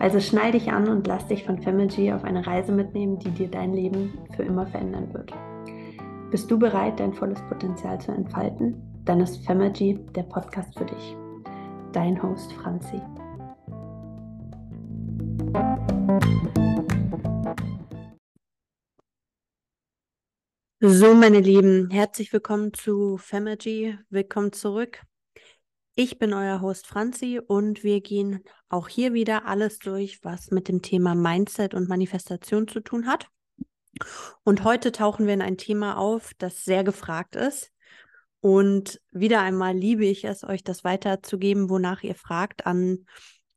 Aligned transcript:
Also 0.00 0.20
schnall 0.20 0.52
dich 0.52 0.70
an 0.70 0.88
und 0.88 1.06
lass 1.08 1.26
dich 1.26 1.44
von 1.44 1.60
Femergy 1.60 2.12
auf 2.12 2.22
eine 2.22 2.46
Reise 2.46 2.70
mitnehmen, 2.70 3.18
die 3.18 3.30
dir 3.30 3.48
dein 3.48 3.72
Leben 3.72 4.16
für 4.36 4.44
immer 4.44 4.66
verändern 4.66 5.12
wird. 5.12 5.32
Bist 6.30 6.48
du 6.50 6.58
bereit, 6.58 7.00
dein 7.00 7.12
volles 7.12 7.40
Potenzial 7.48 8.00
zu 8.00 8.12
entfalten? 8.12 8.80
Dann 9.04 9.20
ist 9.20 9.44
Femergy 9.44 9.98
der 10.14 10.22
Podcast 10.22 10.78
für 10.78 10.84
dich. 10.84 11.16
Dein 11.92 12.22
Host 12.22 12.52
Franzi. 12.52 13.00
So, 20.80 21.12
meine 21.14 21.40
Lieben, 21.40 21.90
herzlich 21.90 22.32
willkommen 22.32 22.72
zu 22.72 23.16
Femergy. 23.16 23.98
Willkommen 24.10 24.52
zurück. 24.52 25.07
Ich 26.00 26.20
bin 26.20 26.32
euer 26.32 26.60
Host 26.60 26.86
Franzi 26.86 27.40
und 27.44 27.82
wir 27.82 28.00
gehen 28.00 28.44
auch 28.68 28.86
hier 28.86 29.14
wieder 29.14 29.46
alles 29.46 29.80
durch, 29.80 30.22
was 30.22 30.52
mit 30.52 30.68
dem 30.68 30.80
Thema 30.80 31.16
Mindset 31.16 31.74
und 31.74 31.88
Manifestation 31.88 32.68
zu 32.68 32.78
tun 32.78 33.08
hat. 33.08 33.26
Und 34.44 34.62
heute 34.62 34.92
tauchen 34.92 35.26
wir 35.26 35.34
in 35.34 35.42
ein 35.42 35.56
Thema 35.56 35.96
auf, 35.98 36.34
das 36.38 36.62
sehr 36.62 36.84
gefragt 36.84 37.34
ist. 37.34 37.72
Und 38.38 39.00
wieder 39.10 39.40
einmal 39.40 39.76
liebe 39.76 40.06
ich 40.06 40.24
es, 40.24 40.44
euch 40.44 40.62
das 40.62 40.84
weiterzugeben, 40.84 41.68
wonach 41.68 42.04
ihr 42.04 42.14
fragt, 42.14 42.64
an, 42.64 43.04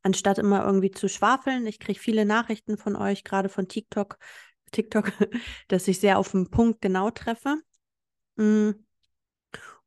anstatt 0.01 0.39
immer 0.39 0.65
irgendwie 0.65 0.89
zu 0.89 1.09
schwafeln. 1.09 1.67
Ich 1.67 1.77
kriege 1.77 1.99
viele 1.99 2.25
Nachrichten 2.25 2.79
von 2.79 2.95
euch, 2.95 3.23
gerade 3.23 3.49
von 3.49 3.67
TikTok, 3.67 4.17
TikTok, 4.71 5.11
dass 5.67 5.87
ich 5.87 5.99
sehr 5.99 6.17
auf 6.17 6.31
den 6.31 6.49
Punkt 6.49 6.81
genau 6.81 7.11
treffe. 7.11 7.57
Mm. 8.37 8.71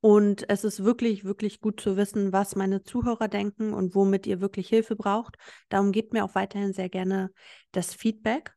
Und 0.05 0.51
es 0.51 0.65
ist 0.65 0.85
wirklich, 0.85 1.25
wirklich 1.25 1.63
gut 1.63 1.81
zu 1.81 1.97
wissen, 1.97 2.31
was 2.31 2.57
meine 2.57 2.83
Zuhörer 2.83 3.27
denken 3.27 3.73
und 3.73 3.95
womit 3.95 4.27
ihr 4.27 4.43
wirklich 4.43 4.69
Hilfe 4.69 4.97
braucht. 4.97 5.37
Darum 5.71 5.93
gebt 5.93 6.13
mir 6.13 6.27
auch 6.27 6.35
weiterhin 6.35 6.75
sehr 6.75 6.91
gerne 6.91 7.31
das 7.73 7.95
Feedback. 7.95 8.53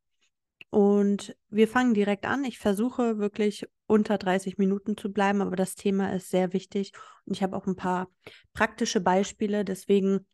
Und 0.72 1.38
wir 1.48 1.70
fangen 1.70 1.94
direkt 1.94 2.26
an. 2.26 2.44
Ich 2.44 2.60
versuche 2.60 3.18
wirklich 3.18 3.66
unter 3.86 4.18
30 4.18 4.58
Minuten 4.58 4.98
zu 4.98 5.14
bleiben, 5.14 5.42
aber 5.42 5.56
das 5.56 5.76
Thema 5.76 6.14
ist 6.14 6.32
sehr 6.32 6.52
wichtig 6.52 6.92
und 7.24 7.32
ich 7.32 7.44
habe 7.44 7.56
auch 7.56 7.66
ein 7.66 7.78
paar 7.78 8.10
praktische 8.52 9.00
Beispiele. 9.00 9.64
Deswegen 9.64 10.28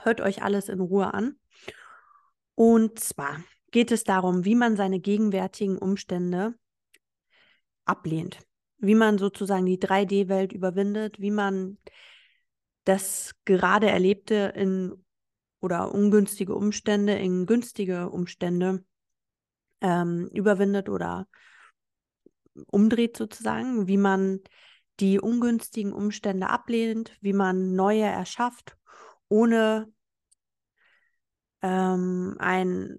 hört 0.00 0.20
euch 0.20 0.44
alles 0.44 0.68
in 0.68 0.78
Ruhe 0.78 1.12
an. 1.14 1.34
Und 2.54 3.00
zwar 3.00 3.42
geht 3.72 3.90
es 3.90 4.04
darum, 4.04 4.44
wie 4.44 4.54
man 4.54 4.76
seine 4.76 5.00
gegenwärtigen 5.00 5.78
Umstände 5.78 6.54
ablehnt 7.84 8.38
wie 8.78 8.94
man 8.94 9.18
sozusagen 9.18 9.66
die 9.66 9.78
3D-Welt 9.78 10.52
überwindet, 10.52 11.20
wie 11.20 11.30
man 11.30 11.78
das 12.84 13.34
gerade 13.44 13.88
Erlebte 13.88 14.52
in 14.56 15.04
oder 15.60 15.92
ungünstige 15.92 16.54
Umstände 16.54 17.14
in 17.14 17.46
günstige 17.46 18.10
Umstände 18.10 18.84
ähm, 19.80 20.28
überwindet 20.32 20.88
oder 20.88 21.26
umdreht 22.70 23.16
sozusagen, 23.16 23.86
wie 23.88 23.96
man 23.96 24.40
die 25.00 25.20
ungünstigen 25.20 25.92
Umstände 25.92 26.48
ablehnt, 26.48 27.16
wie 27.20 27.32
man 27.32 27.74
neue 27.74 28.04
erschafft, 28.04 28.76
ohne 29.28 29.92
ähm, 31.62 32.36
ein, 32.38 32.98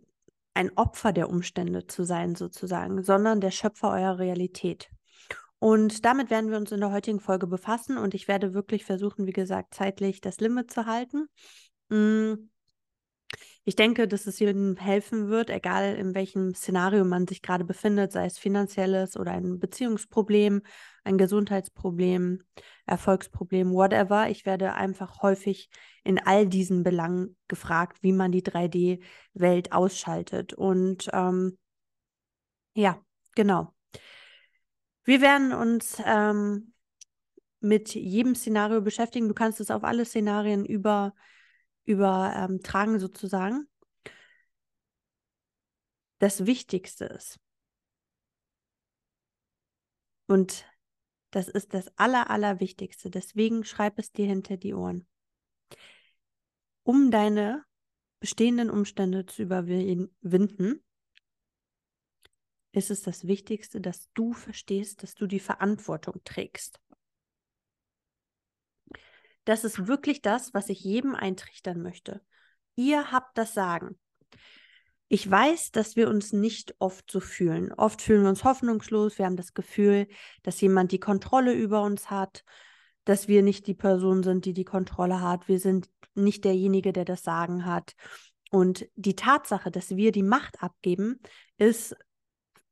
ein 0.54 0.72
Opfer 0.78 1.12
der 1.12 1.30
Umstände 1.30 1.88
zu 1.88 2.04
sein 2.04 2.36
sozusagen, 2.36 3.04
sondern 3.04 3.42
der 3.42 3.52
Schöpfer 3.52 3.92
eurer 3.92 4.20
Realität. 4.20 4.90
Und 5.60 6.06
damit 6.06 6.30
werden 6.30 6.50
wir 6.50 6.58
uns 6.58 6.72
in 6.72 6.80
der 6.80 6.92
heutigen 6.92 7.20
Folge 7.20 7.46
befassen 7.46 7.98
und 7.98 8.14
ich 8.14 8.28
werde 8.28 8.54
wirklich 8.54 8.86
versuchen, 8.86 9.28
wie 9.28 9.34
gesagt, 9.34 9.74
zeitlich 9.76 10.22
das 10.22 10.40
Limit 10.40 10.72
zu 10.72 10.86
halten. 10.86 11.28
Mm. 11.90 12.50
Ich 13.66 13.76
denke, 13.76 14.08
dass 14.08 14.26
es 14.26 14.40
jedem 14.40 14.78
helfen 14.78 15.30
wird, 15.30 15.52
egal 15.52 15.96
in 15.96 16.16
welchem 16.16 16.56
Szenario 16.56 17.06
man 17.06 17.28
sich 17.28 17.44
gerade 17.44 17.66
befindet, 17.66 18.12
sei 18.12 18.26
es 18.26 18.40
finanzielles 18.40 19.16
oder 19.16 19.32
ein 19.32 19.60
Beziehungsproblem, 19.60 20.64
ein 21.04 21.18
Gesundheitsproblem, 21.20 22.42
Erfolgsproblem, 22.88 23.72
whatever. 23.72 24.30
Ich 24.30 24.46
werde 24.46 24.74
einfach 24.74 25.22
häufig 25.22 25.70
in 26.04 26.18
all 26.18 26.48
diesen 26.48 26.82
Belangen 26.84 27.36
gefragt, 27.48 28.00
wie 28.02 28.14
man 28.14 28.32
die 28.32 28.42
3D-Welt 28.42 29.72
ausschaltet. 29.72 30.54
Und 30.54 31.10
ähm, 31.14 31.58
ja, 32.74 33.00
genau. 33.36 33.74
Wir 35.10 35.22
werden 35.22 35.54
uns 35.54 36.00
ähm, 36.06 36.72
mit 37.62 37.96
jedem 37.96 38.36
Szenario 38.36 38.80
beschäftigen. 38.80 39.28
Du 39.28 39.34
kannst 39.34 39.60
es 39.60 39.72
auf 39.72 39.84
alle 39.84 40.06
Szenarien 40.06 40.68
über, 40.68 41.16
übertragen 41.86 42.94
ähm, 42.94 43.00
sozusagen. 43.00 43.68
Das 46.20 46.46
Wichtigste 46.46 47.06
ist, 47.06 47.40
und 50.28 50.64
das 51.32 51.48
ist 51.48 51.74
das 51.74 51.88
Aller, 51.98 52.30
Allerwichtigste, 52.30 53.10
deswegen 53.10 53.64
schreib 53.64 53.98
es 53.98 54.12
dir 54.12 54.28
hinter 54.28 54.58
die 54.58 54.76
Ohren. 54.76 55.08
Um 56.84 57.10
deine 57.10 57.66
bestehenden 58.20 58.70
Umstände 58.70 59.26
zu 59.26 59.42
überwinden, 59.42 60.84
ist 62.72 62.92
es 62.92 63.02
das 63.02 63.26
Wichtigste, 63.26 63.82
dass 63.82 64.10
du 64.14 64.34
verstehst, 64.34 65.04
dass 65.04 65.16
du 65.16 65.28
die 65.28 65.40
Verantwortung 65.40 66.22
trägst. 66.24 66.80
Das 69.46 69.64
ist 69.64 69.88
wirklich 69.88 70.22
das, 70.22 70.54
was 70.54 70.70
ich 70.70 70.82
jedem 70.82 71.16
eintrichtern 71.16 71.82
möchte. 71.82 72.22
Ihr 72.76 73.12
habt 73.12 73.38
das 73.38 73.54
Sagen. 73.54 73.98
Ich 75.08 75.30
weiß, 75.30 75.72
dass 75.72 75.96
wir 75.96 76.08
uns 76.08 76.34
nicht 76.34 76.76
oft 76.78 77.10
so 77.10 77.20
fühlen. 77.20 77.74
Oft 77.74 78.02
fühlen 78.02 78.22
wir 78.22 78.30
uns 78.30 78.44
hoffnungslos. 78.44 79.18
Wir 79.18 79.26
haben 79.26 79.38
das 79.38 79.56
Gefühl, 79.56 80.08
dass 80.44 80.62
jemand 80.62 80.92
die 80.92 81.00
Kontrolle 81.00 81.54
über 81.54 81.82
uns 81.82 82.12
hat, 82.12 82.44
dass 83.06 83.28
wir 83.28 83.42
nicht 83.42 83.66
die 83.66 83.74
Person 83.74 84.22
sind, 84.22 84.46
die 84.46 84.54
die 84.54 84.66
Kontrolle 84.66 85.20
hat. 85.20 85.48
Wir 85.48 85.60
sind 85.60 85.90
nicht 86.14 86.46
derjenige, 86.46 86.94
der 86.94 87.06
das 87.06 87.24
Sagen 87.24 87.66
hat. 87.66 87.96
Und 88.52 88.88
die 88.96 89.16
Tatsache, 89.16 89.72
dass 89.72 89.96
wir 89.96 90.12
die 90.12 90.24
Macht 90.24 90.62
abgeben, 90.62 91.20
ist 91.58 91.96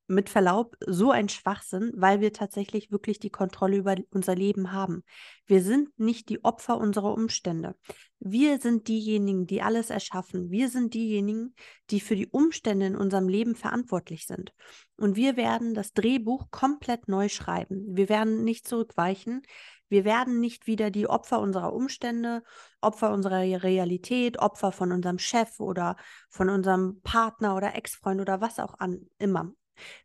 mit 0.07 0.29
Verlaub 0.29 0.75
so 0.85 1.11
ein 1.11 1.29
Schwachsinn, 1.29 1.91
weil 1.95 2.21
wir 2.21 2.31
tatsächlich 2.33 2.91
wirklich 2.91 3.19
die 3.19 3.29
Kontrolle 3.29 3.77
über 3.77 3.95
unser 4.11 4.35
Leben 4.35 4.71
haben. 4.71 5.03
Wir 5.45 5.61
sind 5.61 5.89
nicht 5.99 6.29
die 6.29 6.43
Opfer 6.43 6.77
unserer 6.77 7.13
Umstände. 7.13 7.75
Wir 8.19 8.59
sind 8.59 8.87
diejenigen, 8.87 9.45
die 9.45 9.61
alles 9.61 9.89
erschaffen. 9.89 10.49
Wir 10.49 10.69
sind 10.69 10.93
diejenigen, 10.93 11.53
die 11.89 11.99
für 11.99 12.15
die 12.15 12.27
Umstände 12.27 12.87
in 12.87 12.95
unserem 12.95 13.27
Leben 13.27 13.55
verantwortlich 13.55 14.25
sind. 14.25 14.53
Und 14.95 15.15
wir 15.15 15.37
werden 15.37 15.73
das 15.73 15.93
Drehbuch 15.93 16.49
komplett 16.49 17.07
neu 17.07 17.29
schreiben. 17.29 17.85
Wir 17.95 18.09
werden 18.09 18.43
nicht 18.43 18.67
zurückweichen. 18.67 19.43
Wir 19.89 20.03
werden 20.03 20.39
nicht 20.39 20.67
wieder 20.67 20.89
die 20.89 21.07
Opfer 21.07 21.39
unserer 21.39 21.73
Umstände, 21.73 22.43
Opfer 22.81 23.13
unserer 23.13 23.41
Realität, 23.41 24.39
Opfer 24.39 24.71
von 24.71 24.91
unserem 24.91 25.19
Chef 25.19 25.59
oder 25.59 25.95
von 26.29 26.49
unserem 26.49 27.01
Partner 27.01 27.55
oder 27.55 27.75
Ex-Freund 27.75 28.19
oder 28.19 28.41
was 28.41 28.59
auch 28.59 28.79
an, 28.79 29.07
immer. 29.17 29.51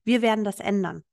Wir 0.04 0.22
werden 0.22 0.44
das 0.44 0.60
ändern. 0.60 1.04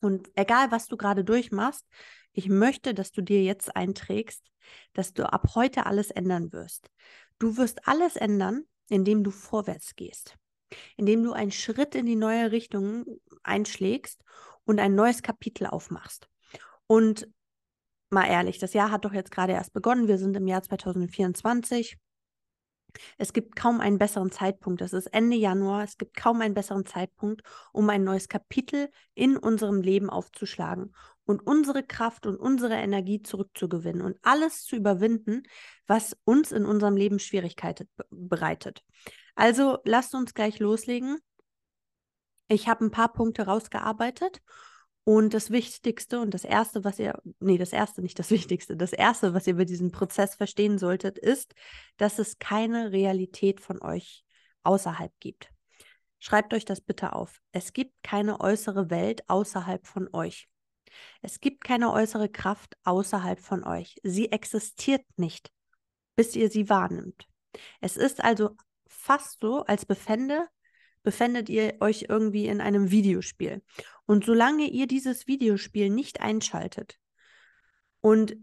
Und 0.00 0.30
egal, 0.34 0.70
was 0.70 0.86
du 0.86 0.96
gerade 0.96 1.24
durchmachst, 1.24 1.84
ich 2.32 2.48
möchte, 2.48 2.94
dass 2.94 3.10
du 3.10 3.22
dir 3.22 3.42
jetzt 3.42 3.74
einträgst, 3.74 4.44
dass 4.92 5.12
du 5.12 5.30
ab 5.30 5.54
heute 5.54 5.86
alles 5.86 6.10
ändern 6.10 6.52
wirst. 6.52 6.90
Du 7.38 7.56
wirst 7.56 7.86
alles 7.88 8.16
ändern, 8.16 8.64
indem 8.88 9.24
du 9.24 9.30
vorwärts 9.30 9.96
gehst, 9.96 10.36
indem 10.96 11.22
du 11.22 11.32
einen 11.32 11.50
Schritt 11.50 11.94
in 11.94 12.06
die 12.06 12.16
neue 12.16 12.52
Richtung 12.52 13.06
einschlägst 13.42 14.22
und 14.64 14.78
ein 14.78 14.94
neues 14.94 15.22
Kapitel 15.22 15.66
aufmachst. 15.66 16.28
Und 16.86 17.28
mal 18.10 18.26
ehrlich, 18.26 18.58
das 18.58 18.72
Jahr 18.72 18.90
hat 18.90 19.04
doch 19.04 19.12
jetzt 19.12 19.30
gerade 19.30 19.52
erst 19.52 19.72
begonnen. 19.72 20.08
Wir 20.08 20.18
sind 20.18 20.36
im 20.36 20.46
Jahr 20.46 20.62
2024. 20.62 21.98
Es 23.16 23.32
gibt 23.32 23.56
kaum 23.56 23.80
einen 23.80 23.98
besseren 23.98 24.30
Zeitpunkt. 24.30 24.80
Es 24.82 24.92
ist 24.92 25.06
Ende 25.08 25.36
Januar. 25.36 25.84
Es 25.84 25.98
gibt 25.98 26.16
kaum 26.16 26.40
einen 26.40 26.54
besseren 26.54 26.86
Zeitpunkt, 26.86 27.42
um 27.72 27.88
ein 27.90 28.04
neues 28.04 28.28
Kapitel 28.28 28.90
in 29.14 29.36
unserem 29.36 29.80
Leben 29.80 30.10
aufzuschlagen 30.10 30.94
und 31.24 31.46
unsere 31.46 31.82
Kraft 31.82 32.26
und 32.26 32.36
unsere 32.36 32.74
Energie 32.74 33.22
zurückzugewinnen 33.22 34.02
und 34.02 34.16
alles 34.22 34.64
zu 34.64 34.76
überwinden, 34.76 35.42
was 35.86 36.16
uns 36.24 36.52
in 36.52 36.64
unserem 36.64 36.96
Leben 36.96 37.18
Schwierigkeiten 37.18 37.88
bereitet. 38.10 38.82
Also 39.34 39.78
lasst 39.84 40.14
uns 40.14 40.34
gleich 40.34 40.58
loslegen. 40.58 41.18
Ich 42.48 42.66
habe 42.66 42.86
ein 42.86 42.90
paar 42.90 43.12
Punkte 43.12 43.42
rausgearbeitet 43.42 44.40
und 45.08 45.32
das 45.32 45.50
Wichtigste 45.50 46.20
und 46.20 46.34
das 46.34 46.44
Erste, 46.44 46.84
was 46.84 46.98
ihr, 46.98 47.18
nee, 47.40 47.56
das 47.56 47.72
Erste, 47.72 48.02
nicht 48.02 48.18
das 48.18 48.30
Wichtigste, 48.30 48.76
das 48.76 48.92
Erste, 48.92 49.32
was 49.32 49.46
ihr 49.46 49.54
über 49.54 49.64
diesen 49.64 49.90
Prozess 49.90 50.34
verstehen 50.34 50.76
solltet, 50.76 51.16
ist, 51.16 51.54
dass 51.96 52.18
es 52.18 52.38
keine 52.38 52.92
Realität 52.92 53.62
von 53.62 53.80
euch 53.80 54.26
außerhalb 54.64 55.10
gibt. 55.18 55.50
Schreibt 56.18 56.52
euch 56.52 56.66
das 56.66 56.82
bitte 56.82 57.14
auf. 57.14 57.40
Es 57.52 57.72
gibt 57.72 57.94
keine 58.02 58.40
äußere 58.40 58.90
Welt 58.90 59.26
außerhalb 59.30 59.86
von 59.86 60.10
euch. 60.12 60.46
Es 61.22 61.40
gibt 61.40 61.64
keine 61.64 61.90
äußere 61.90 62.28
Kraft 62.28 62.76
außerhalb 62.84 63.40
von 63.40 63.64
euch. 63.64 63.96
Sie 64.02 64.30
existiert 64.30 65.06
nicht, 65.16 65.50
bis 66.16 66.36
ihr 66.36 66.50
sie 66.50 66.68
wahrnimmt. 66.68 67.26
Es 67.80 67.96
ist 67.96 68.22
also 68.22 68.50
fast 68.86 69.40
so, 69.40 69.64
als 69.64 69.86
befände 69.86 70.48
befändet 71.08 71.48
ihr 71.48 71.78
euch 71.80 72.04
irgendwie 72.10 72.48
in 72.48 72.60
einem 72.60 72.90
Videospiel. 72.90 73.62
Und 74.04 74.26
solange 74.26 74.68
ihr 74.68 74.86
dieses 74.86 75.26
Videospiel 75.26 75.88
nicht 75.88 76.20
einschaltet 76.20 76.98
und 78.02 78.36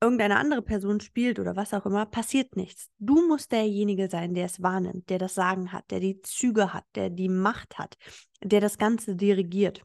irgendeine 0.00 0.38
andere 0.38 0.62
Person 0.62 1.00
spielt 1.00 1.38
oder 1.38 1.54
was 1.54 1.74
auch 1.74 1.84
immer, 1.84 2.06
passiert 2.06 2.56
nichts. 2.56 2.88
Du 2.98 3.28
musst 3.28 3.52
derjenige 3.52 4.08
sein, 4.08 4.32
der 4.32 4.46
es 4.46 4.62
wahrnimmt, 4.62 5.10
der 5.10 5.18
das 5.18 5.34
Sagen 5.34 5.70
hat, 5.70 5.90
der 5.90 6.00
die 6.00 6.22
Züge 6.22 6.72
hat, 6.72 6.86
der 6.94 7.10
die 7.10 7.28
Macht 7.28 7.76
hat, 7.76 7.98
der 8.42 8.62
das 8.62 8.78
Ganze 8.78 9.14
dirigiert. 9.14 9.82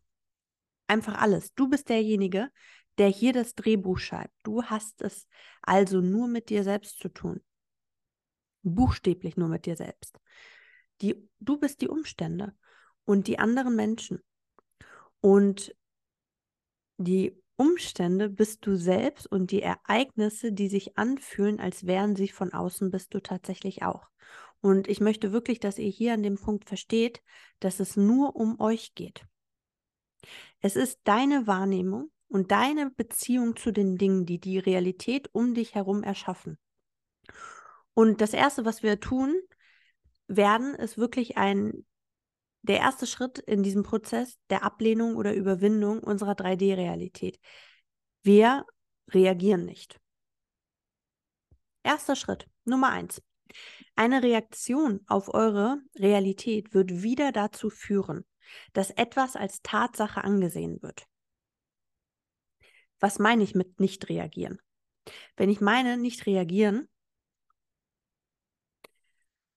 Einfach 0.88 1.22
alles. 1.22 1.54
Du 1.56 1.68
bist 1.68 1.90
derjenige, 1.90 2.52
der 3.00 3.10
hier 3.10 3.34
das 3.34 3.54
Drehbuch 3.54 3.98
schreibt. 3.98 4.34
Du 4.44 4.64
hast 4.64 5.02
es 5.02 5.28
also 5.62 6.00
nur 6.00 6.30
mit 6.30 6.50
dir 6.50 6.64
selbst 6.64 7.00
zu 7.00 7.10
tun. 7.10 7.42
Buchstäblich 8.64 9.36
nur 9.36 9.50
mit 9.50 9.66
dir 9.66 9.76
selbst. 9.76 10.22
Die, 11.02 11.30
du 11.40 11.58
bist 11.58 11.82
die 11.82 11.88
Umstände 11.88 12.54
und 13.06 13.28
die 13.28 13.40
anderen 13.40 13.76
Menschen. 13.76 14.22
Und 15.22 15.76
die 16.98 17.42
Umstände 17.56 18.30
bist 18.30 18.66
du 18.66 18.76
selbst 18.76 19.28
und 19.28 19.52
die 19.52 19.62
Ereignisse, 19.62 20.52
die 20.52 20.70
sich 20.70 20.98
anfühlen, 20.98 21.60
als 21.60 21.88
wären 21.88 22.16
sie 22.16 22.28
von 22.28 22.54
außen, 22.54 22.92
bist 22.92 23.14
du 23.14 23.20
tatsächlich 23.20 23.84
auch. 23.84 24.08
Und 24.62 24.88
ich 24.88 25.00
möchte 25.00 25.32
wirklich, 25.32 25.60
dass 25.60 25.78
ihr 25.80 25.90
hier 25.90 26.14
an 26.14 26.24
dem 26.24 26.36
Punkt 26.36 26.68
versteht, 26.68 27.22
dass 27.60 27.80
es 27.80 27.96
nur 27.96 28.36
um 28.36 28.60
euch 28.60 28.96
geht. 28.96 29.26
Es 30.60 30.76
ist 30.76 31.00
deine 31.04 31.48
Wahrnehmung 31.48 32.12
und 32.28 32.52
deine 32.52 32.90
Beziehung 32.90 33.56
zu 33.56 33.72
den 33.72 33.98
Dingen, 33.98 34.26
die 34.26 34.40
die 34.40 34.60
Realität 34.60 35.30
um 35.34 35.54
dich 35.54 35.76
herum 35.76 36.04
erschaffen. 36.04 36.58
Und 37.94 38.22
das 38.22 38.34
Erste, 38.34 38.66
was 38.66 38.84
wir 38.84 39.00
tun, 39.00 39.34
werden, 40.28 40.76
ist 40.76 40.98
wirklich 40.98 41.38
ein, 41.38 41.86
der 42.62 42.80
erste 42.80 43.08
Schritt 43.08 43.40
in 43.40 43.64
diesem 43.64 43.84
Prozess 43.84 44.38
der 44.50 44.64
Ablehnung 44.64 45.16
oder 45.16 45.34
Überwindung 45.34 46.00
unserer 46.00 46.34
3D-Realität. 46.34 47.40
Wir 48.24 48.66
reagieren 49.10 49.66
nicht. 49.66 50.00
Erster 51.84 52.16
Schritt, 52.16 52.48
Nummer 52.66 52.90
eins. 52.90 53.22
Eine 53.96 54.22
Reaktion 54.22 55.02
auf 55.08 55.34
eure 55.34 55.82
Realität 55.96 56.74
wird 56.74 57.02
wieder 57.02 57.32
dazu 57.32 57.70
führen, 57.70 58.26
dass 58.74 58.92
etwas 58.92 59.36
als 59.36 59.62
Tatsache 59.62 60.24
angesehen 60.24 60.82
wird. 60.82 61.08
Was 63.00 63.20
meine 63.20 63.44
ich 63.44 63.56
mit 63.56 63.80
nicht 63.80 64.10
reagieren? 64.10 64.60
Wenn 65.36 65.50
ich 65.50 65.62
meine 65.62 65.98
nicht 65.98 66.26
reagieren, 66.26 66.90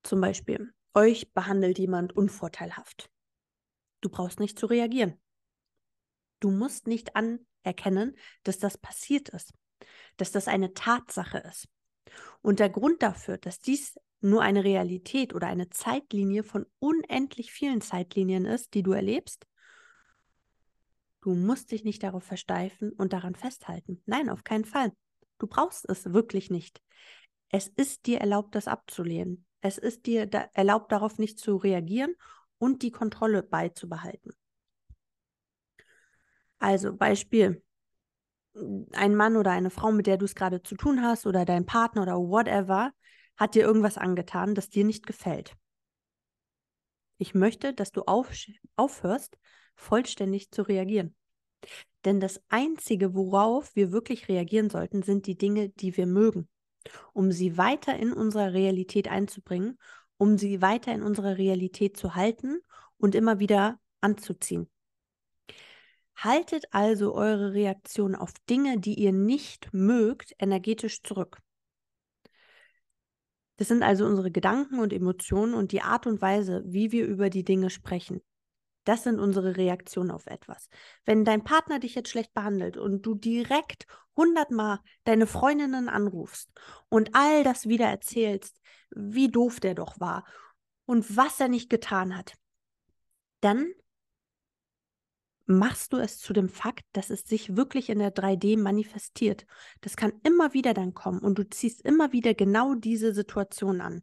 zum 0.02 0.20
Beispiel, 0.20 0.72
euch 0.94 1.32
behandelt 1.32 1.78
jemand 1.78 2.16
unvorteilhaft. 2.16 3.10
Du 4.00 4.08
brauchst 4.08 4.40
nicht 4.40 4.58
zu 4.58 4.66
reagieren. 4.66 5.20
Du 6.40 6.50
musst 6.50 6.86
nicht 6.86 7.14
anerkennen, 7.16 8.16
dass 8.42 8.58
das 8.58 8.78
passiert 8.78 9.28
ist, 9.28 9.52
dass 10.16 10.32
das 10.32 10.48
eine 10.48 10.72
Tatsache 10.72 11.38
ist. 11.38 11.68
Und 12.42 12.58
der 12.60 12.70
Grund 12.70 13.02
dafür, 13.02 13.38
dass 13.38 13.60
dies 13.60 13.98
nur 14.20 14.42
eine 14.42 14.64
Realität 14.64 15.34
oder 15.34 15.46
eine 15.46 15.70
Zeitlinie 15.70 16.42
von 16.42 16.66
unendlich 16.78 17.52
vielen 17.52 17.80
Zeitlinien 17.80 18.44
ist, 18.44 18.74
die 18.74 18.82
du 18.82 18.92
erlebst, 18.92 19.46
du 21.20 21.34
musst 21.34 21.70
dich 21.70 21.84
nicht 21.84 22.02
darauf 22.02 22.24
versteifen 22.24 22.92
und 22.92 23.12
daran 23.12 23.34
festhalten. 23.34 24.02
Nein, 24.06 24.28
auf 24.30 24.44
keinen 24.44 24.64
Fall. 24.64 24.92
Du 25.38 25.46
brauchst 25.46 25.88
es 25.88 26.12
wirklich 26.12 26.50
nicht. 26.50 26.82
Es 27.48 27.68
ist 27.68 28.06
dir 28.06 28.18
erlaubt, 28.18 28.54
das 28.54 28.68
abzulehnen. 28.68 29.46
Es 29.60 29.78
ist 29.78 30.06
dir 30.06 30.26
da 30.26 30.48
erlaubt, 30.54 30.92
darauf 30.92 31.18
nicht 31.18 31.38
zu 31.38 31.56
reagieren 31.56 32.14
und 32.58 32.82
die 32.82 32.90
Kontrolle 32.90 33.42
beizubehalten. 33.42 34.32
Also 36.58 36.94
Beispiel, 36.94 37.62
ein 38.92 39.14
Mann 39.14 39.36
oder 39.36 39.50
eine 39.50 39.70
Frau, 39.70 39.92
mit 39.92 40.06
der 40.06 40.18
du 40.18 40.26
es 40.26 40.34
gerade 40.34 40.62
zu 40.62 40.76
tun 40.76 41.02
hast 41.02 41.26
oder 41.26 41.44
dein 41.44 41.64
Partner 41.64 42.02
oder 42.02 42.16
whatever, 42.16 42.92
hat 43.36 43.54
dir 43.54 43.62
irgendwas 43.62 43.96
angetan, 43.96 44.54
das 44.54 44.68
dir 44.68 44.84
nicht 44.84 45.06
gefällt. 45.06 45.56
Ich 47.16 47.34
möchte, 47.34 47.72
dass 47.72 47.92
du 47.92 48.02
auf, 48.02 48.30
aufhörst, 48.76 49.38
vollständig 49.74 50.50
zu 50.50 50.62
reagieren. 50.62 51.14
Denn 52.04 52.20
das 52.20 52.42
Einzige, 52.48 53.14
worauf 53.14 53.74
wir 53.76 53.92
wirklich 53.92 54.28
reagieren 54.28 54.68
sollten, 54.68 55.02
sind 55.02 55.26
die 55.26 55.36
Dinge, 55.36 55.68
die 55.70 55.96
wir 55.96 56.06
mögen 56.06 56.48
um 57.12 57.32
sie 57.32 57.56
weiter 57.58 57.96
in 57.96 58.12
unsere 58.12 58.52
Realität 58.52 59.08
einzubringen, 59.08 59.78
um 60.16 60.38
sie 60.38 60.60
weiter 60.60 60.92
in 60.92 61.02
unserer 61.02 61.38
Realität 61.38 61.96
zu 61.96 62.14
halten 62.14 62.60
und 62.96 63.14
immer 63.14 63.38
wieder 63.38 63.78
anzuziehen. 64.00 64.68
Haltet 66.16 66.66
also 66.72 67.14
eure 67.14 67.54
Reaktion 67.54 68.14
auf 68.14 68.32
Dinge, 68.48 68.78
die 68.78 68.94
ihr 68.94 69.12
nicht 69.12 69.72
mögt, 69.72 70.34
energetisch 70.38 71.02
zurück. 71.02 71.38
Das 73.56 73.68
sind 73.68 73.82
also 73.82 74.06
unsere 74.06 74.30
Gedanken 74.30 74.78
und 74.78 74.92
Emotionen 74.92 75.54
und 75.54 75.72
die 75.72 75.82
Art 75.82 76.06
und 76.06 76.20
Weise, 76.20 76.62
wie 76.66 76.92
wir 76.92 77.06
über 77.06 77.30
die 77.30 77.44
Dinge 77.44 77.70
sprechen. 77.70 78.22
Das 78.90 79.04
sind 79.04 79.20
unsere 79.20 79.56
Reaktionen 79.56 80.10
auf 80.10 80.26
etwas. 80.26 80.68
Wenn 81.04 81.24
dein 81.24 81.44
Partner 81.44 81.78
dich 81.78 81.94
jetzt 81.94 82.08
schlecht 82.08 82.34
behandelt 82.34 82.76
und 82.76 83.06
du 83.06 83.14
direkt 83.14 83.86
hundertmal 84.16 84.80
deine 85.04 85.28
Freundinnen 85.28 85.88
anrufst 85.88 86.50
und 86.88 87.10
all 87.14 87.44
das 87.44 87.68
wieder 87.68 87.86
erzählst, 87.86 88.60
wie 88.90 89.30
doof 89.30 89.60
der 89.60 89.76
doch 89.76 90.00
war 90.00 90.26
und 90.86 91.16
was 91.16 91.38
er 91.38 91.46
nicht 91.46 91.70
getan 91.70 92.16
hat, 92.16 92.34
dann 93.40 93.72
machst 95.46 95.92
du 95.92 95.98
es 95.98 96.18
zu 96.18 96.32
dem 96.32 96.48
Fakt, 96.48 96.84
dass 96.90 97.10
es 97.10 97.20
sich 97.22 97.54
wirklich 97.54 97.90
in 97.90 98.00
der 98.00 98.12
3D 98.12 98.58
manifestiert. 98.58 99.46
Das 99.82 99.94
kann 99.94 100.14
immer 100.24 100.52
wieder 100.52 100.74
dann 100.74 100.94
kommen 100.94 101.20
und 101.20 101.38
du 101.38 101.48
ziehst 101.48 101.82
immer 101.82 102.10
wieder 102.10 102.34
genau 102.34 102.74
diese 102.74 103.14
Situation 103.14 103.82
an. 103.82 104.02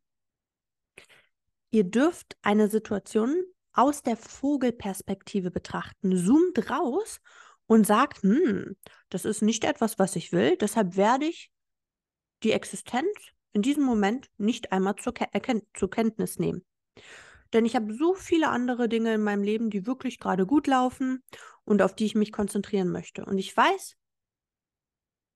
Ihr 1.72 1.84
dürft 1.84 2.38
eine 2.41 2.70
Situation 2.70 3.44
aus 3.77 4.01
der 4.01 4.17
Vogelperspektive 4.17 5.51
betrachten, 5.51 6.17
zoomt 6.17 6.69
raus 6.69 7.19
und 7.67 7.86
sagt, 7.86 8.24
hm, 8.24 8.75
das 9.10 9.25
ist 9.25 9.41
nicht 9.41 9.63
etwas, 9.63 10.00
was 10.00 10.15
ich 10.15 10.31
will, 10.31 10.57
deshalb 10.57 10.96
werde 10.96 11.25
ich 11.25 11.51
die 12.43 12.51
Existenz 12.51 13.07
in 13.53 13.62
diesem 13.62 13.84
Moment 13.84 14.27
nicht 14.38 14.72
einmal 14.72 14.96
zur, 14.96 15.13
Ke 15.13 15.27
zur 15.74 15.89
Kenntnis 15.89 16.39
nehmen. 16.39 16.65
Denn 17.53 17.65
ich 17.65 17.75
habe 17.75 17.93
so 17.93 18.13
viele 18.13 18.50
andere 18.50 18.89
Dinge 18.89 19.13
in 19.13 19.24
meinem 19.24 19.43
Leben, 19.43 19.69
die 19.69 19.86
wirklich 19.86 20.19
gerade 20.19 20.46
gut 20.46 20.67
laufen 20.67 21.24
und 21.63 21.81
auf 21.81 21.96
die 21.96 22.05
ich 22.05 22.15
mich 22.15 22.31
konzentrieren 22.31 22.89
möchte. 22.89 23.25
Und 23.25 23.38
ich 23.38 23.55
weiß, 23.55 23.96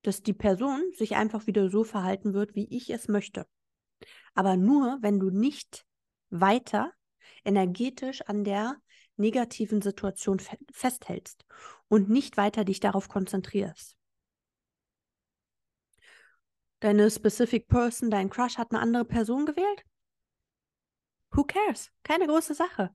dass 0.01 0.21
die 0.21 0.33
Person 0.33 0.81
sich 0.93 1.15
einfach 1.15 1.48
wieder 1.48 1.69
so 1.69 1.83
verhalten 1.83 2.33
wird, 2.33 2.55
wie 2.55 2.67
ich 2.75 2.89
es 2.89 3.07
möchte. 3.07 3.45
Aber 4.33 4.57
nur, 4.57 4.98
wenn 5.01 5.19
du 5.19 5.29
nicht 5.29 5.86
weiter 6.29 6.91
energetisch 7.44 8.22
an 8.22 8.44
der 8.44 8.78
negativen 9.18 9.82
Situation 9.82 10.40
fe 10.40 10.58
festhältst 10.72 11.46
und 11.88 12.10
nicht 12.10 12.38
weiter 12.38 12.63
dich 12.63 12.80
darauf 12.80 13.08
konzentrierst. 13.08 13.96
Deine 16.80 17.12
Specific 17.12 17.68
Person, 17.68 18.10
dein 18.10 18.30
Crush 18.30 18.58
hat 18.58 18.72
eine 18.72 18.82
andere 18.82 19.06
Person 19.06 19.46
gewählt? 19.46 19.86
Who 21.32 21.44
cares? 21.44 21.92
Keine 22.04 22.28
große 22.28 22.56
Sache. 22.56 22.90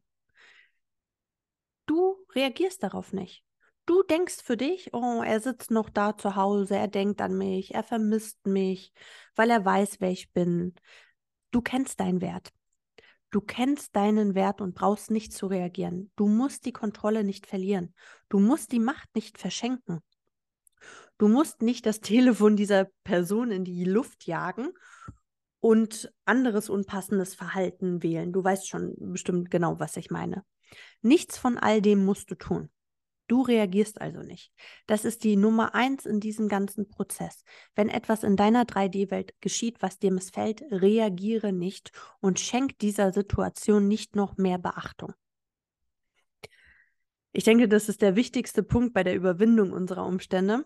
Du 1.87 2.17
reagierst 2.35 2.83
darauf 2.83 3.13
nicht. 3.13 3.45
Du 3.87 4.03
denkst 4.03 4.43
für 4.43 4.57
dich, 4.57 4.93
oh, 4.93 5.23
er 5.23 5.39
sitzt 5.39 5.71
noch 5.71 5.89
da 5.89 6.19
zu 6.19 6.35
Hause, 6.35 6.75
er 6.77 6.89
denkt 6.89 7.21
an 7.21 7.39
mich, 7.39 7.75
er 7.75 7.85
vermisst 7.85 8.45
mich, 8.45 8.93
weil 9.37 9.49
er 9.51 9.65
weiß, 9.65 10.01
wer 10.01 10.11
ich 10.11 10.33
bin. 10.33 10.75
Du 11.53 11.63
kennst 11.63 12.01
deinen 12.01 12.21
Wert. 12.21 12.53
Du 13.31 13.41
kennst 13.41 13.97
deinen 13.97 14.35
Wert 14.35 14.61
und 14.61 14.75
brauchst 14.75 15.11
nicht 15.11 15.33
zu 15.33 15.47
reagieren. 15.47 16.11
Du 16.17 16.29
musst 16.29 16.65
die 16.65 16.73
Kontrolle 16.73 17.25
nicht 17.25 17.47
verlieren. 17.47 17.95
Du 18.29 18.39
musst 18.39 18.73
die 18.73 18.79
Macht 18.79 19.15
nicht 19.15 19.39
verschenken. 19.39 20.01
Du 21.19 21.29
musst 21.29 21.63
nicht 21.63 21.87
das 21.87 22.01
Telefon 22.01 22.57
dieser 22.57 22.87
Person 23.05 23.51
in 23.51 23.65
die 23.65 23.85
Luft 23.85 24.27
jagen 24.27 24.71
und 25.61 26.13
anderes 26.25 26.69
unpassendes 26.69 27.35
Verhalten 27.35 28.03
wählen. 28.03 28.33
Du 28.33 28.45
weißt 28.45 28.69
schon 28.69 28.95
bestimmt 28.99 29.51
genau, 29.51 29.81
was 29.81 29.97
ich 29.97 30.11
meine. 30.11 30.45
Nichts 31.03 31.39
von 31.39 31.59
all 31.59 31.83
dem 31.83 32.05
musst 32.05 32.31
du 32.31 32.35
tun. 32.35 32.71
Du 33.27 33.43
reagierst 33.43 34.01
also 34.01 34.21
nicht. 34.21 34.53
Das 34.87 35.05
ist 35.05 35.25
die 35.25 35.37
Nummer 35.37 35.75
eins 35.75 36.07
in 36.07 36.21
diesem 36.21 36.49
ganzen 36.49 36.89
Prozess. 36.89 37.43
Wenn 37.75 37.89
etwas 37.89 38.23
in 38.23 38.37
deiner 38.37 38.65
3D-Welt 38.65 39.35
geschieht, 39.41 39.83
was 39.83 39.99
dir 39.99 40.13
missfällt, 40.13 40.63
reagiere 40.71 41.53
nicht 41.53 41.91
und 42.21 42.39
schenk 42.39 42.79
dieser 42.79 43.13
Situation 43.13 43.89
nicht 43.89 44.15
noch 44.15 44.37
mehr 44.37 44.59
Beachtung. 44.59 45.13
Ich 47.33 47.45
denke, 47.45 47.69
das 47.69 47.89
ist 47.89 48.01
der 48.01 48.17
wichtigste 48.17 48.63
Punkt 48.63 48.95
bei 48.95 49.03
der 49.03 49.15
Überwindung 49.15 49.73
unserer 49.73 50.07
Umstände. 50.07 50.65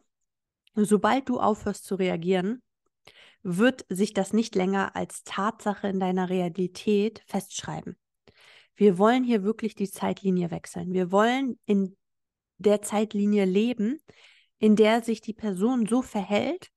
Sobald 0.75 1.29
du 1.29 1.41
aufhörst 1.41 1.85
zu 1.85 1.97
reagieren, 1.97 2.63
wird 3.43 3.87
sich 3.89 4.13
das 4.13 4.33
nicht 4.33 4.55
länger 4.55 4.95
als 4.95 5.25
Tatsache 5.25 5.89
in 5.89 5.99
deiner 5.99 6.29
Realität 6.29 7.23
festschreiben. 7.27 7.97
Wir 8.77 8.99
wollen 8.99 9.25
hier 9.25 9.43
wirklich 9.43 9.75
die 9.75 9.91
Zeitlinie 9.91 10.51
wechseln. 10.51 10.93
Wir 10.93 11.11
wollen 11.11 11.59
in 11.67 11.97
der 12.61 12.83
Zeitlinie 12.83 13.45
leben, 13.45 13.99
in 14.59 14.77
der 14.77 15.03
sich 15.03 15.21
die 15.21 15.33
Person 15.33 15.87
so 15.87 16.03
verhält 16.03 16.71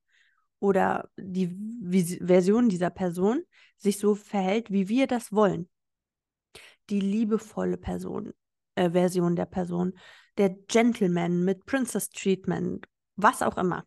oder 0.60 1.10
die 1.18 1.54
Vis 1.82 2.18
Version 2.22 2.70
dieser 2.70 2.90
Person 2.90 3.44
sich 3.78 4.00
so 4.00 4.16
verhält, 4.16 4.72
wie 4.72 4.88
wir 4.88 5.08
das 5.08 5.34
wollen. 5.34 5.70
Die 6.90 7.02
liebevolle 7.02 7.78
Person, 7.78 8.34
äh, 8.76 8.92
Version 8.92 9.36
der 9.36 9.46
Person, 9.46 10.00
der 10.38 10.50
Gentleman 10.50 11.44
mit 11.44 11.66
Princess 11.66 12.10
Treatment, 12.10 12.88
was 13.18 13.42
auch 13.42 13.58
immer. 13.58 13.86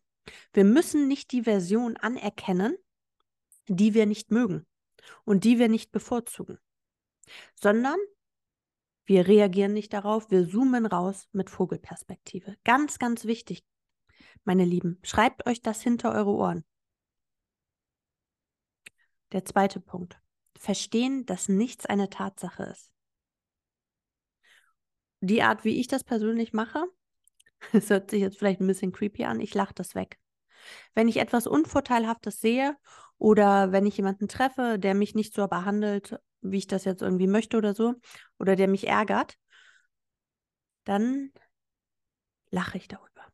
Wir 0.53 0.65
müssen 0.65 1.09
nicht 1.09 1.33
die 1.33 1.45
Version 1.45 1.97
anerkennen, 1.97 2.76
die 3.69 3.95
wir 3.95 4.07
nicht 4.07 4.31
mögen 4.31 4.67
und 5.25 5.45
die 5.45 5.59
wir 5.59 5.69
nicht 5.69 5.93
bevorzugen, 5.93 6.59
sondern 7.55 7.99
wir 9.07 9.29
reagieren 9.29 9.73
nicht 9.73 9.93
darauf, 9.93 10.31
wir 10.31 10.49
zoomen 10.49 10.85
raus 10.85 11.29
mit 11.33 11.49
Vogelperspektive. 11.49 12.57
Ganz, 12.65 12.99
ganz 12.99 13.25
wichtig, 13.25 13.65
meine 14.45 14.65
Lieben. 14.65 14.99
Schreibt 15.05 15.47
euch 15.47 15.63
das 15.63 15.81
hinter 15.81 16.13
eure 16.13 16.33
Ohren. 16.33 16.65
Der 19.33 19.45
zweite 19.45 19.81
Punkt. 19.81 20.21
Verstehen, 20.59 21.25
dass 21.25 21.49
nichts 21.49 21.87
eine 21.87 22.11
Tatsache 22.11 22.65
ist. 22.65 22.91
Die 25.21 25.43
Art, 25.43 25.65
wie 25.65 25.79
ich 25.79 25.87
das 25.87 26.03
persönlich 26.03 26.53
mache, 26.53 26.85
es 27.73 27.91
hört 27.91 28.11
sich 28.11 28.21
jetzt 28.21 28.39
vielleicht 28.39 28.61
ein 28.61 28.67
bisschen 28.67 28.93
creepy 28.93 29.25
an, 29.25 29.41
ich 29.41 29.55
lache 29.55 29.75
das 29.75 29.95
weg. 29.95 30.19
Wenn 30.95 31.07
ich 31.07 31.19
etwas 31.19 31.47
Unvorteilhaftes 31.47 32.41
sehe 32.41 32.77
oder 33.19 33.71
wenn 33.71 33.87
ich 33.87 33.97
jemanden 33.97 34.27
treffe, 34.27 34.79
der 34.79 34.95
mich 34.95 35.15
nicht 35.15 35.33
so 35.33 35.47
behandelt, 35.47 36.19
wie 36.50 36.59
ich 36.59 36.67
das 36.67 36.85
jetzt 36.85 37.03
irgendwie 37.03 37.26
möchte 37.26 37.57
oder 37.57 37.75
so, 37.75 37.95
oder 38.38 38.57
der 38.57 38.69
mich 38.69 38.87
ärgert, 38.87 39.37
dann 40.85 41.33
lache 42.50 42.79
ich 42.79 42.88
darüber. 42.88 43.25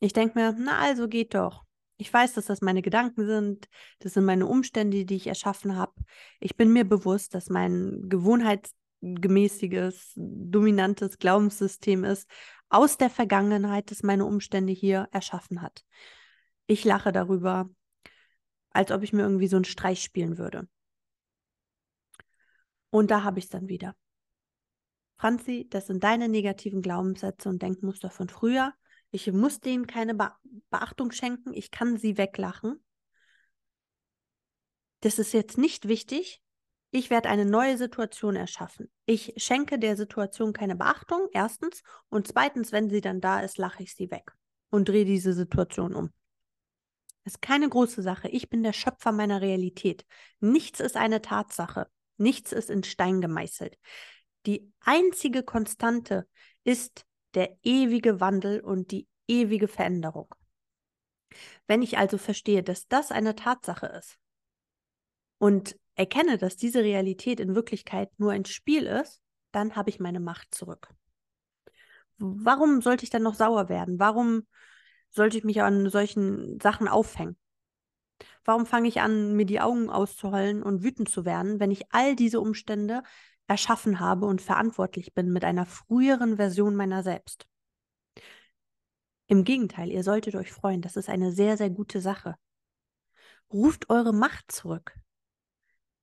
Ich 0.00 0.12
denke 0.12 0.38
mir, 0.38 0.54
na 0.58 0.78
also 0.78 1.08
geht 1.08 1.34
doch. 1.34 1.64
Ich 1.98 2.12
weiß, 2.12 2.34
dass 2.34 2.44
das 2.46 2.60
meine 2.60 2.82
Gedanken 2.82 3.26
sind, 3.26 3.68
das 4.00 4.12
sind 4.14 4.26
meine 4.26 4.46
Umstände, 4.46 5.06
die 5.06 5.16
ich 5.16 5.26
erschaffen 5.26 5.76
habe. 5.76 5.94
Ich 6.40 6.56
bin 6.56 6.72
mir 6.72 6.84
bewusst, 6.84 7.34
dass 7.34 7.48
mein 7.48 8.02
gewohnheitsgemäßiges, 8.08 10.12
dominantes 10.14 11.18
Glaubenssystem 11.18 12.04
ist, 12.04 12.28
aus 12.68 12.98
der 12.98 13.08
Vergangenheit, 13.08 13.90
das 13.90 14.02
meine 14.02 14.26
Umstände 14.26 14.74
hier 14.74 15.08
erschaffen 15.10 15.62
hat. 15.62 15.84
Ich 16.66 16.84
lache 16.84 17.12
darüber, 17.12 17.70
als 18.70 18.90
ob 18.90 19.02
ich 19.02 19.14
mir 19.14 19.22
irgendwie 19.22 19.48
so 19.48 19.56
einen 19.56 19.64
Streich 19.64 20.02
spielen 20.02 20.36
würde. 20.36 20.68
Und 22.96 23.10
da 23.10 23.24
habe 23.24 23.38
ich 23.38 23.44
es 23.44 23.50
dann 23.50 23.68
wieder. 23.68 23.94
Franzi, 25.18 25.66
das 25.68 25.86
sind 25.86 26.02
deine 26.02 26.30
negativen 26.30 26.80
Glaubenssätze 26.80 27.50
und 27.50 27.60
Denkmuster 27.60 28.08
von 28.08 28.30
früher. 28.30 28.72
Ich 29.10 29.30
muss 29.30 29.60
denen 29.60 29.86
keine 29.86 30.14
Be 30.14 30.32
Beachtung 30.70 31.12
schenken. 31.12 31.52
Ich 31.52 31.70
kann 31.70 31.98
sie 31.98 32.16
weglachen. 32.16 32.82
Das 35.00 35.18
ist 35.18 35.34
jetzt 35.34 35.58
nicht 35.58 35.88
wichtig. 35.88 36.40
Ich 36.90 37.10
werde 37.10 37.28
eine 37.28 37.44
neue 37.44 37.76
Situation 37.76 38.34
erschaffen. 38.34 38.90
Ich 39.04 39.34
schenke 39.36 39.78
der 39.78 39.98
Situation 39.98 40.54
keine 40.54 40.74
Beachtung, 40.74 41.28
erstens. 41.32 41.82
Und 42.08 42.26
zweitens, 42.26 42.72
wenn 42.72 42.88
sie 42.88 43.02
dann 43.02 43.20
da 43.20 43.40
ist, 43.40 43.58
lache 43.58 43.82
ich 43.82 43.94
sie 43.94 44.10
weg 44.10 44.32
und 44.70 44.88
drehe 44.88 45.04
diese 45.04 45.34
Situation 45.34 45.94
um. 45.94 46.14
Das 47.24 47.34
ist 47.34 47.42
keine 47.42 47.68
große 47.68 48.00
Sache. 48.00 48.28
Ich 48.28 48.48
bin 48.48 48.62
der 48.62 48.72
Schöpfer 48.72 49.12
meiner 49.12 49.42
Realität. 49.42 50.06
Nichts 50.40 50.80
ist 50.80 50.96
eine 50.96 51.20
Tatsache. 51.20 51.90
Nichts 52.16 52.52
ist 52.52 52.70
in 52.70 52.82
Stein 52.82 53.20
gemeißelt. 53.20 53.78
Die 54.46 54.72
einzige 54.80 55.42
Konstante 55.42 56.26
ist 56.64 57.04
der 57.34 57.56
ewige 57.62 58.20
Wandel 58.20 58.60
und 58.60 58.90
die 58.90 59.08
ewige 59.28 59.68
Veränderung. 59.68 60.34
Wenn 61.66 61.82
ich 61.82 61.98
also 61.98 62.18
verstehe, 62.18 62.62
dass 62.62 62.88
das 62.88 63.10
eine 63.10 63.34
Tatsache 63.34 63.86
ist 63.86 64.18
und 65.38 65.76
erkenne, 65.94 66.38
dass 66.38 66.56
diese 66.56 66.82
Realität 66.82 67.40
in 67.40 67.54
Wirklichkeit 67.54 68.10
nur 68.18 68.32
ein 68.32 68.44
Spiel 68.44 68.86
ist, 68.86 69.20
dann 69.52 69.76
habe 69.76 69.90
ich 69.90 70.00
meine 70.00 70.20
Macht 70.20 70.54
zurück. 70.54 70.88
Warum 72.18 72.80
sollte 72.80 73.04
ich 73.04 73.10
dann 73.10 73.22
noch 73.22 73.34
sauer 73.34 73.68
werden? 73.68 73.98
Warum 73.98 74.46
sollte 75.10 75.36
ich 75.38 75.44
mich 75.44 75.62
an 75.62 75.90
solchen 75.90 76.60
Sachen 76.60 76.88
aufhängen? 76.88 77.36
Warum 78.44 78.66
fange 78.66 78.88
ich 78.88 79.00
an, 79.00 79.34
mir 79.34 79.46
die 79.46 79.60
Augen 79.60 79.90
auszuheulen 79.90 80.62
und 80.62 80.82
wütend 80.82 81.08
zu 81.08 81.24
werden, 81.24 81.60
wenn 81.60 81.70
ich 81.70 81.92
all 81.92 82.16
diese 82.16 82.40
Umstände 82.40 83.02
erschaffen 83.48 84.00
habe 84.00 84.26
und 84.26 84.40
verantwortlich 84.40 85.14
bin 85.14 85.32
mit 85.32 85.44
einer 85.44 85.66
früheren 85.66 86.36
Version 86.36 86.76
meiner 86.76 87.02
selbst? 87.02 87.46
Im 89.28 89.44
Gegenteil, 89.44 89.90
ihr 89.90 90.04
solltet 90.04 90.36
euch 90.36 90.52
freuen, 90.52 90.82
das 90.82 90.96
ist 90.96 91.08
eine 91.08 91.32
sehr, 91.32 91.56
sehr 91.56 91.70
gute 91.70 92.00
Sache. 92.00 92.36
Ruft 93.52 93.90
eure 93.90 94.12
Macht 94.12 94.52
zurück. 94.52 94.94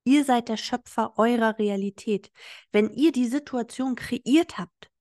Ihr 0.05 0.25
seid 0.25 0.49
der 0.49 0.57
Schöpfer 0.57 1.17
eurer 1.17 1.57
Realität. 1.57 2.31
Wenn 2.71 2.89
ihr 2.89 3.13
die 3.13 3.27
Situation 3.27 3.95
kreiert 3.95 4.57
habt, 4.57 4.91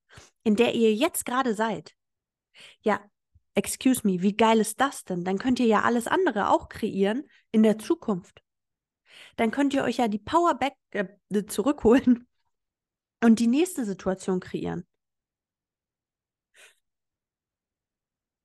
in 0.45 0.55
der 0.55 0.75
ihr 0.75 0.95
jetzt 0.95 1.25
gerade 1.25 1.55
seid, 1.55 1.97
ja, 2.83 3.01
excuse 3.55 4.03
me, 4.05 4.23
wie 4.23 4.37
geil 4.37 4.61
ist 4.61 4.81
das 4.81 5.05
denn? 5.05 5.25
Dann 5.25 5.39
könnt 5.39 5.61
ihr 5.61 5.67
ja 5.67 5.83
alles 5.83 6.07
andere 6.07 6.49
auch 6.49 6.69
kreieren 6.69 7.25
in 7.51 7.63
der 7.63 7.79
Zukunft. 7.79 8.43
Dann 9.37 9.51
könnt 9.51 9.75
ihr 9.75 9.85
euch 9.85 9.99
ja 9.99 10.09
die 10.09 10.19
Power 10.19 10.55
back 10.55 10.75
äh, 10.91 11.07
zurückholen 11.47 12.27
und 13.23 13.39
die 13.39 13.47
nächste 13.47 13.85
Situation 13.85 14.41
kreieren. 14.41 14.87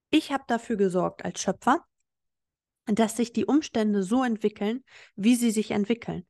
Ich 0.09 0.31
habe 0.31 0.43
dafür 0.47 0.77
gesorgt 0.77 1.25
als 1.25 1.41
Schöpfer, 1.41 1.85
dass 2.85 3.17
sich 3.17 3.33
die 3.33 3.45
Umstände 3.45 4.03
so 4.03 4.23
entwickeln, 4.23 4.83
wie 5.15 5.35
sie 5.35 5.51
sich 5.51 5.71
entwickeln. 5.71 6.25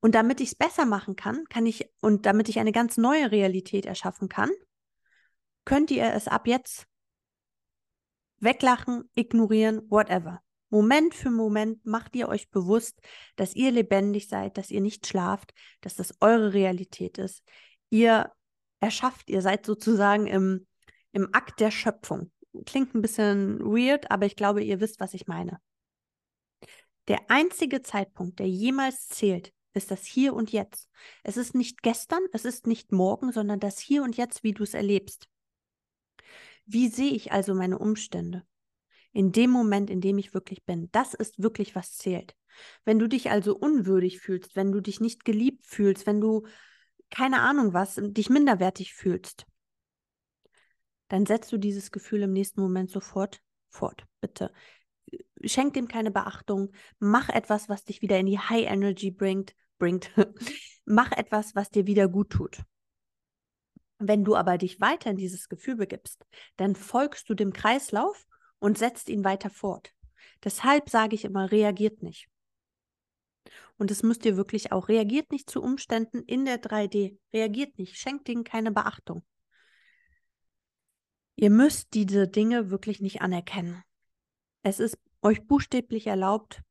Und 0.00 0.14
damit 0.14 0.40
ich 0.40 0.50
es 0.50 0.54
besser 0.54 0.86
machen 0.86 1.16
kann, 1.16 1.44
kann 1.48 1.66
ich, 1.66 1.90
und 2.00 2.24
damit 2.24 2.48
ich 2.48 2.60
eine 2.60 2.70
ganz 2.70 2.96
neue 2.96 3.32
Realität 3.32 3.84
erschaffen 3.84 4.28
kann, 4.28 4.50
könnt 5.64 5.90
ihr 5.90 6.12
es 6.12 6.28
ab 6.28 6.46
jetzt 6.46 6.87
weglachen, 8.40 9.10
ignorieren, 9.14 9.82
whatever. 9.90 10.42
Moment 10.70 11.14
für 11.14 11.30
Moment 11.30 11.84
macht 11.86 12.14
ihr 12.14 12.28
euch 12.28 12.50
bewusst, 12.50 13.00
dass 13.36 13.54
ihr 13.54 13.70
lebendig 13.70 14.28
seid, 14.28 14.58
dass 14.58 14.70
ihr 14.70 14.80
nicht 14.80 15.06
schlaft, 15.06 15.54
dass 15.80 15.94
das 15.94 16.14
eure 16.20 16.52
Realität 16.52 17.16
ist. 17.18 17.42
Ihr 17.90 18.30
erschafft, 18.80 19.30
ihr 19.30 19.40
seid 19.40 19.64
sozusagen 19.64 20.26
im, 20.26 20.66
im 21.12 21.28
Akt 21.32 21.60
der 21.60 21.70
Schöpfung. 21.70 22.30
Klingt 22.66 22.94
ein 22.94 23.02
bisschen 23.02 23.60
weird, 23.60 24.10
aber 24.10 24.26
ich 24.26 24.36
glaube, 24.36 24.62
ihr 24.62 24.80
wisst, 24.80 25.00
was 25.00 25.14
ich 25.14 25.26
meine. 25.26 25.58
Der 27.08 27.30
einzige 27.30 27.80
Zeitpunkt, 27.80 28.38
der 28.38 28.48
jemals 28.48 29.08
zählt, 29.08 29.52
ist 29.72 29.90
das 29.90 30.04
Hier 30.04 30.34
und 30.34 30.52
Jetzt. 30.52 30.90
Es 31.22 31.38
ist 31.38 31.54
nicht 31.54 31.82
gestern, 31.82 32.20
es 32.32 32.44
ist 32.44 32.66
nicht 32.66 32.92
morgen, 32.92 33.32
sondern 33.32 33.60
das 33.60 33.78
Hier 33.78 34.02
und 34.02 34.16
Jetzt, 34.16 34.42
wie 34.42 34.52
du 34.52 34.64
es 34.64 34.74
erlebst. 34.74 35.28
Wie 36.70 36.88
sehe 36.88 37.12
ich 37.12 37.32
also 37.32 37.54
meine 37.54 37.78
Umstände? 37.78 38.44
In 39.12 39.32
dem 39.32 39.50
Moment, 39.50 39.88
in 39.88 40.02
dem 40.02 40.18
ich 40.18 40.34
wirklich 40.34 40.64
bin. 40.64 40.90
Das 40.92 41.14
ist 41.14 41.42
wirklich, 41.42 41.74
was 41.74 41.96
zählt. 41.96 42.36
Wenn 42.84 42.98
du 42.98 43.08
dich 43.08 43.30
also 43.30 43.56
unwürdig 43.56 44.20
fühlst, 44.20 44.54
wenn 44.54 44.70
du 44.70 44.80
dich 44.80 45.00
nicht 45.00 45.24
geliebt 45.24 45.64
fühlst, 45.64 46.06
wenn 46.06 46.20
du 46.20 46.46
keine 47.10 47.40
Ahnung 47.40 47.72
was, 47.72 47.98
dich 47.98 48.28
minderwertig 48.28 48.92
fühlst, 48.92 49.46
dann 51.08 51.24
setzt 51.24 51.50
du 51.52 51.56
dieses 51.56 51.90
Gefühl 51.90 52.22
im 52.22 52.34
nächsten 52.34 52.60
Moment 52.60 52.90
sofort 52.90 53.40
fort. 53.70 54.06
Bitte. 54.20 54.52
Schenk 55.42 55.72
dem 55.72 55.88
keine 55.88 56.10
Beachtung. 56.10 56.72
Mach 56.98 57.30
etwas, 57.30 57.70
was 57.70 57.84
dich 57.84 58.02
wieder 58.02 58.18
in 58.18 58.26
die 58.26 58.38
High 58.38 58.66
Energy 58.66 59.10
bringt. 59.10 59.54
bringt. 59.78 60.10
Mach 60.84 61.12
etwas, 61.12 61.54
was 61.54 61.70
dir 61.70 61.86
wieder 61.86 62.08
gut 62.08 62.28
tut. 62.28 62.62
Wenn 63.98 64.24
du 64.24 64.36
aber 64.36 64.58
dich 64.58 64.80
weiter 64.80 65.10
in 65.10 65.16
dieses 65.16 65.48
Gefühl 65.48 65.76
begibst, 65.76 66.24
dann 66.56 66.76
folgst 66.76 67.28
du 67.28 67.34
dem 67.34 67.52
Kreislauf 67.52 68.26
und 68.58 68.78
setzt 68.78 69.08
ihn 69.08 69.24
weiter 69.24 69.50
fort. 69.50 69.92
Deshalb 70.44 70.88
sage 70.88 71.14
ich 71.14 71.24
immer, 71.24 71.50
reagiert 71.50 72.02
nicht. 72.02 72.28
Und 73.76 73.90
es 73.90 74.02
müsst 74.02 74.24
ihr 74.24 74.36
wirklich 74.36 74.72
auch, 74.72 74.88
reagiert 74.88 75.30
nicht 75.30 75.50
zu 75.50 75.62
Umständen 75.62 76.22
in 76.22 76.44
der 76.44 76.60
3D, 76.60 77.18
reagiert 77.32 77.78
nicht, 77.78 77.96
schenkt 77.96 78.28
ihnen 78.28 78.44
keine 78.44 78.70
Beachtung. 78.70 79.24
Ihr 81.36 81.50
müsst 81.50 81.94
diese 81.94 82.26
Dinge 82.26 82.70
wirklich 82.70 83.00
nicht 83.00 83.22
anerkennen. 83.22 83.82
Es 84.62 84.80
ist 84.80 84.98
euch 85.22 85.46
buchstäblich 85.46 86.08
erlaubt, 86.08 86.62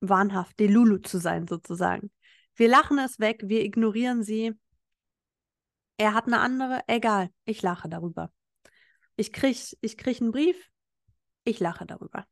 wahnhaft 0.00 0.60
Delulu 0.60 0.98
zu 0.98 1.18
sein, 1.18 1.46
sozusagen. 1.48 2.10
Wir 2.54 2.68
lachen 2.68 2.98
es 2.98 3.18
weg, 3.18 3.42
wir 3.44 3.64
ignorieren 3.64 4.22
sie, 4.22 4.54
er 5.98 6.14
hat 6.14 6.26
eine 6.26 6.40
andere, 6.40 6.82
egal, 6.86 7.30
ich 7.44 7.60
lache 7.60 7.88
darüber. 7.88 8.32
Ich 9.16 9.32
kriege 9.32 9.58
ich 9.80 9.98
krieg 9.98 10.20
einen 10.20 10.30
Brief, 10.30 10.70
ich 11.44 11.58
lache 11.60 11.84
darüber. 11.84 12.24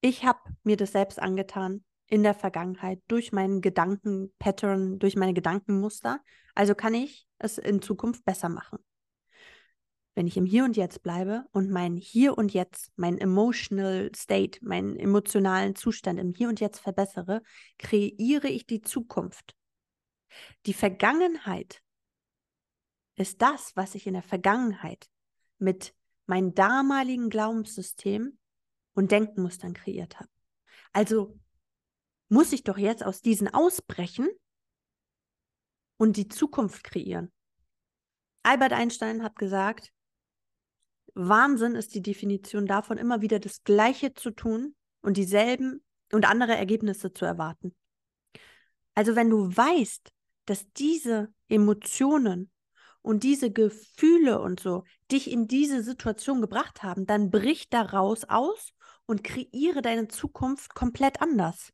Ich 0.00 0.24
habe 0.24 0.40
mir 0.64 0.78
das 0.78 0.92
selbst 0.92 1.20
angetan 1.20 1.84
in 2.06 2.22
der 2.22 2.34
Vergangenheit 2.34 3.02
durch 3.06 3.32
meinen 3.32 3.60
Gedankenpattern, 3.60 4.98
durch 4.98 5.14
meine 5.14 5.34
Gedankenmuster. 5.34 6.20
Also 6.54 6.74
kann 6.74 6.94
ich 6.94 7.28
es 7.38 7.58
in 7.58 7.82
Zukunft 7.82 8.24
besser 8.24 8.48
machen. 8.48 8.78
Wenn 10.14 10.26
ich 10.26 10.38
im 10.38 10.46
Hier 10.46 10.64
und 10.64 10.76
Jetzt 10.76 11.02
bleibe 11.02 11.44
und 11.52 11.70
mein 11.70 11.96
Hier 11.96 12.36
und 12.36 12.52
Jetzt, 12.52 12.90
mein 12.96 13.18
emotional 13.18 14.10
state, 14.16 14.58
meinen 14.62 14.96
emotionalen 14.96 15.76
Zustand 15.76 16.18
im 16.18 16.32
Hier 16.32 16.48
und 16.48 16.60
Jetzt 16.60 16.80
verbessere, 16.80 17.42
kreiere 17.78 18.48
ich 18.48 18.66
die 18.66 18.80
Zukunft. 18.80 19.54
Die 20.66 20.74
Vergangenheit 20.74 21.82
ist 23.16 23.42
das, 23.42 23.76
was 23.76 23.94
ich 23.94 24.06
in 24.06 24.14
der 24.14 24.22
Vergangenheit 24.22 25.08
mit 25.58 25.94
meinem 26.26 26.54
damaligen 26.54 27.28
Glaubenssystem 27.28 28.38
und 28.94 29.10
Denkenmustern 29.10 29.74
kreiert 29.74 30.18
habe. 30.18 30.30
Also 30.92 31.38
muss 32.28 32.52
ich 32.52 32.64
doch 32.64 32.78
jetzt 32.78 33.04
aus 33.04 33.20
diesen 33.20 33.48
ausbrechen 33.48 34.28
und 35.96 36.16
die 36.16 36.28
Zukunft 36.28 36.84
kreieren. 36.84 37.32
Albert 38.42 38.72
Einstein 38.72 39.22
hat 39.22 39.36
gesagt, 39.36 39.92
Wahnsinn 41.14 41.74
ist 41.74 41.94
die 41.94 42.02
Definition 42.02 42.66
davon, 42.66 42.96
immer 42.96 43.20
wieder 43.20 43.38
das 43.38 43.64
Gleiche 43.64 44.14
zu 44.14 44.30
tun 44.30 44.74
und 45.02 45.16
dieselben 45.16 45.84
und 46.12 46.28
andere 46.28 46.56
Ergebnisse 46.56 47.12
zu 47.12 47.24
erwarten. 47.24 47.74
Also 48.94 49.16
wenn 49.16 49.30
du 49.30 49.54
weißt, 49.54 50.12
dass 50.46 50.70
diese 50.72 51.32
Emotionen 51.48 52.50
und 53.02 53.22
diese 53.22 53.50
Gefühle 53.50 54.40
und 54.40 54.60
so 54.60 54.84
dich 55.10 55.30
in 55.30 55.46
diese 55.46 55.82
Situation 55.82 56.40
gebracht 56.40 56.82
haben, 56.82 57.06
dann 57.06 57.30
brich 57.30 57.68
daraus 57.68 58.24
aus 58.24 58.72
und 59.06 59.24
kreiere 59.24 59.82
deine 59.82 60.08
Zukunft 60.08 60.74
komplett 60.74 61.20
anders. 61.20 61.72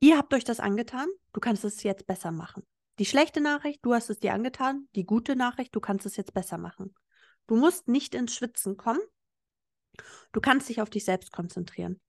Ihr 0.00 0.18
habt 0.18 0.34
euch 0.34 0.44
das 0.44 0.60
angetan, 0.60 1.08
du 1.32 1.40
kannst 1.40 1.64
es 1.64 1.82
jetzt 1.82 2.06
besser 2.06 2.30
machen. 2.30 2.66
Die 2.98 3.06
schlechte 3.06 3.40
Nachricht, 3.40 3.80
du 3.82 3.92
hast 3.92 4.08
es 4.10 4.20
dir 4.20 4.34
angetan. 4.34 4.88
Die 4.94 5.04
gute 5.04 5.34
Nachricht, 5.34 5.74
du 5.74 5.80
kannst 5.80 6.06
es 6.06 6.16
jetzt 6.16 6.32
besser 6.32 6.58
machen. 6.58 6.94
Du 7.46 7.56
musst 7.56 7.88
nicht 7.88 8.14
ins 8.14 8.34
Schwitzen 8.34 8.76
kommen. 8.76 9.00
Du 10.32 10.40
kannst 10.40 10.68
dich 10.68 10.80
auf 10.80 10.90
dich 10.90 11.04
selbst 11.04 11.32
konzentrieren. 11.32 12.00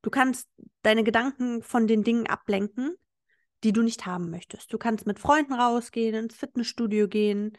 Du 0.00 0.10
kannst 0.10 0.48
deine 0.82 1.04
Gedanken 1.04 1.62
von 1.62 1.86
den 1.86 2.04
Dingen 2.04 2.26
ablenken, 2.26 2.96
die 3.64 3.72
du 3.72 3.82
nicht 3.82 4.06
haben 4.06 4.30
möchtest. 4.30 4.72
Du 4.72 4.78
kannst 4.78 5.06
mit 5.06 5.18
Freunden 5.18 5.54
rausgehen, 5.54 6.14
ins 6.14 6.34
Fitnessstudio 6.34 7.08
gehen, 7.08 7.56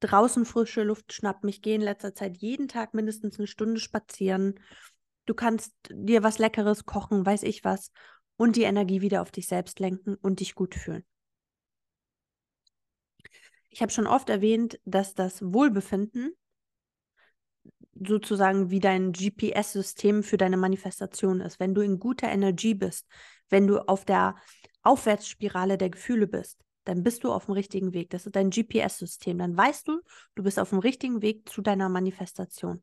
draußen 0.00 0.44
frische 0.44 0.82
Luft 0.82 1.12
schnappen. 1.12 1.48
Ich 1.48 1.62
gehe 1.62 1.74
in 1.74 1.80
letzter 1.80 2.14
Zeit 2.14 2.36
jeden 2.36 2.68
Tag 2.68 2.94
mindestens 2.94 3.38
eine 3.38 3.46
Stunde 3.46 3.80
spazieren. 3.80 4.60
Du 5.26 5.34
kannst 5.34 5.72
dir 5.90 6.22
was 6.22 6.38
Leckeres 6.38 6.86
kochen, 6.86 7.26
weiß 7.26 7.42
ich 7.42 7.64
was, 7.64 7.90
und 8.36 8.56
die 8.56 8.62
Energie 8.62 9.00
wieder 9.00 9.22
auf 9.22 9.30
dich 9.30 9.46
selbst 9.46 9.80
lenken 9.80 10.14
und 10.14 10.40
dich 10.40 10.54
gut 10.54 10.74
fühlen. 10.74 11.04
Ich 13.70 13.82
habe 13.82 13.92
schon 13.92 14.06
oft 14.06 14.30
erwähnt, 14.30 14.78
dass 14.84 15.14
das 15.14 15.42
Wohlbefinden 15.42 16.32
sozusagen 17.94 18.70
wie 18.70 18.80
dein 18.80 19.12
GPS-System 19.12 20.22
für 20.22 20.36
deine 20.36 20.56
Manifestation 20.56 21.40
ist. 21.40 21.60
Wenn 21.60 21.74
du 21.74 21.80
in 21.80 21.98
guter 21.98 22.28
Energie 22.28 22.74
bist, 22.74 23.06
wenn 23.48 23.66
du 23.66 23.80
auf 23.80 24.04
der 24.04 24.36
Aufwärtsspirale 24.86 25.78
der 25.78 25.90
Gefühle 25.90 26.26
bist, 26.26 26.64
dann 26.84 27.02
bist 27.02 27.24
du 27.24 27.32
auf 27.32 27.46
dem 27.46 27.54
richtigen 27.54 27.92
Weg. 27.92 28.10
Das 28.10 28.26
ist 28.26 28.36
dein 28.36 28.50
GPS-System. 28.50 29.38
Dann 29.38 29.56
weißt 29.56 29.88
du, 29.88 30.00
du 30.36 30.44
bist 30.44 30.58
auf 30.58 30.70
dem 30.70 30.78
richtigen 30.78 31.20
Weg 31.20 31.48
zu 31.48 31.60
deiner 31.60 31.88
Manifestation. 31.88 32.82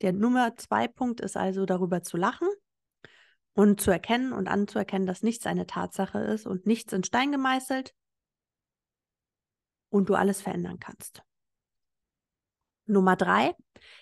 Der 0.00 0.12
Nummer 0.12 0.56
zwei 0.56 0.88
Punkt 0.88 1.20
ist 1.20 1.36
also 1.36 1.64
darüber 1.64 2.02
zu 2.02 2.16
lachen 2.16 2.48
und 3.52 3.80
zu 3.80 3.92
erkennen 3.92 4.32
und 4.32 4.48
anzuerkennen, 4.48 5.06
dass 5.06 5.22
nichts 5.22 5.46
eine 5.46 5.66
Tatsache 5.66 6.18
ist 6.18 6.46
und 6.46 6.66
nichts 6.66 6.92
in 6.92 7.04
Stein 7.04 7.30
gemeißelt 7.30 7.94
und 9.90 10.08
du 10.08 10.14
alles 10.14 10.42
verändern 10.42 10.80
kannst. 10.80 11.22
Nummer 12.86 13.14
drei 13.14 13.54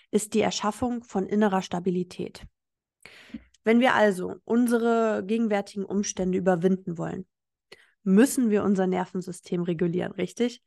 ist 0.09 0.33
die 0.33 0.41
Erschaffung 0.41 1.03
von 1.03 1.27
innerer 1.27 1.61
Stabilität. 1.61 2.45
Wenn 3.63 3.79
wir 3.79 3.93
also 3.93 4.35
unsere 4.43 5.23
gegenwärtigen 5.25 5.85
Umstände 5.85 6.37
überwinden 6.37 6.97
wollen, 6.97 7.25
müssen 8.03 8.49
wir 8.49 8.63
unser 8.63 8.87
Nervensystem 8.87 9.63
regulieren, 9.63 10.11
richtig? 10.13 10.61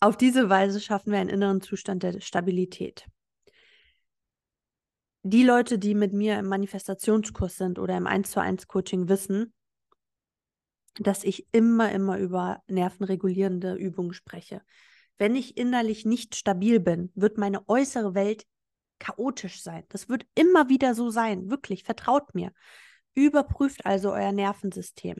Auf 0.00 0.16
diese 0.16 0.50
Weise 0.50 0.80
schaffen 0.80 1.12
wir 1.12 1.18
einen 1.18 1.30
inneren 1.30 1.62
Zustand 1.62 2.02
der 2.02 2.20
Stabilität. 2.20 3.06
Die 5.22 5.42
Leute, 5.42 5.78
die 5.78 5.94
mit 5.94 6.12
mir 6.12 6.38
im 6.38 6.46
Manifestationskurs 6.46 7.56
sind 7.56 7.78
oder 7.78 7.96
im 7.96 8.06
1 8.06 8.30
zu 8.30 8.40
1 8.40 8.68
Coaching 8.68 9.08
wissen, 9.08 9.54
dass 10.96 11.24
ich 11.24 11.46
immer, 11.52 11.90
immer 11.92 12.18
über 12.18 12.62
nervenregulierende 12.66 13.74
Übungen 13.74 14.12
spreche. 14.12 14.60
Wenn 15.16 15.34
ich 15.34 15.56
innerlich 15.56 16.04
nicht 16.04 16.34
stabil 16.34 16.80
bin, 16.80 17.10
wird 17.14 17.38
meine 17.38 17.66
äußere 17.68 18.14
Welt 18.14 18.44
chaotisch 19.04 19.62
sein. 19.62 19.84
Das 19.88 20.08
wird 20.08 20.26
immer 20.34 20.68
wieder 20.68 20.94
so 20.94 21.10
sein. 21.10 21.50
Wirklich, 21.50 21.84
vertraut 21.84 22.34
mir. 22.34 22.52
Überprüft 23.14 23.84
also 23.86 24.12
euer 24.12 24.32
Nervensystem. 24.32 25.16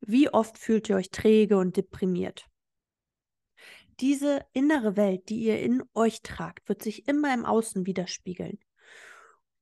Wie 0.00 0.28
oft 0.28 0.58
fühlt 0.58 0.88
ihr 0.88 0.96
euch 0.96 1.10
träge 1.10 1.56
und 1.56 1.76
deprimiert? 1.76 2.46
Diese 4.00 4.44
innere 4.52 4.96
Welt, 4.96 5.30
die 5.30 5.40
ihr 5.40 5.60
in 5.60 5.82
euch 5.94 6.22
tragt, 6.22 6.68
wird 6.68 6.82
sich 6.82 7.08
immer 7.08 7.32
im 7.32 7.46
Außen 7.46 7.86
widerspiegeln. 7.86 8.58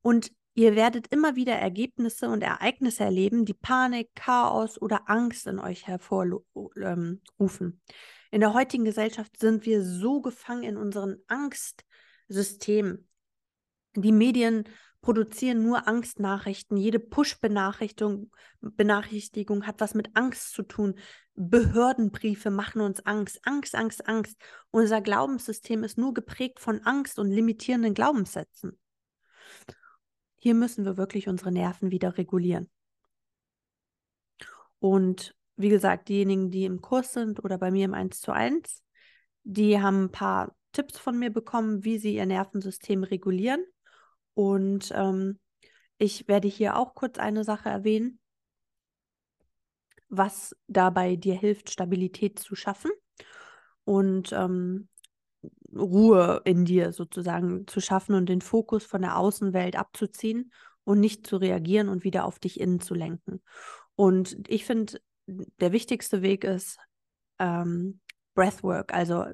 Und 0.02 0.32
ihr 0.54 0.74
werdet 0.74 1.06
immer 1.12 1.36
wieder 1.36 1.54
Ergebnisse 1.54 2.28
und 2.28 2.42
Ereignisse 2.42 3.04
erleben, 3.04 3.44
die 3.44 3.54
Panik, 3.54 4.10
Chaos 4.16 4.80
oder 4.82 5.08
Angst 5.08 5.46
in 5.46 5.60
euch 5.60 5.86
hervorrufen. 5.86 7.80
In 8.32 8.40
der 8.40 8.52
heutigen 8.52 8.84
Gesellschaft 8.84 9.38
sind 9.38 9.64
wir 9.64 9.84
so 9.84 10.20
gefangen 10.20 10.64
in 10.64 10.76
unseren 10.76 11.18
Angstsystemen, 11.28 13.08
die 13.94 14.12
Medien 14.12 14.64
produzieren 15.00 15.62
nur 15.62 15.86
Angstnachrichten. 15.86 16.76
Jede 16.76 16.98
Push-Benachrichtigung 16.98 18.30
Benachrichtigung 18.60 19.66
hat 19.66 19.80
was 19.80 19.94
mit 19.94 20.16
Angst 20.16 20.52
zu 20.52 20.62
tun. 20.62 20.94
Behördenbriefe 21.34 22.50
machen 22.50 22.80
uns 22.80 23.04
Angst. 23.04 23.40
Angst, 23.44 23.74
Angst, 23.74 24.08
Angst. 24.08 24.40
Unser 24.70 25.00
Glaubenssystem 25.00 25.84
ist 25.84 25.98
nur 25.98 26.14
geprägt 26.14 26.60
von 26.60 26.80
Angst 26.82 27.18
und 27.18 27.30
limitierenden 27.30 27.94
Glaubenssätzen. 27.94 28.78
Hier 30.36 30.54
müssen 30.54 30.84
wir 30.84 30.96
wirklich 30.96 31.28
unsere 31.28 31.52
Nerven 31.52 31.90
wieder 31.90 32.16
regulieren. 32.16 32.70
Und 34.78 35.36
wie 35.56 35.68
gesagt, 35.68 36.08
diejenigen, 36.08 36.50
die 36.50 36.64
im 36.64 36.80
Kurs 36.80 37.12
sind 37.12 37.44
oder 37.44 37.58
bei 37.58 37.70
mir 37.70 37.84
im 37.84 37.94
1 37.94 38.20
zu 38.20 38.32
1, 38.32 38.82
die 39.44 39.80
haben 39.80 40.04
ein 40.04 40.10
paar 40.10 40.54
Tipps 40.72 40.98
von 40.98 41.18
mir 41.18 41.30
bekommen, 41.30 41.84
wie 41.84 41.98
sie 41.98 42.14
ihr 42.14 42.26
Nervensystem 42.26 43.04
regulieren. 43.04 43.64
Und 44.34 44.92
ähm, 44.94 45.38
ich 45.98 46.28
werde 46.28 46.48
hier 46.48 46.76
auch 46.76 46.94
kurz 46.94 47.18
eine 47.18 47.44
Sache 47.44 47.68
erwähnen, 47.68 48.18
was 50.08 50.56
dabei 50.66 51.16
dir 51.16 51.34
hilft, 51.34 51.70
Stabilität 51.70 52.38
zu 52.38 52.54
schaffen 52.54 52.90
und 53.84 54.32
ähm, 54.32 54.88
Ruhe 55.74 56.40
in 56.44 56.64
dir 56.64 56.92
sozusagen 56.92 57.66
zu 57.66 57.80
schaffen 57.80 58.14
und 58.14 58.28
den 58.28 58.40
Fokus 58.40 58.84
von 58.84 59.02
der 59.02 59.18
Außenwelt 59.18 59.76
abzuziehen 59.76 60.52
und 60.84 61.00
nicht 61.00 61.26
zu 61.26 61.36
reagieren 61.36 61.88
und 61.88 62.04
wieder 62.04 62.24
auf 62.24 62.38
dich 62.38 62.60
innen 62.60 62.80
zu 62.80 62.94
lenken. 62.94 63.42
Und 63.96 64.36
ich 64.48 64.64
finde, 64.64 65.00
der 65.26 65.72
wichtigste 65.72 66.22
Weg 66.22 66.44
ist 66.44 66.78
ähm, 67.38 68.00
Breathwork, 68.34 68.92
also 68.92 69.26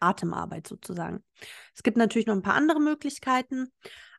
Atemarbeit 0.00 0.66
sozusagen. 0.66 1.24
Es 1.74 1.82
gibt 1.82 1.96
natürlich 1.96 2.26
noch 2.26 2.34
ein 2.34 2.42
paar 2.42 2.54
andere 2.54 2.80
Möglichkeiten, 2.80 3.68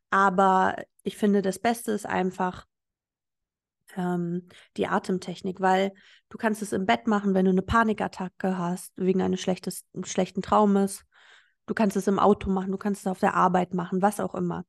aber 0.10 0.76
ich 1.04 1.18
finde, 1.18 1.42
das 1.42 1.60
Beste 1.60 1.92
ist 1.92 2.06
einfach 2.06 2.66
ähm, 3.96 4.48
die 4.78 4.88
Atemtechnik, 4.88 5.60
weil 5.60 5.94
du 6.30 6.38
kannst 6.38 6.62
es 6.62 6.74
im 6.74 6.86
Bett 6.86 7.08
machen, 7.08 7.34
wenn 7.34 7.46
du 7.46 7.52
eine 7.52 7.62
Panikattacke 7.62 8.58
hast, 8.58 8.94
wegen 8.96 9.22
eines 9.22 9.42
schlechtes, 9.42 9.86
schlechten 10.04 10.42
Traumes. 10.42 11.06
Du 11.66 11.74
kannst 11.74 11.96
es 11.96 12.08
im 12.08 12.20
Auto 12.20 12.50
machen, 12.50 12.72
du 12.72 12.78
kannst 12.78 13.02
es 13.02 13.08
auf 13.08 13.20
der 13.20 13.36
Arbeit 13.36 13.74
machen, 13.74 14.02
was 14.02 14.20
auch 14.20 14.36
immer. 14.36 14.66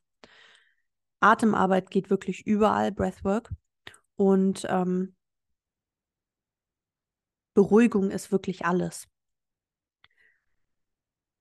Atemarbeit 1.20 1.90
geht 1.90 2.10
wirklich 2.10 2.46
überall, 2.46 2.92
Breathwork. 2.92 3.50
Und 4.16 4.66
ähm, 4.68 5.14
Beruhigung 7.54 8.10
ist 8.10 8.32
wirklich 8.32 8.64
alles 8.64 9.08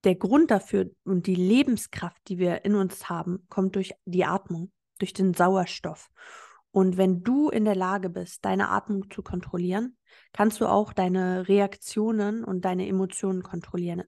der 0.04 0.14
Grund 0.14 0.50
dafür 0.50 0.90
und 1.04 1.26
die 1.26 1.34
Lebenskraft, 1.34 2.20
die 2.28 2.38
wir 2.38 2.64
in 2.64 2.74
uns 2.74 3.08
haben, 3.08 3.46
kommt 3.48 3.76
durch 3.76 3.92
die 4.04 4.24
Atmung, 4.24 4.72
durch 4.98 5.12
den 5.12 5.34
Sauerstoff. 5.34 6.10
Und 6.72 6.96
wenn 6.96 7.22
du 7.22 7.48
in 7.48 7.64
der 7.64 7.74
Lage 7.74 8.10
bist, 8.10 8.44
deine 8.44 8.70
Atmung 8.70 9.10
zu 9.10 9.22
kontrollieren, 9.22 9.96
kannst 10.32 10.60
du 10.60 10.66
auch 10.66 10.92
deine 10.92 11.48
Reaktionen 11.48 12.44
und 12.44 12.64
deine 12.64 12.86
Emotionen 12.86 13.42
kontrollieren. 13.42 14.04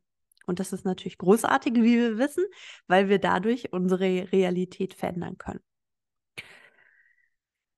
Und 0.46 0.60
das 0.60 0.72
ist 0.72 0.84
natürlich 0.84 1.18
großartig, 1.18 1.74
wie 1.74 1.98
wir 1.98 2.18
wissen, 2.18 2.44
weil 2.86 3.08
wir 3.08 3.18
dadurch 3.18 3.72
unsere 3.72 4.32
Realität 4.32 4.94
verändern 4.94 5.38
können. 5.38 5.60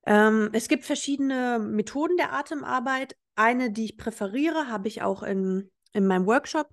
Ähm, 0.06 0.50
es 0.52 0.68
gibt 0.68 0.84
verschiedene 0.84 1.58
Methoden 1.58 2.16
der 2.16 2.32
Atemarbeit. 2.32 3.16
Eine, 3.36 3.70
die 3.70 3.86
ich 3.86 3.96
präferiere, 3.96 4.68
habe 4.68 4.88
ich 4.88 5.02
auch 5.02 5.22
in, 5.22 5.70
in 5.92 6.06
meinem 6.06 6.26
Workshop 6.26 6.68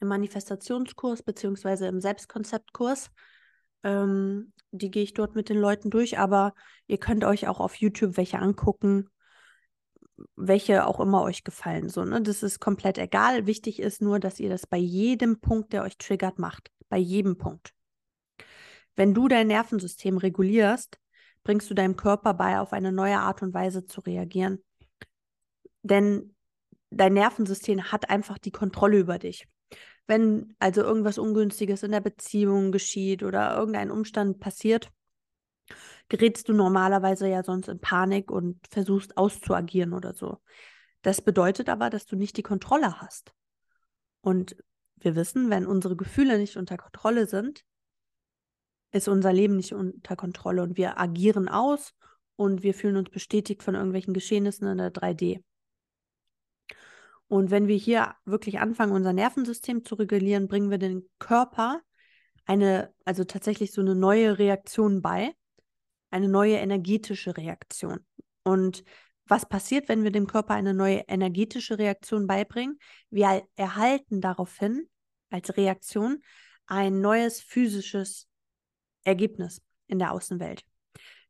im 0.00 0.08
Manifestationskurs 0.08 1.22
beziehungsweise 1.22 1.86
im 1.86 2.00
Selbstkonzeptkurs. 2.00 3.10
Ähm, 3.82 4.52
die 4.72 4.90
gehe 4.90 5.02
ich 5.02 5.14
dort 5.14 5.34
mit 5.34 5.48
den 5.48 5.58
Leuten 5.58 5.90
durch, 5.90 6.18
aber 6.18 6.54
ihr 6.86 6.98
könnt 6.98 7.24
euch 7.24 7.48
auch 7.48 7.60
auf 7.60 7.76
YouTube 7.76 8.16
welche 8.16 8.38
angucken, 8.38 9.08
welche 10.34 10.86
auch 10.86 11.00
immer 11.00 11.22
euch 11.22 11.44
gefallen. 11.44 11.88
So, 11.88 12.04
ne? 12.04 12.22
Das 12.22 12.42
ist 12.42 12.60
komplett 12.60 12.98
egal. 12.98 13.46
Wichtig 13.46 13.80
ist 13.80 14.02
nur, 14.02 14.18
dass 14.18 14.40
ihr 14.40 14.48
das 14.48 14.66
bei 14.66 14.78
jedem 14.78 15.40
Punkt, 15.40 15.72
der 15.72 15.82
euch 15.82 15.98
triggert, 15.98 16.38
macht. 16.38 16.70
Bei 16.88 16.98
jedem 16.98 17.36
Punkt. 17.36 17.72
Wenn 18.94 19.12
du 19.12 19.28
dein 19.28 19.48
Nervensystem 19.48 20.16
regulierst, 20.16 20.98
bringst 21.44 21.70
du 21.70 21.74
deinem 21.74 21.96
Körper 21.96 22.34
bei, 22.34 22.58
auf 22.58 22.72
eine 22.72 22.92
neue 22.92 23.18
Art 23.18 23.42
und 23.42 23.54
Weise 23.54 23.86
zu 23.86 24.00
reagieren. 24.00 24.64
Denn 25.82 26.34
dein 26.90 27.12
Nervensystem 27.12 27.92
hat 27.92 28.10
einfach 28.10 28.38
die 28.38 28.50
Kontrolle 28.50 28.98
über 28.98 29.18
dich. 29.18 29.46
Wenn 30.06 30.54
also 30.58 30.82
irgendwas 30.82 31.18
Ungünstiges 31.18 31.82
in 31.82 31.90
der 31.90 32.00
Beziehung 32.00 32.70
geschieht 32.70 33.22
oder 33.22 33.56
irgendein 33.56 33.90
Umstand 33.90 34.38
passiert, 34.38 34.90
gerätst 36.08 36.48
du 36.48 36.52
normalerweise 36.52 37.28
ja 37.28 37.42
sonst 37.42 37.68
in 37.68 37.80
Panik 37.80 38.30
und 38.30 38.58
versuchst 38.70 39.16
auszuagieren 39.16 39.92
oder 39.92 40.14
so. 40.14 40.38
Das 41.02 41.20
bedeutet 41.20 41.68
aber, 41.68 41.90
dass 41.90 42.06
du 42.06 42.16
nicht 42.16 42.36
die 42.36 42.42
Kontrolle 42.42 43.00
hast. 43.00 43.32
Und 44.20 44.56
wir 44.96 45.14
wissen, 45.14 45.50
wenn 45.50 45.66
unsere 45.66 45.96
Gefühle 45.96 46.38
nicht 46.38 46.56
unter 46.56 46.76
Kontrolle 46.76 47.26
sind, 47.26 47.64
ist 48.92 49.08
unser 49.08 49.32
Leben 49.32 49.56
nicht 49.56 49.72
unter 49.72 50.16
Kontrolle 50.16 50.62
und 50.62 50.76
wir 50.76 50.98
agieren 50.98 51.48
aus 51.48 51.94
und 52.36 52.62
wir 52.62 52.74
fühlen 52.74 52.96
uns 52.96 53.10
bestätigt 53.10 53.62
von 53.62 53.74
irgendwelchen 53.74 54.14
Geschehnissen 54.14 54.68
in 54.68 54.78
der 54.78 54.92
3D. 54.92 55.42
Und 57.28 57.50
wenn 57.50 57.66
wir 57.66 57.76
hier 57.76 58.14
wirklich 58.24 58.60
anfangen, 58.60 58.92
unser 58.92 59.12
Nervensystem 59.12 59.84
zu 59.84 59.96
regulieren, 59.96 60.48
bringen 60.48 60.70
wir 60.70 60.78
den 60.78 61.08
Körper 61.18 61.80
eine, 62.44 62.94
also 63.04 63.24
tatsächlich 63.24 63.72
so 63.72 63.80
eine 63.80 63.94
neue 63.94 64.38
Reaktion 64.38 65.02
bei, 65.02 65.32
eine 66.10 66.28
neue 66.28 66.56
energetische 66.56 67.36
Reaktion. 67.36 68.04
Und 68.44 68.84
was 69.26 69.48
passiert, 69.48 69.88
wenn 69.88 70.04
wir 70.04 70.12
dem 70.12 70.28
Körper 70.28 70.54
eine 70.54 70.72
neue 70.72 71.00
energetische 71.08 71.78
Reaktion 71.78 72.28
beibringen? 72.28 72.78
Wir 73.10 73.44
erhalten 73.56 74.20
daraufhin 74.20 74.88
als 75.30 75.56
Reaktion 75.56 76.22
ein 76.66 77.00
neues 77.00 77.40
physisches 77.40 78.28
Ergebnis 79.02 79.60
in 79.88 79.98
der 79.98 80.12
Außenwelt. 80.12 80.64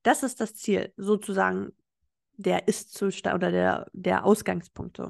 Das 0.02 0.22
ist 0.22 0.40
das 0.40 0.54
Ziel, 0.54 0.92
sozusagen 0.96 1.72
der 2.36 2.68
Ist-Zustand 2.68 3.34
oder 3.34 3.50
der, 3.50 3.86
der 3.92 4.24
Ausgangspunkt. 4.24 5.00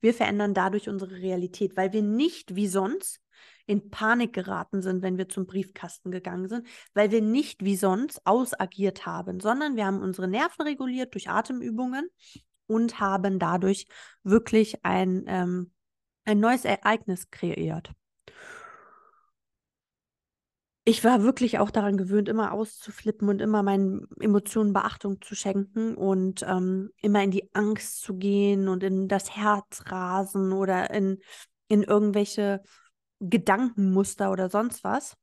Wir 0.00 0.14
verändern 0.14 0.54
dadurch 0.54 0.88
unsere 0.88 1.16
Realität, 1.16 1.76
weil 1.76 1.92
wir 1.92 2.02
nicht 2.02 2.54
wie 2.54 2.68
sonst 2.68 3.20
in 3.66 3.90
Panik 3.90 4.32
geraten 4.32 4.82
sind, 4.82 5.02
wenn 5.02 5.18
wir 5.18 5.28
zum 5.28 5.46
Briefkasten 5.46 6.10
gegangen 6.10 6.48
sind, 6.48 6.66
weil 6.94 7.10
wir 7.10 7.22
nicht 7.22 7.64
wie 7.64 7.76
sonst 7.76 8.20
ausagiert 8.26 9.06
haben, 9.06 9.40
sondern 9.40 9.76
wir 9.76 9.86
haben 9.86 10.02
unsere 10.02 10.28
Nerven 10.28 10.62
reguliert 10.62 11.14
durch 11.14 11.28
Atemübungen 11.28 12.08
und 12.66 12.98
haben 13.00 13.38
dadurch 13.38 13.86
wirklich 14.24 14.84
ein, 14.84 15.24
ähm, 15.26 15.72
ein 16.24 16.40
neues 16.40 16.64
Ereignis 16.64 17.30
kreiert 17.30 17.92
ich 20.84 21.04
war 21.04 21.22
wirklich 21.22 21.58
auch 21.58 21.70
daran 21.70 21.96
gewöhnt, 21.96 22.28
immer 22.28 22.52
auszuflippen 22.52 23.28
und 23.28 23.40
immer 23.40 23.62
meinen 23.62 24.08
Emotionen 24.18 24.72
Beachtung 24.72 25.20
zu 25.20 25.36
schenken 25.36 25.94
und 25.94 26.42
ähm, 26.42 26.90
immer 26.96 27.22
in 27.22 27.30
die 27.30 27.54
Angst 27.54 28.00
zu 28.00 28.16
gehen 28.16 28.68
und 28.68 28.82
in 28.82 29.06
das 29.06 29.36
Herz 29.36 29.84
rasen 29.86 30.52
oder 30.52 30.90
in, 30.90 31.18
in 31.68 31.84
irgendwelche 31.84 32.62
Gedankenmuster 33.20 34.32
oder 34.32 34.50
sonst 34.50 34.82
was. 34.82 35.16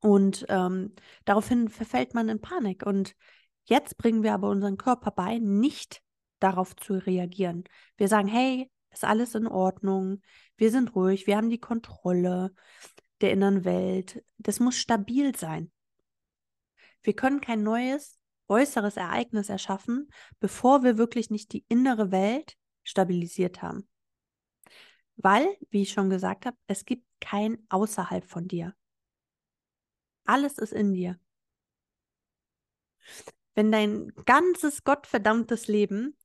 Und 0.00 0.46
ähm, 0.48 0.94
daraufhin 1.26 1.68
verfällt 1.68 2.14
man 2.14 2.30
in 2.30 2.40
Panik. 2.40 2.86
Und 2.86 3.14
jetzt 3.64 3.98
bringen 3.98 4.22
wir 4.22 4.32
aber 4.32 4.48
unseren 4.48 4.78
Körper 4.78 5.10
bei, 5.10 5.38
nicht 5.38 6.00
darauf 6.40 6.74
zu 6.76 6.94
reagieren. 6.94 7.64
Wir 7.98 8.08
sagen, 8.08 8.28
hey, 8.28 8.70
ist 8.90 9.04
alles 9.04 9.34
in 9.34 9.46
Ordnung, 9.46 10.22
wir 10.56 10.70
sind 10.70 10.94
ruhig, 10.94 11.26
wir 11.26 11.36
haben 11.36 11.50
die 11.50 11.58
Kontrolle 11.58 12.54
der 13.20 13.32
inneren 13.32 13.64
Welt. 13.64 14.22
Das 14.38 14.60
muss 14.60 14.76
stabil 14.76 15.36
sein. 15.36 15.70
Wir 17.02 17.14
können 17.14 17.40
kein 17.40 17.62
neues 17.62 18.18
äußeres 18.48 18.96
Ereignis 18.96 19.48
erschaffen, 19.48 20.10
bevor 20.40 20.82
wir 20.82 20.98
wirklich 20.98 21.30
nicht 21.30 21.52
die 21.52 21.64
innere 21.68 22.10
Welt 22.10 22.56
stabilisiert 22.82 23.62
haben. 23.62 23.88
Weil, 25.16 25.56
wie 25.70 25.82
ich 25.82 25.92
schon 25.92 26.10
gesagt 26.10 26.46
habe, 26.46 26.56
es 26.66 26.84
gibt 26.84 27.06
kein 27.20 27.64
außerhalb 27.68 28.24
von 28.24 28.48
dir. 28.48 28.74
Alles 30.24 30.58
ist 30.58 30.72
in 30.72 30.92
dir. 30.92 31.18
Wenn 33.54 33.70
dein 33.70 34.12
ganzes 34.24 34.82
gottverdammtes 34.82 35.68
Leben, 35.68 36.16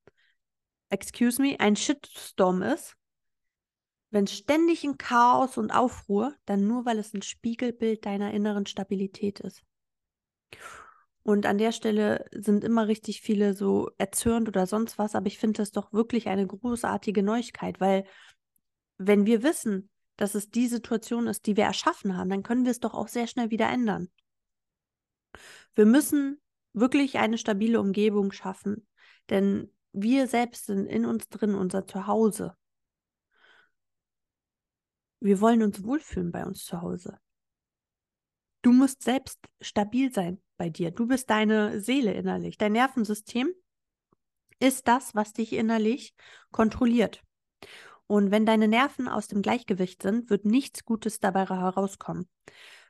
excuse 0.90 1.42
me, 1.42 1.60
ein 1.60 1.76
Shitstorm 1.76 2.62
ist, 2.64 2.96
wenn 4.12 4.28
ständig 4.28 4.84
ein 4.84 4.98
Chaos 4.98 5.58
und 5.58 5.72
Aufruhr, 5.72 6.34
dann 6.46 6.68
nur, 6.68 6.86
weil 6.86 6.98
es 7.00 7.14
ein 7.14 7.22
Spiegelbild 7.22 8.06
deiner 8.06 8.34
inneren 8.34 8.66
Stabilität 8.66 9.40
ist. 9.40 9.64
Und 11.24 11.46
an 11.46 11.58
der 11.58 11.72
Stelle 11.72 12.26
sind 12.32 12.64
immer 12.64 12.88
richtig 12.88 13.22
viele 13.22 13.54
so 13.54 13.92
erzürnt 13.98 14.48
oder 14.48 14.66
sonst 14.66 14.98
was, 14.98 15.14
aber 15.14 15.28
ich 15.28 15.38
finde 15.38 15.58
das 15.58 15.72
doch 15.72 15.94
wirklich 15.94 16.28
eine 16.28 16.48
großartige 16.48 17.22
Neuigkeit, 17.22 17.80
weil 17.80 18.06
wenn 18.98 19.26
wir 19.26 19.44
wissen, 19.44 19.90
dass 20.18 20.34
es 20.36 20.50
die 20.50 20.68
Situation 20.68 21.28
ist, 21.28 21.46
die 21.46 21.56
wir 21.56 21.66
erschaffen 21.66 22.18
haben, 22.18 22.30
dann 22.30 22.44
können 22.44 22.66
wir 22.66 22.72
es 22.72 22.80
doch 22.80 22.94
auch 22.94 23.08
sehr 23.08 23.28
schnell 23.28 23.52
wieder 23.52 23.70
ändern. 23.70 24.10
Wir 25.76 25.86
müssen 25.86 26.42
wirklich 26.74 27.20
eine 27.20 27.38
stabile 27.38 27.80
Umgebung 27.80 28.32
schaffen, 28.32 28.88
denn 29.30 29.72
wir 29.92 30.28
selbst 30.28 30.66
sind 30.66 30.88
in 30.88 31.06
uns 31.06 31.30
drin, 31.30 31.56
unser 31.56 31.86
Zuhause. 31.86 32.56
Wir 35.20 35.42
wollen 35.42 35.64
uns 35.64 35.84
wohlfühlen 35.84 36.32
bei 36.32 36.46
uns 36.46 36.64
zu 36.64 36.82
Hause. 36.82 37.20
Du 38.62 38.72
musst 38.72 39.04
selbst 39.04 39.40
stabil 39.62 40.14
sein 40.14 40.42
bei 40.58 40.70
dir. 40.70 40.92
Du 40.92 41.08
bist 41.08 41.30
deine 41.30 41.80
Seele 41.82 42.14
innerlich. 42.14 42.58
Dein 42.58 42.74
Nervensystem 42.74 43.54
ist 44.60 44.88
das, 44.88 45.16
was 45.16 45.34
dich 45.34 45.54
innerlich 45.54 46.14
kontrolliert. 46.52 47.24
Und 48.08 48.32
wenn 48.32 48.46
deine 48.46 48.68
Nerven 48.68 49.08
aus 49.08 49.28
dem 49.28 49.42
Gleichgewicht 49.42 50.02
sind, 50.02 50.30
wird 50.30 50.46
nichts 50.46 50.84
Gutes 50.84 51.20
dabei 51.20 51.46
herauskommen. 51.46 52.28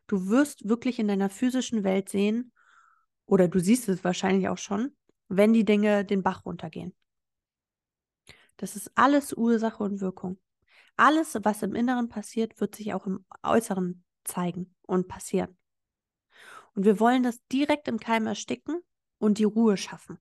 Du 0.08 0.30
wirst 0.30 0.68
wirklich 0.68 0.98
in 0.98 1.08
deiner 1.08 1.30
physischen 1.30 1.84
Welt 1.84 2.10
sehen, 2.10 2.52
oder 3.26 3.48
du 3.48 3.60
siehst 3.60 3.88
es 3.90 4.04
wahrscheinlich 4.04 4.50
auch 4.50 4.58
schon, 4.58 4.96
wenn 5.28 5.54
die 5.54 5.66
Dinge 5.66 6.04
den 6.04 6.24
Bach 6.24 6.46
runtergehen. 6.46 6.96
Das 8.58 8.76
ist 8.76 8.92
alles 8.96 9.34
Ursache 9.34 9.84
und 9.84 10.02
Wirkung. 10.02 10.40
Alles, 11.00 11.38
was 11.44 11.64
im 11.64 11.76
Inneren 11.76 12.10
passiert, 12.10 12.60
wird 12.60 12.76
sich 12.76 12.94
auch 12.94 13.08
im 13.08 13.24
Äußeren 13.42 14.04
zeigen 14.26 14.76
und 14.82 15.08
passieren. 15.08 15.58
Und 16.76 16.84
wir 16.84 17.00
wollen 17.00 17.24
das 17.24 17.40
direkt 17.48 17.88
im 17.88 18.02
Keim 18.02 18.28
ersticken 18.28 18.82
und 19.18 19.38
die 19.38 19.46
Ruhe 19.46 19.78
schaffen. 19.78 20.20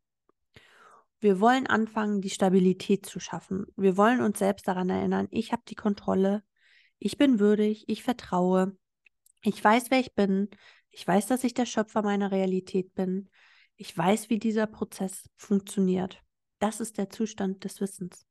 Wir 1.19 1.41
wollen 1.41 1.67
anfangen, 1.67 2.21
die 2.21 2.31
Stabilität 2.31 3.07
zu 3.07 3.19
schaffen. 3.19 3.67
Wir 3.75 3.97
wollen 3.97 4.21
uns 4.21 4.39
selbst 4.39 4.69
daran 4.69 4.89
erinnern, 4.89 5.27
ich 5.33 5.51
habe 5.51 5.63
die 5.67 5.75
Kontrolle, 5.75 6.45
ich 7.01 7.19
bin 7.19 7.41
würdig, 7.41 7.89
ich 7.89 8.05
vertraue, 8.05 8.77
ich 9.43 9.63
weiß, 9.63 9.91
wer 9.91 9.99
ich 9.99 10.15
bin, 10.15 10.49
ich 10.91 11.05
weiß, 11.05 11.27
dass 11.27 11.43
ich 11.43 11.55
der 11.55 11.67
Schöpfer 11.67 12.03
meiner 12.03 12.31
Realität 12.31 12.95
bin, 12.95 13.31
ich 13.75 13.99
weiß, 13.99 14.31
wie 14.31 14.39
dieser 14.39 14.69
Prozess 14.69 15.29
funktioniert. 15.35 16.23
Das 16.61 16.79
ist 16.79 16.99
der 16.99 17.11
Zustand 17.11 17.65
des 17.65 17.81
Wissens. 17.81 18.28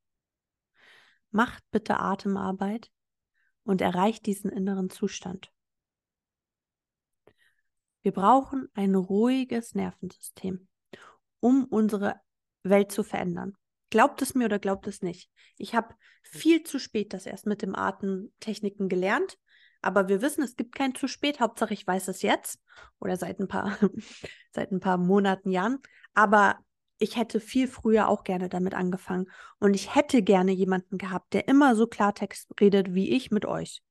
Macht 1.37 1.63
bitte 1.69 1.99
Atemarbeit 1.99 2.89
und 3.61 3.79
erreicht 3.79 4.25
diesen 4.25 4.49
inneren 4.49 4.89
Zustand. 4.89 5.51
Wir 8.01 8.11
brauchen 8.11 8.69
ein 8.73 8.95
ruhiges 8.95 9.75
Nervensystem, 9.75 10.67
um 11.39 11.65
unsere 11.65 12.19
Welt 12.63 12.91
zu 12.91 13.03
verändern. 13.03 13.55
Glaubt 13.91 14.23
es 14.23 14.33
mir 14.33 14.45
oder 14.45 14.57
glaubt 14.57 14.87
es 14.87 15.03
nicht. 15.03 15.29
Ich 15.59 15.75
habe 15.75 15.93
viel 16.23 16.63
zu 16.63 16.79
spät 16.79 17.13
das 17.13 17.27
erst 17.27 17.45
mit 17.45 17.61
dem 17.61 17.75
Atemtechniken 17.75 18.89
gelernt, 18.89 19.37
aber 19.83 20.07
wir 20.07 20.23
wissen, 20.23 20.43
es 20.43 20.55
gibt 20.55 20.73
kein 20.73 20.95
zu 20.95 21.07
spät. 21.07 21.39
Hauptsache, 21.39 21.75
ich 21.75 21.85
weiß 21.85 22.07
es 22.07 22.23
jetzt 22.23 22.63
oder 22.97 23.15
seit 23.15 23.39
ein 23.39 23.47
paar, 23.47 23.77
seit 24.51 24.71
ein 24.71 24.79
paar 24.79 24.97
Monaten, 24.97 25.51
Jahren. 25.51 25.83
Aber 26.15 26.57
ich 26.99 27.15
hätte 27.15 27.39
viel 27.39 27.67
früher 27.67 28.07
auch 28.07 28.23
gerne 28.23 28.49
damit 28.49 28.73
angefangen. 28.73 29.29
Und 29.59 29.73
ich 29.73 29.95
hätte 29.95 30.21
gerne 30.21 30.51
jemanden 30.51 30.97
gehabt, 30.97 31.33
der 31.33 31.47
immer 31.47 31.75
so 31.75 31.87
Klartext 31.87 32.49
redet 32.59 32.93
wie 32.93 33.11
ich 33.11 33.31
mit 33.31 33.45
euch. 33.45 33.81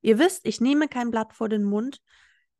Ihr 0.00 0.18
wisst, 0.18 0.46
ich 0.46 0.60
nehme 0.60 0.88
kein 0.88 1.10
Blatt 1.10 1.32
vor 1.32 1.48
den 1.48 1.64
Mund. 1.64 2.00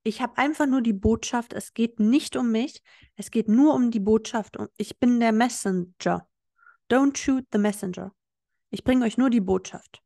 Ich 0.04 0.20
habe 0.20 0.38
einfach 0.38 0.66
nur 0.66 0.82
die 0.82 0.92
Botschaft, 0.92 1.52
es 1.52 1.74
geht 1.74 2.00
nicht 2.00 2.36
um 2.36 2.50
mich, 2.50 2.82
es 3.14 3.30
geht 3.30 3.48
nur 3.48 3.74
um 3.74 3.90
die 3.90 4.00
Botschaft. 4.00 4.56
Ich 4.76 4.98
bin 4.98 5.20
der 5.20 5.32
Messenger. 5.32 6.26
Don't 6.90 7.16
shoot 7.16 7.46
the 7.52 7.58
messenger. 7.58 8.12
Ich 8.70 8.84
bringe 8.84 9.04
euch 9.04 9.16
nur 9.16 9.30
die 9.30 9.40
Botschaft. 9.40 10.02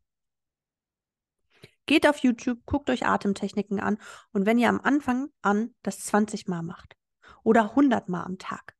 Geht 1.87 2.07
auf 2.07 2.19
YouTube, 2.19 2.59
guckt 2.67 2.91
euch 2.91 3.07
Atemtechniken 3.07 3.81
an 3.81 3.99
und 4.33 4.45
wenn 4.45 4.59
ihr 4.59 4.69
am 4.69 4.81
Anfang 4.81 5.29
an 5.41 5.75
das 5.83 6.01
20 6.01 6.49
Mal 6.49 6.63
macht 6.63 6.97
oder 7.43 7.71
100 7.71 8.09
Mal 8.09 8.25
am 8.25 8.39
Tag, 8.39 8.77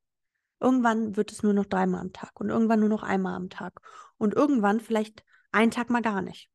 irgendwann 0.61 1.17
wird 1.17 1.33
es 1.33 1.43
nur 1.43 1.53
noch 1.53 1.67
dreimal 1.67 2.01
am 2.01 2.13
Tag 2.13 2.39
und 2.41 2.49
irgendwann 2.49 2.81
nur 2.81 2.89
noch 2.89 3.03
einmal 3.03 3.35
am 3.35 3.51
Tag 3.51 3.81
und 4.19 4.35
irgendwann 4.35 4.81
vielleicht 4.81 5.25
einen 5.53 5.71
Tag 5.71 5.91
mal 5.91 6.03
gar 6.03 6.23
nicht. 6.23 6.51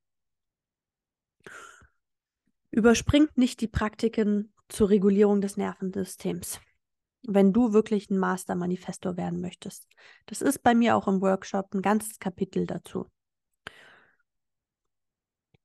Überspringt 2.72 3.38
nicht 3.38 3.62
die 3.62 3.68
Praktiken 3.68 4.54
zur 4.70 4.90
Regulierung 4.90 5.42
des 5.42 5.58
Nervensystems, 5.58 6.60
wenn 7.24 7.52
du 7.52 7.74
wirklich 7.74 8.10
ein 8.10 8.18
Master-Manifestor 8.18 9.18
werden 9.18 9.42
möchtest. 9.42 9.88
Das 10.28 10.42
ist 10.42 10.64
bei 10.64 10.74
mir 10.74 10.96
auch 10.96 11.08
im 11.08 11.22
Workshop 11.22 11.74
ein 11.74 11.82
ganzes 11.82 12.20
Kapitel 12.20 12.66
dazu. 12.66 13.08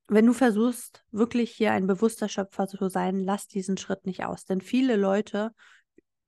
Wenn 0.09 0.27
du 0.27 0.33
versuchst, 0.33 1.05
wirklich 1.11 1.51
hier 1.53 1.73
ein 1.73 1.87
bewusster 1.87 2.29
Schöpfer 2.29 2.69
zu 2.69 2.89
sein, 2.89 3.21
lass 3.21 3.49
diesen 3.49 3.77
Schritt 3.77 4.07
nicht 4.07 4.25
aus, 4.25 4.45
denn 4.45 4.61
viele 4.61 4.97
Leute 4.97 5.53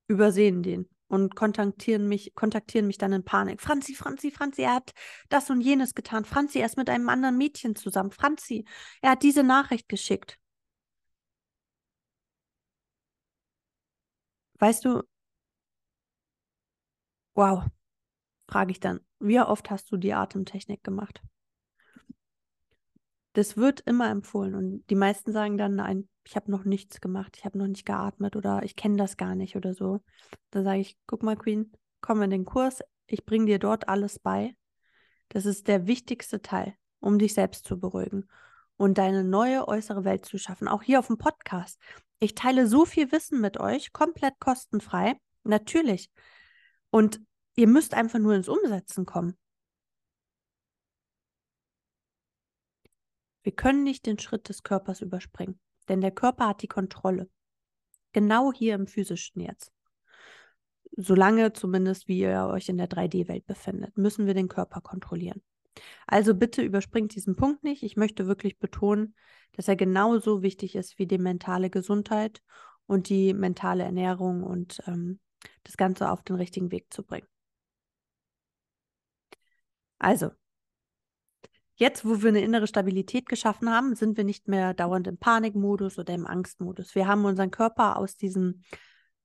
übersehen 0.09 0.62
den 0.62 0.88
und 1.09 1.35
kontaktieren 1.35 2.07
mich, 2.09 2.35
kontaktieren 2.35 2.87
mich 2.87 2.99
dann 2.99 3.12
in 3.12 3.25
Panik. 3.25 3.61
Franzi, 3.61 3.94
Franzi, 3.94 4.31
Franzi, 4.31 4.62
er 4.62 4.75
hat 4.75 4.92
das 5.29 5.51
und 5.51 5.61
jenes 5.61 5.94
getan. 5.94 6.25
Franzi, 6.25 6.59
er 6.61 6.66
ist 6.66 6.77
mit 6.77 6.90
einem 6.90 7.09
anderen 7.09 7.37
Mädchen 7.38 7.75
zusammen. 7.77 8.11
Franzi, 8.11 8.64
er 9.03 9.12
hat 9.12 9.23
diese 9.23 9.42
Nachricht 9.42 9.88
geschickt. 9.88 10.38
Weißt 14.61 14.85
du, 14.85 15.03
wow, 17.35 17.64
frage 18.49 18.73
ich 18.73 18.81
dann, 18.81 19.01
wie 19.21 19.40
oft 19.40 19.71
hast 19.71 19.92
du 19.92 19.97
die 19.99 20.14
Atemtechnik 20.14 20.85
gemacht? 20.85 21.23
Das 23.38 23.57
wird 23.57 23.79
immer 23.83 24.11
empfohlen 24.11 24.57
und 24.57 24.85
die 24.90 24.96
meisten 24.96 25.33
sagen 25.33 25.57
dann, 25.59 25.77
nein, 25.77 26.09
ich 26.24 26.35
habe 26.35 26.51
noch 26.51 26.64
nichts 26.64 27.01
gemacht, 27.01 27.37
ich 27.37 27.44
habe 27.44 27.57
noch 27.57 27.68
nicht 27.68 27.87
geatmet 27.87 28.35
oder 28.35 28.64
ich 28.64 28.74
kenne 28.74 28.96
das 28.96 29.16
gar 29.16 29.37
nicht 29.37 29.55
oder 29.55 29.74
so. 29.74 30.01
Dann 30.51 30.64
sage 30.64 30.81
ich, 30.81 30.96
guck 31.07 31.22
mal, 31.22 31.37
Queen, 31.37 31.70
komm 32.01 32.20
in 32.22 32.31
den 32.31 32.44
Kurs, 32.44 32.81
ich 33.07 33.24
bringe 33.24 33.46
dir 33.46 33.61
dort 33.61 33.88
alles 33.88 34.18
bei. 34.18 34.57
Das 35.29 35.46
ist 35.46 35.68
der 35.68 35.87
wichtigste 35.87 36.42
Teil, 36.42 36.74
um 36.98 37.20
dich 37.20 37.33
selbst 37.33 37.64
zu 37.64 37.79
beruhigen 37.79 38.29
und 38.77 38.98
deine 38.98 39.22
neue 39.22 39.68
äußere 39.68 40.03
Welt 40.03 40.24
zu 40.24 40.37
schaffen. 40.37 40.66
Auch 40.66 40.83
hier 40.83 40.98
auf 40.98 41.07
dem 41.07 41.18
Podcast. 41.18 41.81
Ich 42.18 42.35
teile 42.35 42.66
so 42.66 42.87
viel 42.87 43.12
Wissen 43.12 43.40
mit 43.40 43.61
euch, 43.61 43.92
komplett 43.92 44.35
kostenfrei, 44.40 45.14
natürlich. 45.44 46.11
Und 46.90 47.20
ihr 47.55 47.68
müsst 47.68 47.94
einfach 47.94 48.18
nur 48.18 48.35
ins 48.35 48.48
Umsetzen 48.48 49.07
kommen. 49.07 49.38
Wir 53.42 53.53
können 53.53 53.85
nicht 53.85 54.07
den 54.07 54.18
Schritt 54.18 54.48
des 54.48 54.62
Körpers 54.62 55.01
überspringen, 55.01 55.59
denn 55.88 56.01
der 56.01 56.11
Körper 56.11 56.48
hat 56.48 56.62
die 56.62 56.68
Kontrolle. 56.68 57.29
Genau 58.12 58.53
hier 58.53 58.74
im 58.74 58.87
physischen 58.87 59.40
jetzt. 59.40 59.72
Solange 60.96 61.53
zumindest, 61.53 62.09
wie 62.09 62.18
ihr 62.18 62.48
euch 62.51 62.68
in 62.68 62.79
der 62.79 62.88
3D-Welt 62.88 63.46
befindet, 63.46 63.96
müssen 63.96 64.27
wir 64.27 64.35
den 64.35 64.48
Körper 64.48 64.81
kontrollieren. 64.81 65.42
Also 66.07 66.35
bitte 66.35 66.62
überspringt 66.62 67.14
diesen 67.14 67.37
Punkt 67.37 67.62
nicht. 67.62 67.83
Ich 67.83 67.96
möchte 67.96 68.27
wirklich 68.27 68.59
betonen, 68.59 69.14
dass 69.53 69.68
er 69.68 69.77
genauso 69.77 70.42
wichtig 70.42 70.74
ist 70.74 70.98
wie 70.98 71.07
die 71.07 71.18
mentale 71.18 71.70
Gesundheit 71.70 72.42
und 72.87 73.09
die 73.09 73.35
mentale 73.35 73.85
Ernährung 73.85 74.42
und 74.42 74.83
ähm, 74.87 75.20
das 75.62 75.77
Ganze 75.77 76.11
auf 76.11 76.22
den 76.22 76.37
richtigen 76.37 76.72
Weg 76.72 76.92
zu 76.92 77.05
bringen. 77.05 77.29
Also, 79.98 80.31
jetzt, 81.79 82.05
wo 82.05 82.23
wir 82.23 82.29
eine 82.29 82.43
innere 82.43 82.67
Stabilität 82.67 83.29
geschaffen 83.29 83.71
haben, 83.71 83.95
sind 83.95 84.17
wir 84.17 84.25
nicht 84.25 84.49
mehr 84.49 84.75
dauernd 84.75 85.07
im 85.07 85.17
Panikmodus 85.17 85.99
oder 85.99 86.12
im 86.12 86.27
Angstmodus. 86.27 86.95
Wir 86.95 87.07
haben 87.07 87.25
unseren 87.25 87.51
Körper 87.51 87.97
aus 87.97 88.17
diesem 88.17 88.62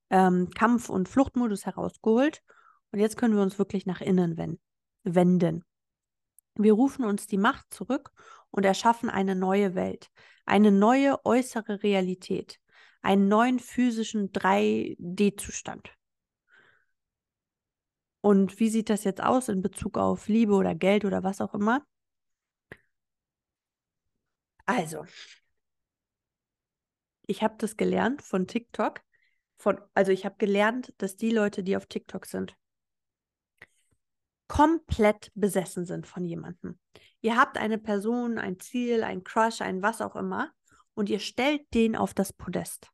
ähm, 0.10 0.50
Kampf- 0.52 0.90
und 0.90 1.10
Fluchtmodus 1.10 1.66
herausgeholt 1.66 2.44
und 2.92 3.00
jetzt 3.00 3.18
können 3.18 3.36
wir 3.36 3.42
uns 3.42 3.58
wirklich 3.58 3.86
nach 3.86 4.02
innen 4.02 4.60
wenden. 5.04 5.66
Wir 6.56 6.74
rufen 6.74 7.04
uns 7.04 7.26
die 7.26 7.40
Macht 7.40 7.74
zurück 7.74 8.12
und 8.52 8.64
erschaffen 8.64 9.10
eine 9.10 9.36
neue 9.36 9.74
Welt, 9.74 10.12
eine 10.46 10.72
neue 10.72 11.26
äußere 11.26 11.82
Realität, 11.82 12.60
einen 13.02 13.28
neuen 13.28 13.58
physischen 13.58 14.32
3D-Zustand. 14.32 15.92
Und 18.22 18.60
wie 18.60 18.70
sieht 18.70 18.92
das 18.92 19.04
jetzt 19.04 19.24
aus 19.24 19.50
in 19.50 19.64
Bezug 19.64 19.98
auf 19.98 20.28
Liebe 20.28 20.54
oder 20.54 20.76
Geld 20.76 21.04
oder 21.04 21.24
was 21.24 21.42
auch 21.42 21.56
immer? 21.56 21.84
Also, 24.66 25.06
ich 27.26 27.44
habe 27.44 27.56
das 27.58 27.78
gelernt 27.78 28.22
von 28.22 28.48
TikTok. 28.48 29.02
Von, 29.58 29.80
also 29.94 30.12
ich 30.12 30.26
habe 30.26 30.36
gelernt, 30.38 30.94
dass 30.98 31.16
die 31.16 31.32
Leute, 31.32 31.64
die 31.64 31.78
auf 31.78 31.86
TikTok 31.86 32.26
sind, 32.26 32.56
komplett 34.48 35.32
besessen 35.36 35.86
sind 35.86 36.06
von 36.06 36.26
jemandem. 36.26 36.78
Ihr 37.22 37.38
habt 37.38 37.58
eine 37.58 37.78
Person, 37.78 38.38
ein 38.38 38.60
Ziel, 38.60 39.04
ein 39.04 39.24
Crush, 39.24 39.62
ein 39.62 39.82
was 39.82 40.02
auch 40.02 40.16
immer 40.16 40.52
und 40.94 41.10
ihr 41.10 41.20
stellt 41.20 41.62
den 41.74 41.96
auf 41.96 42.14
das 42.14 42.34
Podest. 42.34 42.90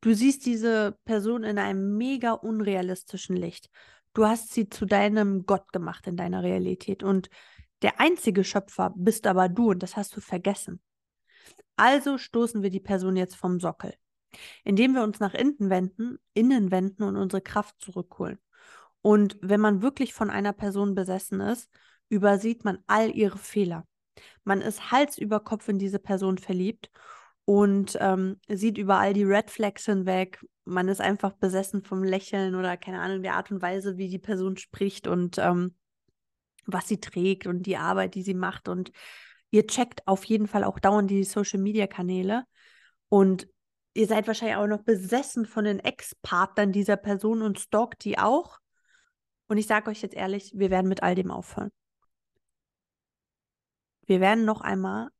Du 0.00 0.14
siehst 0.14 0.46
diese 0.46 0.98
Person 1.04 1.44
in 1.44 1.58
einem 1.58 1.96
mega 1.96 2.32
unrealistischen 2.32 3.36
Licht. 3.36 3.70
Du 4.14 4.26
hast 4.26 4.52
sie 4.52 4.68
zu 4.68 4.84
deinem 4.84 5.46
Gott 5.46 5.72
gemacht 5.72 6.06
in 6.06 6.16
deiner 6.16 6.42
Realität 6.42 7.02
und 7.02 7.30
der 7.82 8.00
einzige 8.00 8.44
Schöpfer 8.44 8.92
bist 8.96 9.26
aber 9.26 9.48
du 9.48 9.70
und 9.70 9.82
das 9.82 9.96
hast 9.96 10.16
du 10.16 10.20
vergessen. 10.20 10.80
Also 11.76 12.18
stoßen 12.18 12.62
wir 12.62 12.70
die 12.70 12.80
Person 12.80 13.16
jetzt 13.16 13.36
vom 13.36 13.60
Sockel. 13.60 13.94
indem 14.64 14.94
wir 14.94 15.02
uns 15.02 15.20
nach 15.20 15.34
innen 15.34 15.70
wenden, 15.70 16.18
innen 16.34 16.70
wenden 16.70 17.02
und 17.02 17.16
unsere 17.16 17.42
Kraft 17.42 17.76
zurückholen. 17.80 18.38
Und 19.02 19.36
wenn 19.42 19.60
man 19.60 19.82
wirklich 19.82 20.14
von 20.14 20.30
einer 20.30 20.52
Person 20.52 20.94
besessen 20.94 21.40
ist, 21.40 21.70
übersieht 22.08 22.64
man 22.64 22.78
all 22.86 23.10
ihre 23.14 23.38
Fehler. 23.38 23.86
Man 24.44 24.60
ist 24.60 24.90
Hals 24.90 25.18
über 25.18 25.40
Kopf 25.40 25.68
in 25.68 25.78
diese 25.78 25.98
Person 25.98 26.38
verliebt 26.38 26.90
und 27.44 27.96
ähm, 28.00 28.38
sieht 28.48 28.78
überall 28.78 29.12
die 29.14 29.24
Red 29.24 29.50
Flags 29.50 29.86
hinweg. 29.86 30.44
Man 30.64 30.88
ist 30.88 31.00
einfach 31.00 31.32
besessen 31.32 31.82
vom 31.82 32.04
Lächeln 32.04 32.54
oder 32.54 32.76
keine 32.76 33.00
Ahnung 33.00 33.22
der 33.22 33.34
Art 33.34 33.50
und 33.50 33.62
Weise, 33.62 33.96
wie 33.96 34.08
die 34.08 34.18
Person 34.18 34.56
spricht 34.56 35.08
und 35.08 35.38
ähm, 35.38 35.74
was 36.66 36.88
sie 36.88 37.00
trägt 37.00 37.46
und 37.46 37.62
die 37.62 37.76
Arbeit, 37.76 38.14
die 38.14 38.22
sie 38.22 38.34
macht. 38.34 38.68
Und 38.68 38.92
ihr 39.50 39.66
checkt 39.66 40.06
auf 40.06 40.24
jeden 40.24 40.46
Fall 40.46 40.64
auch 40.64 40.78
dauernd 40.78 41.10
die 41.10 41.24
Social 41.24 41.60
Media 41.60 41.86
Kanäle 41.86 42.44
und 43.08 43.48
ihr 43.94 44.06
seid 44.06 44.26
wahrscheinlich 44.26 44.56
auch 44.56 44.66
noch 44.66 44.82
besessen 44.82 45.44
von 45.44 45.64
den 45.64 45.78
Ex-Partnern 45.78 46.72
dieser 46.72 46.96
Person 46.96 47.42
und 47.42 47.60
stalkt 47.60 48.04
die 48.04 48.18
auch. 48.18 48.58
Und 49.48 49.58
ich 49.58 49.66
sage 49.66 49.90
euch 49.90 50.00
jetzt 50.00 50.14
ehrlich, 50.14 50.52
wir 50.54 50.70
werden 50.70 50.88
mit 50.88 51.02
all 51.02 51.14
dem 51.14 51.30
aufhören. 51.30 51.70
Wir 54.06 54.20
werden 54.20 54.44
noch 54.44 54.62
einmal 54.62 55.10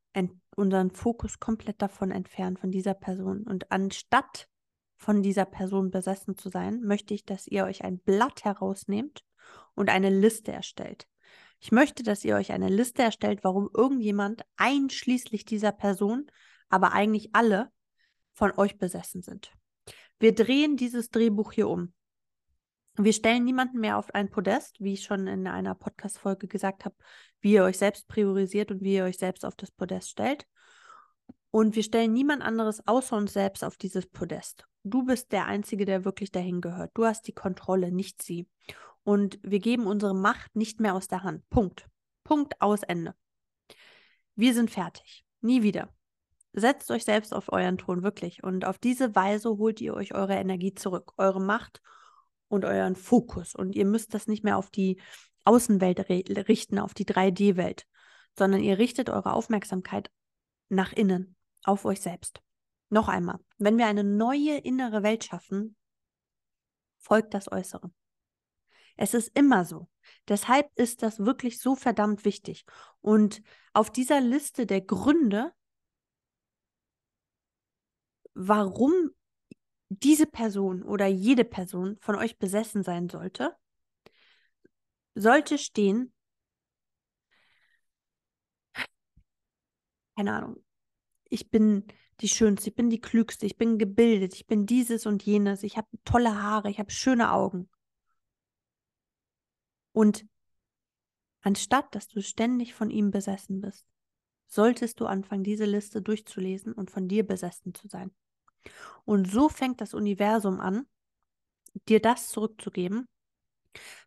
unseren 0.57 0.91
Fokus 0.91 1.39
komplett 1.39 1.81
davon 1.81 2.11
entfernen, 2.11 2.57
von 2.57 2.71
dieser 2.71 2.95
Person. 2.95 3.45
Und 3.45 3.71
anstatt 3.71 4.49
von 4.97 5.23
dieser 5.23 5.45
Person 5.45 5.91
besessen 5.91 6.37
zu 6.37 6.49
sein, 6.49 6.83
möchte 6.83 7.15
ich, 7.15 7.25
dass 7.25 7.47
ihr 7.47 7.65
euch 7.65 7.85
ein 7.85 7.99
Blatt 7.99 8.45
herausnehmt 8.45 9.25
und 9.75 9.91
eine 9.91 10.11
Liste 10.11 10.53
erstellt. 10.53 11.07
Ich 11.65 11.71
möchte, 11.71 12.03
dass 12.03 12.25
ihr 12.25 12.35
euch 12.35 12.51
eine 12.51 12.69
Liste 12.69 13.03
erstellt, 13.03 13.45
warum 13.45 13.71
irgendjemand, 13.73 14.43
einschließlich 14.57 15.45
dieser 15.45 15.71
Person, 15.71 16.27
aber 16.69 16.93
eigentlich 16.93 17.37
alle, 17.37 17.71
von 18.33 18.51
euch 18.57 18.79
besessen 18.79 19.23
sind. 19.23 19.53
Wir 20.19 20.35
drehen 20.35 20.77
dieses 20.77 21.11
Drehbuch 21.11 21.53
hier 21.53 21.69
um. 21.69 21.93
Wir 22.97 23.13
stellen 23.13 23.45
niemanden 23.45 23.79
mehr 23.79 23.97
auf 23.97 24.13
ein 24.13 24.29
Podest, 24.29 24.81
wie 24.81 24.95
ich 24.95 25.05
schon 25.05 25.29
in 25.29 25.47
einer 25.47 25.77
Podcast-Folge 25.77 26.49
gesagt 26.49 26.85
habe, 26.85 26.97
wie 27.41 27.53
ihr 27.53 27.63
euch 27.63 27.79
selbst 27.79 28.09
priorisiert 28.09 28.73
und 28.73 28.81
wie 28.83 28.97
ihr 28.97 29.05
euch 29.05 29.19
selbst 29.19 29.45
auf 29.45 29.55
das 29.55 29.71
Podest 29.71 30.11
stellt. 30.11 30.49
Und 31.53 31.77
wir 31.77 31.85
stellen 31.85 32.13
niemand 32.13 32.43
anderes 32.43 32.85
außer 32.89 33.17
uns 33.17 33.35
selbst 33.35 33.63
auf 33.63 33.77
dieses 33.77 34.07
Podest. 34.07 34.67
Du 34.83 35.05
bist 35.05 35.31
der 35.31 35.47
Einzige, 35.47 35.85
der 35.85 36.05
wirklich 36.05 36.33
dahin 36.33 36.61
gehört. 36.61 36.91
Du 36.95 37.05
hast 37.05 37.29
die 37.29 37.35
Kontrolle, 37.35 37.93
nicht 37.93 38.21
sie. 38.21 38.49
Und 39.05 39.39
wir 39.43 39.59
geben 39.59 39.87
unsere 39.87 40.15
Macht 40.15 40.55
nicht 40.55 40.81
mehr 40.81 40.95
aus 40.95 41.09
der 41.09 41.23
Hand. 41.23 41.49
Punkt. 41.51 41.89
Punkt 42.25 42.61
aus 42.61 42.83
Ende. 42.83 43.15
Wir 44.35 44.55
sind 44.55 44.71
fertig. 44.71 45.25
Nie 45.41 45.63
wieder. 45.63 45.89
Setzt 46.53 46.91
euch 46.91 47.05
selbst 47.05 47.35
auf 47.35 47.51
euren 47.51 47.79
Thron, 47.79 48.03
wirklich. 48.03 48.43
Und 48.43 48.65
auf 48.65 48.79
diese 48.79 49.15
Weise 49.15 49.51
holt 49.57 49.81
ihr 49.81 49.95
euch 49.95 50.15
eure 50.15 50.35
Energie 50.35 50.75
zurück, 50.75 51.13
eure 51.17 51.41
Macht 51.41 51.81
und 52.49 52.65
euren 52.65 52.95
Fokus. 52.95 53.55
Und 53.55 53.75
ihr 53.75 53.87
müsst 53.87 54.15
das 54.15 54.27
nicht 54.27 54.45
mehr 54.45 54.59
auf 54.59 54.71
die 54.71 55.01
Außenwelt 55.45 56.09
richten, 56.49 56.79
auf 56.79 56.95
die 56.95 57.07
3D-Welt, 57.07 57.87
sondern 58.39 58.61
ihr 58.61 58.79
richtet 58.79 59.11
eure 59.11 59.33
Aufmerksamkeit 59.33 60.11
nach 60.69 60.93
innen, 60.93 61.37
auf 61.65 61.85
euch 61.85 62.01
selbst. 62.01 62.41
Noch 62.91 63.09
einmal, 63.09 63.39
wenn 63.59 63.79
wir 63.79 63.87
eine 63.87 64.05
neue 64.05 64.59
innere 64.59 65.03
Welt 65.03 65.25
schaffen, 65.25 65.77
folgt 66.99 67.35
das 67.35 67.51
Äußere. 67.51 67.91
Es 68.97 69.15
ist 69.15 69.31
immer 69.37 69.65
so. 69.65 69.89
Deshalb 70.29 70.71
ist 70.77 71.03
das 71.03 71.21
wirklich 71.21 71.61
so 71.61 71.75
verdammt 71.75 72.25
wichtig. 72.25 72.65
Und 73.01 73.43
auf 73.73 73.91
dieser 73.91 74.21
Liste 74.21 74.67
der 74.67 74.81
Gründe, 74.81 75.53
warum 78.35 78.93
diese 79.91 80.27
Person 80.27 80.83
oder 80.83 81.07
jede 81.07 81.45
Person 81.45 81.99
von 82.01 82.17
euch 82.17 82.39
besessen 82.39 82.83
sein 82.83 83.09
sollte, 83.09 83.57
sollte 85.15 85.57
stehen, 85.57 86.13
keine 90.17 90.33
Ahnung, 90.35 90.57
ich 91.31 91.51
bin 91.51 91.85
die 92.23 92.29
Schönste, 92.29 92.71
ich 92.71 92.77
bin 92.77 92.91
die 92.91 93.01
Klügste, 93.03 93.47
ich 93.47 93.59
bin 93.59 93.79
gebildet, 93.79 94.35
ich 94.37 94.47
bin 94.49 94.67
dieses 94.67 95.07
und 95.07 95.25
jenes, 95.25 95.65
ich 95.65 95.79
habe 95.79 95.89
tolle 96.07 96.43
Haare, 96.43 96.71
ich 96.71 96.81
habe 96.81 96.93
schöne 96.93 97.33
Augen. 97.33 97.71
Und 99.93 100.27
anstatt 101.43 101.95
dass 101.95 102.09
du 102.09 102.23
ständig 102.23 102.75
von 102.75 102.91
ihm 102.91 103.11
besessen 103.11 103.61
bist, 103.61 103.87
solltest 104.47 105.01
du 105.01 105.07
anfangen, 105.07 105.45
diese 105.45 105.65
Liste 105.65 106.03
durchzulesen 106.03 106.73
und 106.73 106.91
von 106.91 107.09
dir 107.09 107.27
besessen 107.27 107.75
zu 107.75 107.89
sein. 107.89 108.11
Und 109.05 109.31
so 109.31 109.49
fängt 109.49 109.81
das 109.81 109.95
Universum 109.95 110.61
an, 110.61 110.87
dir 111.89 112.01
das 112.01 112.29
zurückzugeben, 112.29 113.09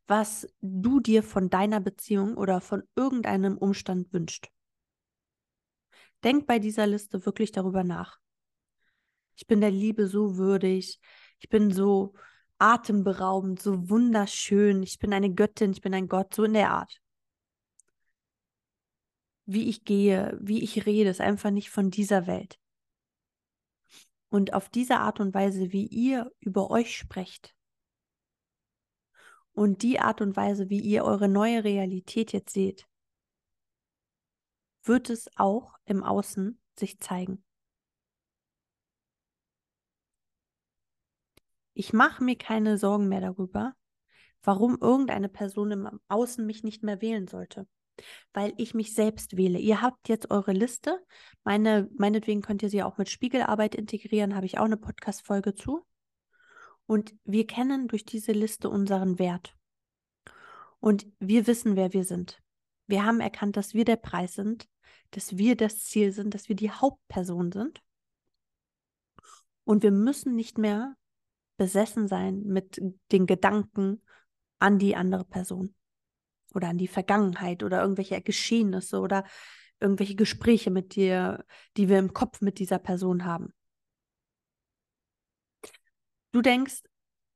was 0.08 0.48
du 0.62 1.00
dir 1.00 1.24
von 1.24 1.50
deiner 1.50 1.80
Beziehung 1.80 2.38
oder 2.38 2.62
von 2.62 2.84
irgendeinem 2.96 3.58
Umstand 3.58 4.14
wünscht. 4.14 4.50
Denk 6.24 6.46
bei 6.48 6.60
dieser 6.60 6.88
Liste 6.88 7.26
wirklich 7.26 7.52
darüber 7.52 7.84
nach. 7.84 8.20
Ich 9.36 9.48
bin 9.48 9.62
der 9.62 9.72
Liebe 9.72 10.08
so 10.08 10.38
würdig, 10.38 11.00
ich 11.40 11.50
bin 11.50 11.72
so 11.72 12.14
atemberaubend, 12.58 13.62
so 13.62 13.90
wunderschön, 13.90 14.84
ich 14.84 15.00
bin 15.00 15.14
eine 15.14 15.34
Göttin, 15.34 15.72
ich 15.72 15.82
bin 15.82 15.94
ein 15.94 16.08
Gott, 16.08 16.34
so 16.34 16.44
in 16.44 16.54
der 16.54 16.72
Art. 16.72 17.02
Wie 19.46 19.70
ich 19.70 19.86
gehe, 19.86 20.38
wie 20.42 20.64
ich 20.64 20.86
rede, 20.86 21.10
ist 21.10 21.22
einfach 21.22 21.52
nicht 21.52 21.70
von 21.70 21.92
dieser 21.92 22.28
Welt. 22.28 22.60
Und 24.30 24.54
auf 24.54 24.70
diese 24.70 24.98
Art 24.98 25.20
und 25.20 25.34
Weise, 25.34 25.72
wie 25.72 25.86
ihr 25.86 26.32
über 26.40 26.72
euch 26.72 26.98
sprecht 26.98 27.56
und 29.54 29.84
die 29.84 30.00
Art 30.00 30.20
und 30.22 30.36
Weise, 30.36 30.70
wie 30.70 30.82
ihr 30.82 31.06
eure 31.06 31.30
neue 31.30 31.64
Realität 31.64 32.34
jetzt 32.34 32.54
seht, 32.54 32.88
wird 34.84 35.10
es 35.10 35.30
auch 35.38 35.78
im 35.86 36.04
Außen 36.04 36.60
sich 36.78 37.00
zeigen. 37.00 37.45
Ich 41.76 41.94
mache 41.94 42.24
mir 42.24 42.38
keine 42.38 42.80
Sorgen 42.80 43.08
mehr 43.08 43.22
darüber, 43.22 43.76
warum 44.42 44.80
irgendeine 44.82 45.30
Person 45.30 45.70
im 45.72 46.00
Außen 46.08 46.44
mich 46.44 46.64
nicht 46.64 46.82
mehr 46.82 47.02
wählen 47.02 47.28
sollte 47.28 47.68
weil 48.34 48.54
ich 48.58 48.74
mich 48.74 48.94
selbst 48.94 49.38
wähle. 49.38 49.60
Ihr 49.60 49.82
habt 49.82 50.10
jetzt 50.10 50.32
eure 50.32 50.52
Liste. 50.52 51.04
Meine, 51.44 51.90
meinetwegen 51.98 52.42
könnt 52.42 52.64
ihr 52.64 52.70
sie 52.70 52.84
auch 52.84 52.98
mit 52.98 53.10
Spiegelarbeit 53.10 53.76
integrieren, 53.76 54.36
habe 54.36 54.46
ich 54.46 54.58
auch 54.58 54.66
eine 54.66 54.78
Podcast-Folge 54.78 55.54
zu. 55.54 55.86
Und 56.86 57.16
wir 57.24 57.48
kennen 57.48 57.88
durch 57.88 58.06
diese 58.06 58.32
Liste 58.32 58.70
unseren 58.70 59.18
Wert. 59.18 59.56
Und 60.80 61.08
wir 61.20 61.48
wissen, 61.48 61.76
wer 61.76 61.94
wir 61.94 62.04
sind. 62.04 62.42
Wir 62.88 63.06
haben 63.06 63.20
erkannt, 63.20 63.58
dass 63.58 63.74
wir 63.74 63.86
der 63.86 63.96
Preis 63.96 64.36
sind, 64.36 64.68
dass 65.12 65.38
wir 65.38 65.56
das 65.56 65.84
Ziel 65.84 66.12
sind, 66.12 66.34
dass 66.34 66.48
wir 66.48 66.56
die 66.56 66.70
Hauptperson 66.70 67.52
sind. 67.52 67.82
Und 69.64 69.82
wir 69.82 69.92
müssen 69.92 70.36
nicht 70.36 70.60
mehr 70.60 70.96
besessen 71.58 72.08
sein 72.08 72.44
mit 72.44 72.82
den 73.12 73.26
Gedanken 73.26 74.02
an 74.60 74.80
die 74.80 74.96
andere 74.96 75.26
Person 75.26 75.74
oder 76.54 76.70
an 76.70 76.78
die 76.78 76.88
Vergangenheit 76.88 77.64
oder 77.64 77.82
irgendwelche 77.82 78.22
Geschehnisse 78.22 79.00
oder 79.00 79.26
irgendwelche 79.80 80.16
Gespräche 80.16 80.72
mit 80.72 80.96
dir, 80.96 81.46
die 81.78 81.90
wir 81.90 82.00
im 82.00 82.14
Kopf 82.14 82.42
mit 82.42 82.60
dieser 82.60 82.80
Person 82.80 83.26
haben. 83.26 83.54
Du 86.32 86.42
denkst, 86.42 86.84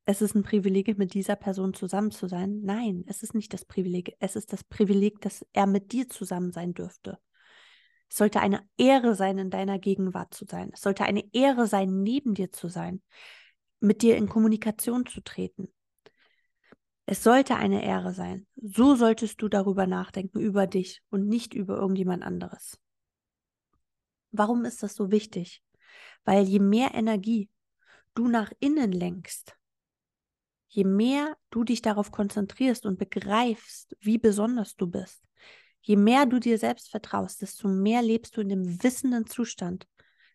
es 0.06 0.22
ist 0.22 0.36
ein 0.36 0.44
Privileg, 0.44 0.98
mit 0.98 1.14
dieser 1.14 1.36
Person 1.36 1.74
zusammen 1.74 2.12
zu 2.12 2.28
sein. 2.28 2.62
Nein, 2.64 3.04
es 3.08 3.22
ist 3.22 3.36
nicht 3.36 3.54
das 3.54 3.64
Privileg. 3.64 4.16
Es 4.20 4.36
ist 4.36 4.52
das 4.52 4.64
Privileg, 4.64 5.22
dass 5.22 5.46
er 5.54 5.68
mit 5.68 5.92
dir 5.92 6.10
zusammen 6.10 6.52
sein 6.52 6.74
dürfte. 6.74 7.20
Es 8.10 8.18
sollte 8.18 8.40
eine 8.40 8.68
Ehre 8.76 9.14
sein, 9.14 9.38
in 9.38 9.52
deiner 9.52 9.78
Gegenwart 9.78 10.34
zu 10.34 10.46
sein. 10.46 10.72
Es 10.74 10.82
sollte 10.82 11.04
eine 11.04 11.24
Ehre 11.32 11.68
sein, 11.68 12.02
neben 12.02 12.34
dir 12.34 12.52
zu 12.52 12.70
sein, 12.70 13.04
mit 13.80 14.02
dir 14.02 14.18
in 14.18 14.28
Kommunikation 14.28 15.06
zu 15.06 15.22
treten. 15.22 15.74
Es 17.06 17.24
sollte 17.24 17.56
eine 17.56 17.84
Ehre 17.84 18.14
sein. 18.14 18.46
So 18.56 18.96
solltest 18.96 19.42
du 19.42 19.48
darüber 19.48 19.88
nachdenken, 19.88 20.40
über 20.40 20.68
dich 20.68 21.02
und 21.10 21.28
nicht 21.28 21.54
über 21.56 21.78
irgendjemand 21.78 22.24
anderes. 22.24 22.78
Warum 24.32 24.64
ist 24.66 24.84
das 24.84 24.94
so 24.94 25.10
wichtig? 25.10 25.64
Weil 26.24 26.44
je 26.44 26.60
mehr 26.60 26.94
Energie 26.94 27.50
du 28.14 28.28
nach 28.28 28.52
innen 28.60 28.92
lenkst, 28.92 29.56
je 30.68 30.84
mehr 30.84 31.36
du 31.50 31.64
dich 31.64 31.82
darauf 31.82 32.12
konzentrierst 32.12 32.86
und 32.86 33.00
begreifst, 33.00 33.96
wie 34.00 34.20
besonders 34.20 34.76
du 34.76 34.86
bist, 34.86 35.24
je 35.82 35.96
mehr 35.96 36.26
du 36.26 36.40
dir 36.40 36.60
selbst 36.60 36.92
vertraust, 36.92 37.42
desto 37.42 37.68
mehr 37.68 38.02
lebst 38.02 38.38
du 38.38 38.42
in 38.42 38.50
dem 38.50 38.84
wissenden 38.84 39.26
Zustand, 39.26 39.88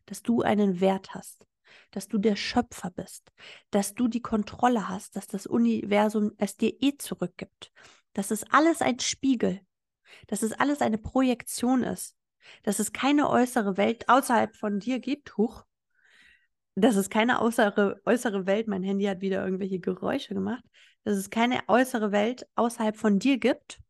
dass 0.07 0.23
du 0.23 0.43
einen 0.43 0.81
Wert 0.81 1.15
hast, 1.15 1.47
dass 1.91 2.09
du 2.09 2.19
der 2.19 2.37
Schöpfer 2.37 2.91
bist, 2.91 3.33
dass 3.71 3.95
du 3.95 4.09
die 4.09 4.23
Kontrolle 4.23 4.89
hast, 4.89 5.17
dass 5.17 5.27
das 5.27 5.47
Universum 5.47 6.33
es 6.39 6.57
dir 6.57 6.75
eh 6.81 6.97
zurückgibt, 6.97 7.73
dass 8.13 8.31
es 8.31 8.45
alles 8.51 8.83
ein 8.83 9.01
Spiegel, 9.01 9.61
dass 10.27 10.43
es 10.43 10.53
alles 10.53 10.81
eine 10.81 10.99
Projektion 10.99 11.83
ist, 11.83 12.17
dass 12.63 12.79
es 12.79 12.93
keine 12.93 13.31
äußere 13.31 13.77
Welt 13.77 14.09
außerhalb 14.09 14.55
von 14.55 14.81
dir 14.81 15.01
gibt, 15.01 15.37
hoch, 15.37 15.65
dass 16.75 16.97
es 16.97 17.09
keine 17.09 17.41
äußere, 17.41 18.01
äußere 18.05 18.47
Welt, 18.47 18.67
mein 18.67 18.83
Handy 18.83 19.05
hat 19.05 19.21
wieder 19.21 19.45
irgendwelche 19.45 19.79
Geräusche 19.79 20.35
gemacht, 20.35 20.65
dass 21.05 21.17
es 21.17 21.31
keine 21.31 21.61
äußere 21.69 22.13
Welt 22.13 22.47
außerhalb 22.57 22.97
von 22.97 23.19
dir 23.19 23.39
gibt, 23.39 23.81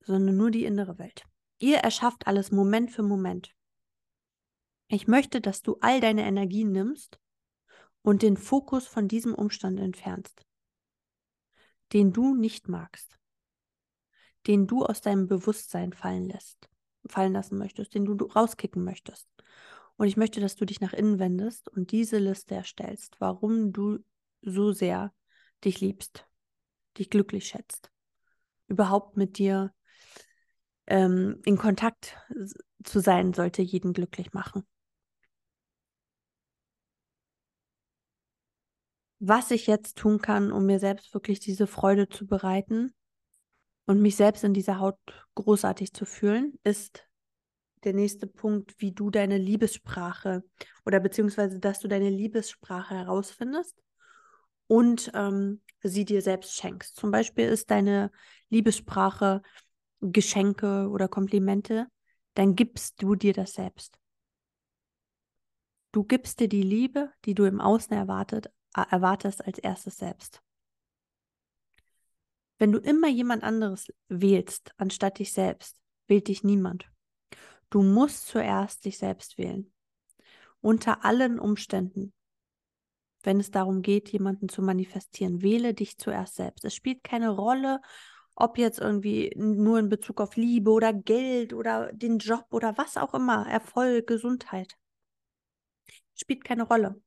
sondern 0.00 0.36
nur 0.36 0.50
die 0.50 0.64
innere 0.64 0.98
Welt. 0.98 1.24
Ihr 1.58 1.78
erschafft 1.78 2.26
alles 2.26 2.50
Moment 2.50 2.90
für 2.90 3.02
Moment. 3.02 3.54
Ich 4.88 5.06
möchte, 5.06 5.40
dass 5.40 5.62
du 5.62 5.78
all 5.80 6.00
deine 6.00 6.24
Energien 6.24 6.70
nimmst 6.72 7.18
und 8.02 8.22
den 8.22 8.36
Fokus 8.36 8.86
von 8.86 9.08
diesem 9.08 9.34
Umstand 9.34 9.80
entfernst, 9.80 10.46
den 11.92 12.12
du 12.12 12.34
nicht 12.34 12.68
magst, 12.68 13.18
den 14.46 14.66
du 14.66 14.84
aus 14.84 15.00
deinem 15.00 15.26
Bewusstsein 15.26 15.92
fallen 15.92 16.28
lässt, 16.28 16.68
fallen 17.06 17.32
lassen 17.32 17.56
möchtest, 17.56 17.94
den 17.94 18.04
du 18.04 18.24
rauskicken 18.26 18.84
möchtest. 18.84 19.28
Und 19.96 20.06
ich 20.06 20.16
möchte, 20.16 20.40
dass 20.40 20.56
du 20.56 20.66
dich 20.66 20.80
nach 20.80 20.92
innen 20.92 21.18
wendest 21.18 21.68
und 21.68 21.92
diese 21.92 22.18
Liste 22.18 22.54
erstellst, 22.54 23.20
warum 23.20 23.72
du 23.72 23.98
so 24.42 24.72
sehr 24.72 25.14
dich 25.64 25.80
liebst, 25.80 26.26
dich 26.98 27.10
glücklich 27.10 27.46
schätzt, 27.46 27.90
überhaupt 28.66 29.16
mit 29.16 29.38
dir 29.38 29.72
ähm, 30.86 31.40
in 31.44 31.56
Kontakt 31.56 32.18
zu 32.82 33.00
sein, 33.00 33.32
sollte 33.32 33.62
jeden 33.62 33.92
glücklich 33.92 34.32
machen. 34.34 34.66
Was 39.18 39.50
ich 39.50 39.66
jetzt 39.66 39.96
tun 39.96 40.20
kann, 40.20 40.52
um 40.52 40.66
mir 40.66 40.78
selbst 40.78 41.14
wirklich 41.14 41.40
diese 41.40 41.66
Freude 41.66 42.08
zu 42.08 42.26
bereiten 42.26 42.94
und 43.86 44.00
mich 44.00 44.16
selbst 44.16 44.44
in 44.44 44.54
dieser 44.54 44.78
Haut 44.78 44.98
großartig 45.34 45.92
zu 45.92 46.04
fühlen, 46.04 46.58
ist 46.64 47.06
der 47.84 47.92
nächste 47.92 48.26
Punkt, 48.26 48.74
wie 48.78 48.92
du 48.92 49.10
deine 49.10 49.38
Liebessprache 49.38 50.42
oder 50.84 51.00
beziehungsweise, 51.00 51.60
dass 51.60 51.80
du 51.80 51.88
deine 51.88 52.10
Liebessprache 52.10 52.94
herausfindest 52.94 53.82
und 54.66 55.10
ähm, 55.14 55.60
sie 55.82 56.04
dir 56.04 56.22
selbst 56.22 56.56
schenkst. 56.56 56.96
Zum 56.96 57.10
Beispiel 57.10 57.46
ist 57.46 57.70
deine 57.70 58.10
Liebessprache 58.48 59.42
Geschenke 60.00 60.88
oder 60.88 61.08
Komplimente, 61.08 61.86
dann 62.34 62.56
gibst 62.56 63.02
du 63.02 63.14
dir 63.14 63.32
das 63.32 63.54
selbst. 63.54 63.98
Du 65.92 66.04
gibst 66.04 66.40
dir 66.40 66.48
die 66.48 66.62
Liebe, 66.62 67.10
die 67.24 67.34
du 67.34 67.44
im 67.44 67.60
Außen 67.60 67.96
erwartet, 67.96 68.50
erwartest, 68.74 69.44
als 69.44 69.58
erstes 69.58 69.96
selbst. 69.98 70.42
Wenn 72.58 72.72
du 72.72 72.78
immer 72.78 73.08
jemand 73.08 73.42
anderes 73.42 73.92
wählst, 74.08 74.72
anstatt 74.76 75.18
dich 75.18 75.32
selbst, 75.32 75.80
wählt 76.06 76.28
dich 76.28 76.44
niemand. 76.44 76.88
Du 77.70 77.82
musst 77.82 78.28
zuerst 78.28 78.84
dich 78.84 78.98
selbst 78.98 79.38
wählen. 79.38 79.72
Unter 80.60 81.04
allen 81.04 81.38
Umständen, 81.38 82.12
wenn 83.22 83.40
es 83.40 83.50
darum 83.50 83.82
geht, 83.82 84.10
jemanden 84.10 84.48
zu 84.48 84.62
manifestieren, 84.62 85.42
wähle 85.42 85.74
dich 85.74 85.98
zuerst 85.98 86.36
selbst. 86.36 86.64
Es 86.64 86.74
spielt 86.74 87.02
keine 87.02 87.30
Rolle, 87.30 87.80
ob 88.36 88.58
jetzt 88.58 88.78
irgendwie 88.78 89.32
nur 89.36 89.78
in 89.78 89.88
Bezug 89.88 90.20
auf 90.20 90.36
Liebe 90.36 90.70
oder 90.70 90.92
Geld 90.92 91.52
oder 91.52 91.92
den 91.92 92.18
Job 92.18 92.46
oder 92.50 92.76
was 92.76 92.96
auch 92.96 93.14
immer, 93.14 93.48
Erfolg, 93.48 94.06
Gesundheit. 94.06 94.76
Spielt 96.14 96.44
keine 96.44 96.64
Rolle. 96.64 97.00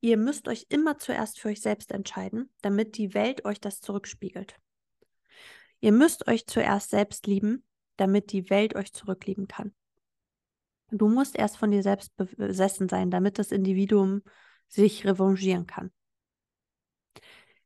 Ihr 0.00 0.16
müsst 0.16 0.46
euch 0.46 0.66
immer 0.68 0.98
zuerst 0.98 1.40
für 1.40 1.48
euch 1.48 1.60
selbst 1.60 1.90
entscheiden, 1.90 2.50
damit 2.62 2.96
die 2.96 3.14
Welt 3.14 3.44
euch 3.44 3.60
das 3.60 3.80
zurückspiegelt. 3.80 4.56
Ihr 5.80 5.92
müsst 5.92 6.28
euch 6.28 6.46
zuerst 6.46 6.90
selbst 6.90 7.26
lieben, 7.26 7.64
damit 7.96 8.32
die 8.32 8.48
Welt 8.50 8.76
euch 8.76 8.92
zurücklieben 8.92 9.48
kann. 9.48 9.74
Du 10.90 11.08
musst 11.08 11.36
erst 11.36 11.56
von 11.58 11.70
dir 11.70 11.82
selbst 11.82 12.16
besessen 12.16 12.88
sein, 12.88 13.10
damit 13.10 13.38
das 13.38 13.52
Individuum 13.52 14.22
sich 14.68 15.04
revanchieren 15.04 15.66
kann. 15.66 15.92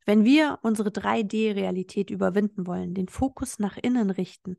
Wenn 0.04 0.24
wir 0.24 0.58
unsere 0.62 0.88
3D-Realität 0.88 2.10
überwinden 2.10 2.66
wollen, 2.66 2.94
den 2.94 3.08
Fokus 3.08 3.58
nach 3.58 3.76
innen 3.76 4.10
richten, 4.10 4.56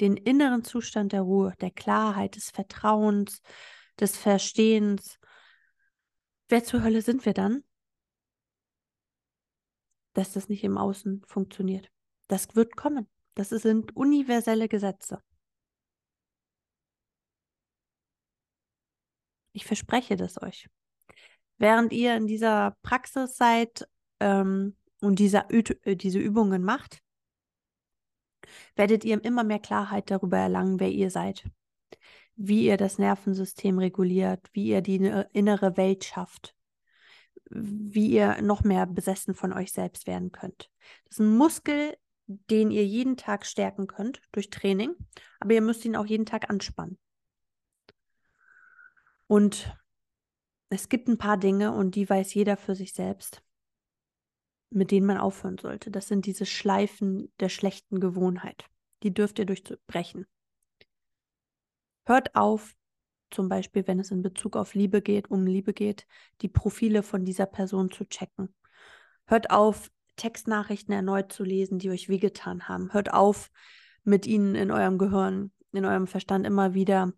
den 0.00 0.16
inneren 0.16 0.64
Zustand 0.64 1.12
der 1.12 1.22
Ruhe, 1.22 1.52
der 1.60 1.70
Klarheit, 1.70 2.36
des 2.36 2.50
Vertrauens, 2.50 3.42
des 4.00 4.16
Verstehens, 4.16 5.18
wer 6.48 6.64
zur 6.64 6.82
Hölle 6.82 7.02
sind 7.02 7.24
wir 7.24 7.34
dann? 7.34 7.64
Dass 10.14 10.32
das 10.32 10.48
nicht 10.48 10.64
im 10.64 10.76
Außen 10.78 11.22
funktioniert. 11.26 11.90
Das 12.28 12.54
wird 12.54 12.76
kommen. 12.76 13.08
Das 13.34 13.48
sind 13.50 13.96
universelle 13.96 14.68
Gesetze. 14.68 15.22
Ich 19.52 19.64
verspreche 19.64 20.16
das 20.16 20.40
euch. 20.40 20.68
Während 21.58 21.92
ihr 21.92 22.16
in 22.16 22.26
dieser 22.26 22.76
Praxis 22.82 23.36
seid 23.36 23.88
ähm, 24.20 24.76
und 25.00 25.18
diese, 25.18 25.48
äh, 25.50 25.96
diese 25.96 26.18
Übungen 26.18 26.62
macht, 26.62 27.02
werdet 28.74 29.04
ihr 29.04 29.22
immer 29.24 29.44
mehr 29.44 29.60
Klarheit 29.60 30.10
darüber 30.10 30.38
erlangen, 30.38 30.80
wer 30.80 30.90
ihr 30.90 31.10
seid, 31.10 31.44
wie 32.36 32.66
ihr 32.66 32.76
das 32.76 32.98
Nervensystem 32.98 33.78
reguliert, 33.78 34.48
wie 34.52 34.68
ihr 34.68 34.80
die 34.80 34.96
innere 35.32 35.76
Welt 35.76 36.04
schafft, 36.04 36.54
wie 37.50 38.08
ihr 38.08 38.40
noch 38.42 38.64
mehr 38.64 38.86
besessen 38.86 39.34
von 39.34 39.52
euch 39.52 39.72
selbst 39.72 40.06
werden 40.06 40.32
könnt. 40.32 40.70
Das 41.04 41.16
ist 41.16 41.20
ein 41.20 41.36
Muskel, 41.36 41.96
den 42.26 42.70
ihr 42.70 42.86
jeden 42.86 43.16
Tag 43.16 43.44
stärken 43.44 43.86
könnt 43.86 44.22
durch 44.32 44.50
Training, 44.50 44.94
aber 45.40 45.54
ihr 45.54 45.60
müsst 45.60 45.84
ihn 45.84 45.96
auch 45.96 46.06
jeden 46.06 46.26
Tag 46.26 46.48
anspannen. 46.48 46.98
Und 49.26 49.76
es 50.68 50.88
gibt 50.88 51.08
ein 51.08 51.18
paar 51.18 51.36
Dinge 51.36 51.72
und 51.72 51.94
die 51.94 52.08
weiß 52.08 52.32
jeder 52.34 52.56
für 52.56 52.74
sich 52.74 52.94
selbst, 52.94 53.42
mit 54.70 54.90
denen 54.90 55.06
man 55.06 55.18
aufhören 55.18 55.58
sollte. 55.58 55.90
Das 55.90 56.08
sind 56.08 56.24
diese 56.24 56.46
Schleifen 56.46 57.32
der 57.40 57.50
schlechten 57.50 58.00
Gewohnheit. 58.00 58.66
Die 59.02 59.12
dürft 59.12 59.38
ihr 59.38 59.44
durchbrechen. 59.44 60.26
Hört 62.04 62.34
auf, 62.34 62.74
zum 63.30 63.48
Beispiel, 63.48 63.86
wenn 63.86 63.98
es 63.98 64.10
in 64.10 64.22
Bezug 64.22 64.56
auf 64.56 64.74
Liebe 64.74 65.02
geht, 65.02 65.30
um 65.30 65.46
Liebe 65.46 65.72
geht, 65.72 66.06
die 66.42 66.48
Profile 66.48 67.02
von 67.02 67.24
dieser 67.24 67.46
Person 67.46 67.90
zu 67.90 68.04
checken. 68.04 68.54
Hört 69.26 69.50
auf, 69.50 69.90
Textnachrichten 70.16 70.92
erneut 70.92 71.32
zu 71.32 71.42
lesen, 71.42 71.78
die 71.78 71.90
euch 71.90 72.08
wehgetan 72.08 72.68
haben. 72.68 72.92
Hört 72.92 73.12
auf, 73.12 73.50
mit 74.04 74.26
ihnen 74.26 74.54
in 74.54 74.70
eurem 74.70 74.98
Gehirn, 74.98 75.52
in 75.72 75.84
eurem 75.84 76.06
Verstand 76.06 76.46
immer 76.46 76.74
wieder 76.74 77.12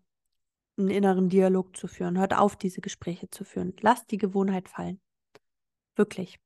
einen 0.77 0.89
inneren 0.89 1.29
Dialog 1.29 1.75
zu 1.75 1.87
führen. 1.87 2.17
Hört 2.17 2.35
auf, 2.35 2.55
diese 2.55 2.81
Gespräche 2.81 3.29
zu 3.29 3.43
führen. 3.43 3.73
Lasst 3.81 4.11
die 4.11 4.17
Gewohnheit 4.17 4.69
fallen. 4.69 5.01
Wirklich. 5.95 6.39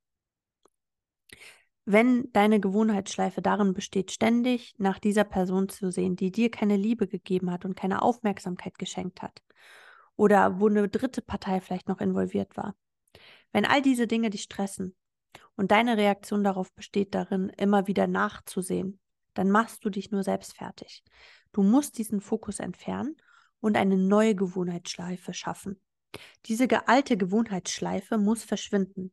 Wenn 1.92 2.32
deine 2.34 2.60
Gewohnheitsschleife 2.60 3.42
darin 3.42 3.74
besteht, 3.74 4.12
ständig 4.12 4.76
nach 4.78 5.00
dieser 5.00 5.24
Person 5.24 5.70
zu 5.70 5.90
sehen, 5.92 6.16
die 6.16 6.32
dir 6.32 6.52
keine 6.52 6.76
Liebe 6.76 7.08
gegeben 7.08 7.50
hat 7.50 7.66
und 7.66 7.76
keine 7.76 8.04
Aufmerksamkeit 8.04 8.78
geschenkt 8.78 9.24
hat, 9.24 9.42
oder 10.16 10.60
wo 10.60 10.68
eine 10.68 10.88
dritte 10.88 11.24
Partei 11.24 11.62
vielleicht 11.62 11.88
noch 11.88 12.00
involviert 12.00 12.56
war, 12.56 12.76
wenn 13.54 13.66
all 13.66 13.82
diese 13.82 14.06
Dinge 14.06 14.30
dich 14.30 14.44
stressen 14.44 14.96
und 15.56 15.72
deine 15.72 15.98
Reaktion 15.98 16.44
darauf 16.44 16.72
besteht 16.74 17.16
darin, 17.16 17.50
immer 17.58 17.88
wieder 17.88 18.06
nachzusehen, 18.06 19.00
dann 19.34 19.50
machst 19.50 19.84
du 19.84 19.90
dich 19.90 20.12
nur 20.12 20.22
selbst 20.22 20.58
fertig. 20.58 21.04
Du 21.54 21.64
musst 21.64 21.98
diesen 21.98 22.22
Fokus 22.22 22.60
entfernen 22.60 23.18
und 23.62 23.78
eine 23.78 23.98
neue 23.98 24.36
Gewohnheitsschleife 24.36 25.34
schaffen. 25.34 25.82
Diese 26.46 26.68
alte 26.88 27.18
Gewohnheitsschleife 27.18 28.20
muss 28.20 28.44
verschwinden. 28.44 29.12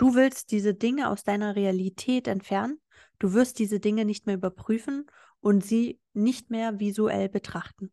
Du 0.00 0.14
willst 0.14 0.50
diese 0.50 0.72
Dinge 0.72 1.10
aus 1.10 1.24
deiner 1.24 1.56
Realität 1.56 2.26
entfernen, 2.26 2.80
du 3.18 3.34
wirst 3.34 3.58
diese 3.58 3.80
Dinge 3.80 4.06
nicht 4.06 4.24
mehr 4.24 4.36
überprüfen 4.36 5.04
und 5.40 5.62
sie 5.62 6.00
nicht 6.14 6.48
mehr 6.48 6.80
visuell 6.80 7.28
betrachten. 7.28 7.92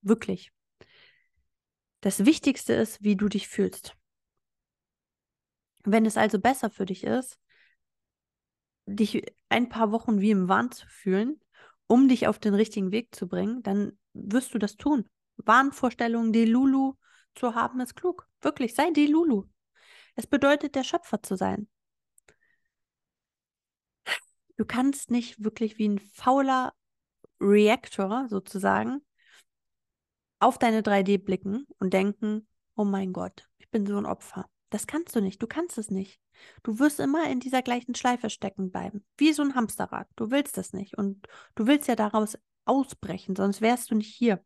Wirklich. 0.00 0.52
Das 2.00 2.24
Wichtigste 2.24 2.72
ist, 2.72 3.02
wie 3.02 3.14
du 3.14 3.28
dich 3.28 3.46
fühlst. 3.46 3.94
Wenn 5.84 6.06
es 6.06 6.16
also 6.16 6.38
besser 6.38 6.70
für 6.70 6.86
dich 6.86 7.04
ist, 7.04 7.38
dich 8.86 9.22
ein 9.50 9.68
paar 9.68 9.92
Wochen 9.92 10.22
wie 10.22 10.30
im 10.30 10.48
Wahn 10.48 10.72
zu 10.72 10.86
fühlen, 10.86 11.38
um 11.88 12.08
dich 12.08 12.26
auf 12.26 12.38
den 12.38 12.54
richtigen 12.54 12.90
Weg 12.90 13.14
zu 13.14 13.28
bringen, 13.28 13.62
dann 13.62 13.98
wirst 14.14 14.54
du 14.54 14.58
das 14.58 14.78
tun. 14.78 15.10
Wahnvorstellungen, 15.36 16.32
die 16.32 16.46
Lulu 16.46 16.94
zu 17.34 17.54
haben, 17.54 17.80
ist 17.80 17.94
klug. 17.94 18.28
Wirklich, 18.40 18.74
sei 18.74 18.90
die 18.90 19.06
Lulu. 19.06 19.44
Es 20.14 20.26
bedeutet, 20.26 20.74
der 20.74 20.84
Schöpfer 20.84 21.22
zu 21.22 21.36
sein. 21.36 21.68
Du 24.56 24.64
kannst 24.64 25.10
nicht 25.10 25.42
wirklich 25.42 25.78
wie 25.78 25.88
ein 25.88 25.98
fauler 25.98 26.74
Reaktor 27.40 28.26
sozusagen 28.28 29.00
auf 30.38 30.58
deine 30.58 30.82
3D 30.82 31.18
blicken 31.18 31.66
und 31.78 31.92
denken, 31.92 32.46
oh 32.76 32.84
mein 32.84 33.12
Gott, 33.12 33.48
ich 33.58 33.70
bin 33.70 33.86
so 33.86 33.96
ein 33.96 34.06
Opfer. 34.06 34.48
Das 34.70 34.86
kannst 34.86 35.14
du 35.14 35.20
nicht. 35.20 35.40
Du 35.42 35.46
kannst 35.46 35.78
es 35.78 35.90
nicht. 35.90 36.20
Du 36.62 36.78
wirst 36.78 36.98
immer 36.98 37.28
in 37.30 37.40
dieser 37.40 37.62
gleichen 37.62 37.94
Schleife 37.94 38.30
stecken 38.30 38.70
bleiben. 38.70 39.04
Wie 39.18 39.32
so 39.32 39.42
ein 39.42 39.54
Hamsterrad. 39.54 40.08
Du 40.16 40.30
willst 40.30 40.56
das 40.56 40.72
nicht. 40.72 40.96
Und 40.96 41.28
du 41.54 41.66
willst 41.66 41.88
ja 41.88 41.94
daraus 41.94 42.38
ausbrechen, 42.64 43.36
sonst 43.36 43.60
wärst 43.60 43.90
du 43.90 43.94
nicht 43.94 44.14
hier. 44.14 44.42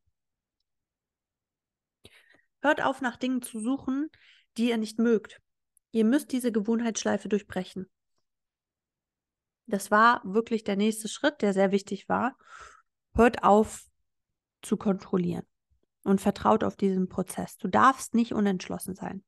Hört 2.67 2.83
auf, 2.83 3.01
nach 3.01 3.17
Dingen 3.17 3.43
zu 3.43 3.61
suchen, 3.61 4.11
die 4.57 4.71
ihr 4.71 4.77
nicht 4.77 4.99
mögt. 4.99 5.41
Ihr 5.93 6.05
müsst 6.05 6.33
diese 6.33 6.51
Gewohnheitsschleife 6.51 7.29
durchbrechen. 7.29 7.89
Das 9.67 9.93
war 9.93 10.21
wirklich 10.25 10.65
der 10.65 10.75
nächste 10.75 11.07
Schritt, 11.07 11.43
der 11.43 11.53
sehr 11.53 11.71
wichtig 11.71 12.09
war. 12.09 12.37
Hört 13.15 13.45
auf 13.45 13.85
zu 14.63 14.77
kontrollieren 14.77 15.47
und 16.03 16.21
vertraut 16.21 16.65
auf 16.65 16.75
diesen 16.75 17.09
Prozess. 17.09 17.57
Du 17.57 17.69
darfst 17.69 18.15
nicht 18.15 18.35
unentschlossen 18.35 18.97
sein. 18.97 19.23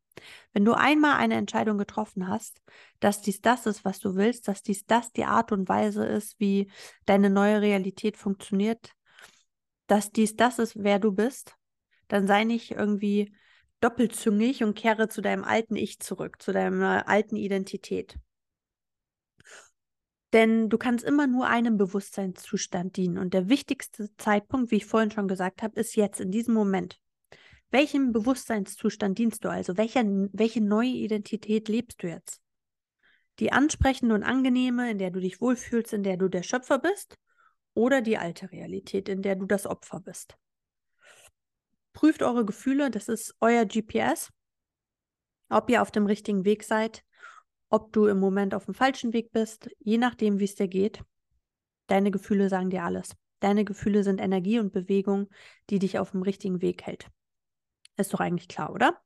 Wenn 0.52 0.64
du 0.64 0.72
einmal 0.72 1.16
eine 1.18 1.36
Entscheidung 1.36 1.78
getroffen 1.78 2.26
hast, 2.26 2.60
dass 2.98 3.22
dies 3.22 3.40
das 3.40 3.66
ist, 3.66 3.84
was 3.84 4.00
du 4.00 4.16
willst, 4.16 4.48
dass 4.48 4.64
dies 4.64 4.84
das 4.84 5.12
die 5.12 5.26
Art 5.26 5.52
und 5.52 5.68
Weise 5.68 6.04
ist, 6.04 6.40
wie 6.40 6.72
deine 7.06 7.30
neue 7.30 7.60
Realität 7.60 8.16
funktioniert, 8.16 8.90
dass 9.86 10.10
dies 10.10 10.34
das 10.34 10.58
ist, 10.58 10.82
wer 10.82 10.98
du 10.98 11.12
bist, 11.12 11.57
dann 12.08 12.26
sei 12.26 12.44
nicht 12.44 12.72
irgendwie 12.72 13.32
doppelzüngig 13.80 14.64
und 14.64 14.74
kehre 14.74 15.08
zu 15.08 15.20
deinem 15.20 15.44
alten 15.44 15.76
Ich 15.76 16.00
zurück, 16.00 16.42
zu 16.42 16.52
deiner 16.52 17.08
alten 17.08 17.36
Identität. 17.36 18.18
Denn 20.32 20.68
du 20.68 20.76
kannst 20.76 21.04
immer 21.04 21.26
nur 21.26 21.46
einem 21.46 21.78
Bewusstseinszustand 21.78 22.96
dienen. 22.96 23.18
Und 23.18 23.32
der 23.32 23.48
wichtigste 23.48 24.14
Zeitpunkt, 24.16 24.70
wie 24.70 24.76
ich 24.76 24.84
vorhin 24.84 25.10
schon 25.10 25.28
gesagt 25.28 25.62
habe, 25.62 25.78
ist 25.80 25.96
jetzt, 25.96 26.20
in 26.20 26.30
diesem 26.30 26.54
Moment. 26.54 27.00
Welchem 27.70 28.12
Bewusstseinszustand 28.12 29.18
dienst 29.18 29.44
du 29.44 29.50
also? 29.50 29.76
Welche, 29.76 30.02
welche 30.32 30.60
neue 30.60 30.88
Identität 30.88 31.68
lebst 31.68 32.02
du 32.02 32.08
jetzt? 32.08 32.40
Die 33.38 33.52
ansprechende 33.52 34.14
und 34.14 34.22
angenehme, 34.22 34.90
in 34.90 34.98
der 34.98 35.10
du 35.10 35.20
dich 35.20 35.40
wohlfühlst, 35.40 35.92
in 35.92 36.02
der 36.02 36.16
du 36.16 36.28
der 36.28 36.42
Schöpfer 36.42 36.78
bist? 36.78 37.16
Oder 37.74 38.02
die 38.02 38.18
alte 38.18 38.50
Realität, 38.50 39.08
in 39.08 39.22
der 39.22 39.36
du 39.36 39.46
das 39.46 39.66
Opfer 39.66 40.00
bist? 40.00 40.36
Prüft 41.98 42.22
eure 42.22 42.44
Gefühle, 42.44 42.92
das 42.92 43.08
ist 43.08 43.34
euer 43.40 43.64
GPS, 43.64 44.30
ob 45.48 45.68
ihr 45.68 45.82
auf 45.82 45.90
dem 45.90 46.06
richtigen 46.06 46.44
Weg 46.44 46.62
seid, 46.62 47.02
ob 47.70 47.92
du 47.92 48.06
im 48.06 48.20
Moment 48.20 48.54
auf 48.54 48.66
dem 48.66 48.74
falschen 48.74 49.12
Weg 49.12 49.32
bist, 49.32 49.68
je 49.80 49.98
nachdem, 49.98 50.38
wie 50.38 50.44
es 50.44 50.54
dir 50.54 50.68
geht. 50.68 51.02
Deine 51.88 52.12
Gefühle 52.12 52.48
sagen 52.50 52.70
dir 52.70 52.84
alles. 52.84 53.16
Deine 53.40 53.64
Gefühle 53.64 54.04
sind 54.04 54.20
Energie 54.20 54.60
und 54.60 54.72
Bewegung, 54.72 55.28
die 55.70 55.80
dich 55.80 55.98
auf 55.98 56.12
dem 56.12 56.22
richtigen 56.22 56.62
Weg 56.62 56.84
hält. 56.84 57.08
Ist 57.96 58.14
doch 58.14 58.20
eigentlich 58.20 58.46
klar, 58.46 58.72
oder? 58.72 58.96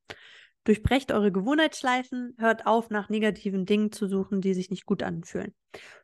Durchbrecht 0.64 1.12
eure 1.12 1.32
Gewohnheitsschleifen, 1.32 2.34
hört 2.36 2.66
auf, 2.66 2.90
nach 2.90 3.08
negativen 3.08 3.64
Dingen 3.64 3.90
zu 3.90 4.06
suchen, 4.06 4.42
die 4.42 4.52
sich 4.52 4.68
nicht 4.68 4.84
gut 4.84 5.02
anfühlen. 5.02 5.54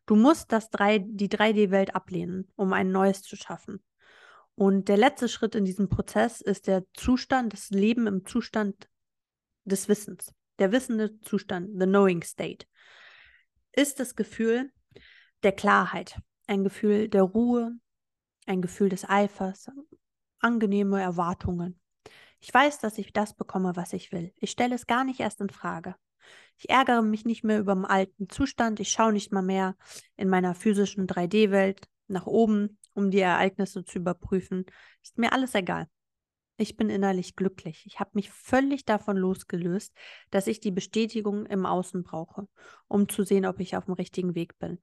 Du 0.06 0.16
musst 0.16 0.52
das 0.52 0.70
3, 0.70 1.00
die 1.00 1.28
3D-Welt 1.28 1.94
ablehnen, 1.94 2.50
um 2.56 2.72
ein 2.72 2.90
neues 2.90 3.20
zu 3.20 3.36
schaffen. 3.36 3.84
Und 4.58 4.88
der 4.88 4.96
letzte 4.96 5.28
Schritt 5.28 5.54
in 5.54 5.64
diesem 5.64 5.88
Prozess 5.88 6.40
ist 6.40 6.66
der 6.66 6.84
Zustand, 6.94 7.52
das 7.52 7.70
Leben 7.70 8.06
im 8.06 8.26
Zustand 8.26 8.88
des 9.64 9.88
Wissens 9.88 10.34
der 10.58 10.72
wissende 10.72 11.20
Zustand, 11.20 11.70
the 11.78 11.86
knowing 11.86 12.22
state, 12.22 12.66
ist 13.72 14.00
das 14.00 14.16
Gefühl 14.16 14.72
der 15.42 15.52
Klarheit, 15.52 16.20
ein 16.46 16.64
Gefühl 16.64 17.08
der 17.08 17.22
Ruhe, 17.22 17.78
ein 18.46 18.62
Gefühl 18.62 18.88
des 18.88 19.08
Eifers, 19.08 19.70
angenehme 20.40 21.00
Erwartungen. 21.00 21.80
Ich 22.40 22.52
weiß, 22.52 22.78
dass 22.80 22.98
ich 22.98 23.12
das 23.12 23.34
bekomme, 23.34 23.76
was 23.76 23.92
ich 23.92 24.12
will. 24.12 24.32
Ich 24.36 24.50
stelle 24.50 24.74
es 24.74 24.86
gar 24.86 25.04
nicht 25.04 25.20
erst 25.20 25.40
in 25.40 25.50
Frage. 25.50 25.96
Ich 26.56 26.70
ärgere 26.70 27.02
mich 27.02 27.24
nicht 27.24 27.44
mehr 27.44 27.58
über 27.58 27.74
den 27.74 27.84
alten 27.84 28.28
Zustand. 28.28 28.80
Ich 28.80 28.90
schaue 28.90 29.12
nicht 29.12 29.32
mal 29.32 29.42
mehr 29.42 29.76
in 30.16 30.28
meiner 30.28 30.54
physischen 30.54 31.06
3D-Welt 31.06 31.88
nach 32.06 32.26
oben, 32.26 32.78
um 32.94 33.10
die 33.10 33.20
Ereignisse 33.20 33.84
zu 33.84 33.98
überprüfen. 33.98 34.66
Ist 35.02 35.18
mir 35.18 35.32
alles 35.32 35.54
egal. 35.54 35.88
Ich 36.60 36.76
bin 36.76 36.90
innerlich 36.90 37.36
glücklich. 37.36 37.84
Ich 37.86 38.00
habe 38.00 38.10
mich 38.14 38.30
völlig 38.30 38.84
davon 38.84 39.16
losgelöst, 39.16 39.94
dass 40.30 40.48
ich 40.48 40.58
die 40.58 40.72
Bestätigung 40.72 41.46
im 41.46 41.64
Außen 41.64 42.02
brauche, 42.02 42.48
um 42.88 43.08
zu 43.08 43.22
sehen, 43.22 43.46
ob 43.46 43.60
ich 43.60 43.76
auf 43.76 43.84
dem 43.84 43.94
richtigen 43.94 44.34
Weg 44.34 44.58
bin. 44.58 44.82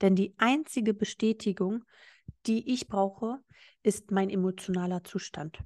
Denn 0.00 0.14
die 0.14 0.34
einzige 0.38 0.94
Bestätigung, 0.94 1.84
die 2.46 2.72
ich 2.72 2.86
brauche, 2.86 3.40
ist 3.82 4.12
mein 4.12 4.30
emotionaler 4.30 5.02
Zustand. 5.02 5.58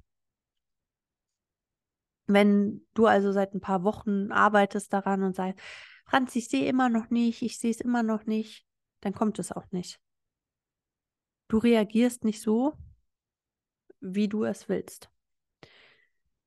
Wenn 2.25 2.87
du 2.95 3.05
also 3.05 3.31
seit 3.31 3.53
ein 3.53 3.61
paar 3.61 3.83
Wochen 3.83 4.31
arbeitest 4.31 4.91
daran 4.91 5.21
und 5.21 5.35
sagst, 5.35 5.59
Franz, 6.05 6.35
ich 6.35 6.49
sehe 6.49 6.67
immer 6.67 6.89
noch 6.89 7.11
nicht, 7.11 7.43
ich 7.43 7.59
sehe 7.59 7.71
es 7.71 7.81
immer 7.81 8.01
noch 8.01 8.25
nicht, 8.25 8.65
dann 9.01 9.13
kommt 9.13 9.37
es 9.37 9.51
auch 9.51 9.69
nicht. 9.71 9.99
Du 11.51 11.57
reagierst 11.57 12.23
nicht 12.23 12.41
so, 12.41 12.77
wie 13.99 14.29
du 14.29 14.45
es 14.45 14.69
willst. 14.69 15.09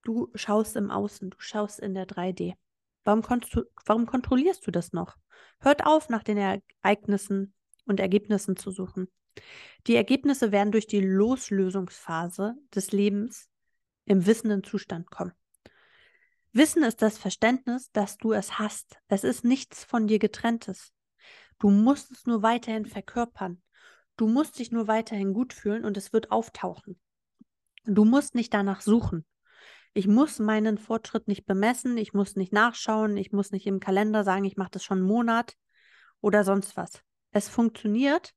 Du 0.02 0.30
schaust 0.34 0.76
im 0.76 0.90
Außen, 0.90 1.28
du 1.28 1.36
schaust 1.40 1.78
in 1.78 1.92
der 1.92 2.06
3D. 2.06 2.54
Warum, 3.04 3.22
warum 3.84 4.06
kontrollierst 4.06 4.66
du 4.66 4.70
das 4.70 4.94
noch? 4.94 5.18
Hört 5.60 5.84
auf, 5.84 6.08
nach 6.08 6.22
den 6.22 6.38
Ereignissen 6.38 7.52
und 7.84 8.00
Ergebnissen 8.00 8.56
zu 8.56 8.70
suchen. 8.70 9.08
Die 9.86 9.94
Ergebnisse 9.94 10.52
werden 10.52 10.72
durch 10.72 10.86
die 10.86 11.00
Loslösungsphase 11.00 12.54
des 12.74 12.92
Lebens 12.92 13.50
im 14.06 14.24
wissenden 14.24 14.64
Zustand 14.64 15.10
kommen. 15.10 15.34
Wissen 16.52 16.82
ist 16.82 17.02
das 17.02 17.18
Verständnis, 17.18 17.92
dass 17.92 18.16
du 18.16 18.32
es 18.32 18.58
hast. 18.58 18.96
Es 19.08 19.22
ist 19.22 19.44
nichts 19.44 19.84
von 19.84 20.06
dir 20.06 20.18
getrenntes. 20.18 20.94
Du 21.58 21.68
musst 21.68 22.10
es 22.10 22.24
nur 22.24 22.42
weiterhin 22.42 22.86
verkörpern. 22.86 23.60
Du 24.16 24.28
musst 24.28 24.58
dich 24.58 24.70
nur 24.70 24.86
weiterhin 24.86 25.32
gut 25.32 25.52
fühlen 25.52 25.84
und 25.84 25.96
es 25.96 26.12
wird 26.12 26.30
auftauchen. 26.30 26.98
Du 27.84 28.04
musst 28.04 28.34
nicht 28.34 28.54
danach 28.54 28.80
suchen. 28.80 29.26
Ich 29.92 30.08
muss 30.08 30.38
meinen 30.38 30.78
Fortschritt 30.78 31.28
nicht 31.28 31.46
bemessen, 31.46 31.96
ich 31.96 32.14
muss 32.14 32.34
nicht 32.34 32.52
nachschauen, 32.52 33.16
ich 33.16 33.32
muss 33.32 33.52
nicht 33.52 33.66
im 33.66 33.80
Kalender 33.80 34.24
sagen, 34.24 34.44
ich 34.44 34.56
mache 34.56 34.72
das 34.72 34.84
schon 34.84 34.98
einen 34.98 35.06
Monat 35.06 35.56
oder 36.20 36.42
sonst 36.42 36.76
was. 36.76 37.02
Es 37.30 37.48
funktioniert, 37.48 38.34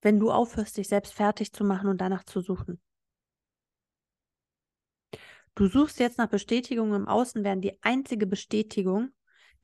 wenn 0.00 0.18
du 0.18 0.30
aufhörst, 0.30 0.76
dich 0.76 0.88
selbst 0.88 1.12
fertig 1.12 1.52
zu 1.52 1.64
machen 1.64 1.88
und 1.88 2.00
danach 2.00 2.24
zu 2.24 2.40
suchen. 2.40 2.80
Du 5.54 5.66
suchst 5.66 5.98
jetzt 5.98 6.16
nach 6.16 6.28
Bestätigung 6.28 6.94
im 6.94 7.08
Außen, 7.08 7.44
während 7.44 7.64
die 7.64 7.82
einzige 7.82 8.26
Bestätigung, 8.26 9.10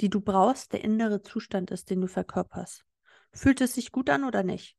die 0.01 0.11
du 0.11 0.21
brauchst, 0.21 0.73
der 0.73 0.85
innere 0.85 1.23
Zustand 1.23 1.71
ist, 1.71 1.89
den 1.89 2.03
du 2.03 2.09
verkörperst. 2.09 2.85
Fühlt 3.33 3.61
es 3.61 3.75
sich 3.75 3.93
gut 3.93 4.11
an 4.11 4.25
oder 4.25 4.43
nicht? 4.43 4.77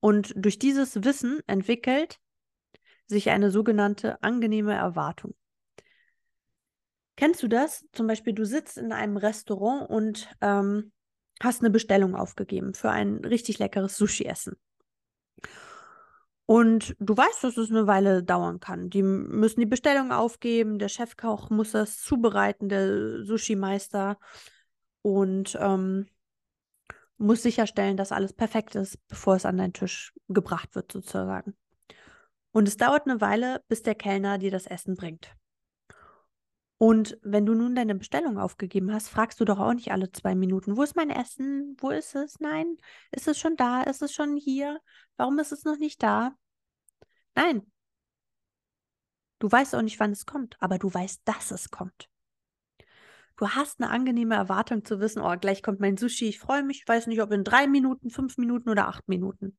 Und 0.00 0.32
durch 0.36 0.58
dieses 0.58 1.02
Wissen 1.04 1.40
entwickelt 1.46 2.18
sich 3.06 3.30
eine 3.30 3.50
sogenannte 3.50 4.22
angenehme 4.22 4.74
Erwartung. 4.74 5.34
Kennst 7.16 7.42
du 7.42 7.48
das? 7.48 7.86
Zum 7.92 8.06
Beispiel, 8.06 8.32
du 8.32 8.44
sitzt 8.44 8.76
in 8.76 8.92
einem 8.92 9.16
Restaurant 9.16 9.88
und 9.88 10.28
ähm, 10.40 10.92
hast 11.40 11.60
eine 11.60 11.70
Bestellung 11.70 12.14
aufgegeben 12.14 12.74
für 12.74 12.90
ein 12.90 13.24
richtig 13.24 13.58
leckeres 13.58 13.96
Sushi-Essen. 13.96 14.56
Und 16.46 16.94
du 16.98 17.16
weißt, 17.16 17.42
dass 17.42 17.56
es 17.56 17.70
eine 17.70 17.86
Weile 17.86 18.22
dauern 18.22 18.60
kann. 18.60 18.90
Die 18.90 19.02
müssen 19.02 19.60
die 19.60 19.66
Bestellung 19.66 20.12
aufgeben, 20.12 20.78
der 20.78 20.88
Chefkoch 20.88 21.48
muss 21.48 21.72
das 21.72 22.02
zubereiten, 22.02 22.68
der 22.68 23.24
Sushi-Meister. 23.24 24.18
Und 25.00 25.56
ähm, 25.60 26.06
muss 27.18 27.42
sicherstellen, 27.42 27.96
dass 27.96 28.12
alles 28.12 28.32
perfekt 28.32 28.74
ist, 28.74 28.98
bevor 29.08 29.36
es 29.36 29.46
an 29.46 29.56
deinen 29.56 29.72
Tisch 29.72 30.12
gebracht 30.28 30.74
wird, 30.74 30.92
sozusagen. 30.92 31.56
Und 32.52 32.68
es 32.68 32.76
dauert 32.76 33.06
eine 33.06 33.20
Weile, 33.20 33.62
bis 33.68 33.82
der 33.82 33.94
Kellner 33.94 34.38
dir 34.38 34.50
das 34.50 34.66
Essen 34.66 34.94
bringt. 34.94 35.34
Und 36.78 37.18
wenn 37.22 37.46
du 37.46 37.54
nun 37.54 37.74
deine 37.74 37.94
Bestellung 37.94 38.38
aufgegeben 38.38 38.92
hast, 38.92 39.08
fragst 39.08 39.40
du 39.40 39.44
doch 39.44 39.58
auch 39.58 39.72
nicht 39.72 39.92
alle 39.92 40.10
zwei 40.12 40.34
Minuten, 40.34 40.76
wo 40.76 40.82
ist 40.82 40.96
mein 40.96 41.10
Essen? 41.10 41.76
Wo 41.78 41.90
ist 41.90 42.14
es? 42.14 42.40
Nein, 42.40 42.76
ist 43.10 43.28
es 43.28 43.38
schon 43.38 43.56
da? 43.56 43.82
Ist 43.82 44.02
es 44.02 44.12
schon 44.12 44.36
hier? 44.36 44.80
Warum 45.16 45.38
ist 45.38 45.52
es 45.52 45.64
noch 45.64 45.78
nicht 45.78 46.02
da? 46.02 46.36
Nein. 47.34 47.62
Du 49.38 49.50
weißt 49.50 49.74
auch 49.74 49.82
nicht, 49.82 50.00
wann 50.00 50.12
es 50.12 50.26
kommt, 50.26 50.56
aber 50.60 50.78
du 50.78 50.92
weißt, 50.92 51.22
dass 51.24 51.50
es 51.50 51.70
kommt. 51.70 52.08
Du 53.36 53.48
hast 53.48 53.80
eine 53.80 53.90
angenehme 53.90 54.36
Erwartung 54.36 54.84
zu 54.84 55.00
wissen, 55.00 55.20
oh, 55.20 55.36
gleich 55.40 55.62
kommt 55.62 55.80
mein 55.80 55.96
Sushi, 55.96 56.28
ich 56.28 56.38
freue 56.38 56.62
mich, 56.62 56.82
ich 56.82 56.88
weiß 56.88 57.08
nicht, 57.08 57.20
ob 57.20 57.32
in 57.32 57.42
drei 57.42 57.66
Minuten, 57.66 58.10
fünf 58.10 58.38
Minuten 58.38 58.70
oder 58.70 58.86
acht 58.86 59.08
Minuten. 59.08 59.58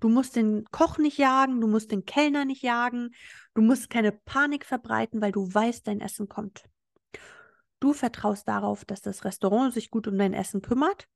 Du 0.00 0.08
musst 0.08 0.36
den 0.36 0.64
Koch 0.72 0.98
nicht 0.98 1.16
jagen, 1.16 1.60
du 1.60 1.68
musst 1.68 1.90
den 1.90 2.04
Kellner 2.04 2.44
nicht 2.44 2.62
jagen, 2.62 3.14
du 3.54 3.62
musst 3.62 3.88
keine 3.88 4.12
Panik 4.12 4.64
verbreiten, 4.66 5.20
weil 5.22 5.32
du 5.32 5.52
weißt, 5.52 5.86
dein 5.86 6.00
Essen 6.00 6.28
kommt. 6.28 6.64
Du 7.80 7.92
vertraust 7.92 8.48
darauf, 8.48 8.84
dass 8.84 9.00
das 9.00 9.24
Restaurant 9.24 9.72
sich 9.72 9.90
gut 9.90 10.08
um 10.08 10.18
dein 10.18 10.34
Essen 10.34 10.60
kümmert, 10.60 11.08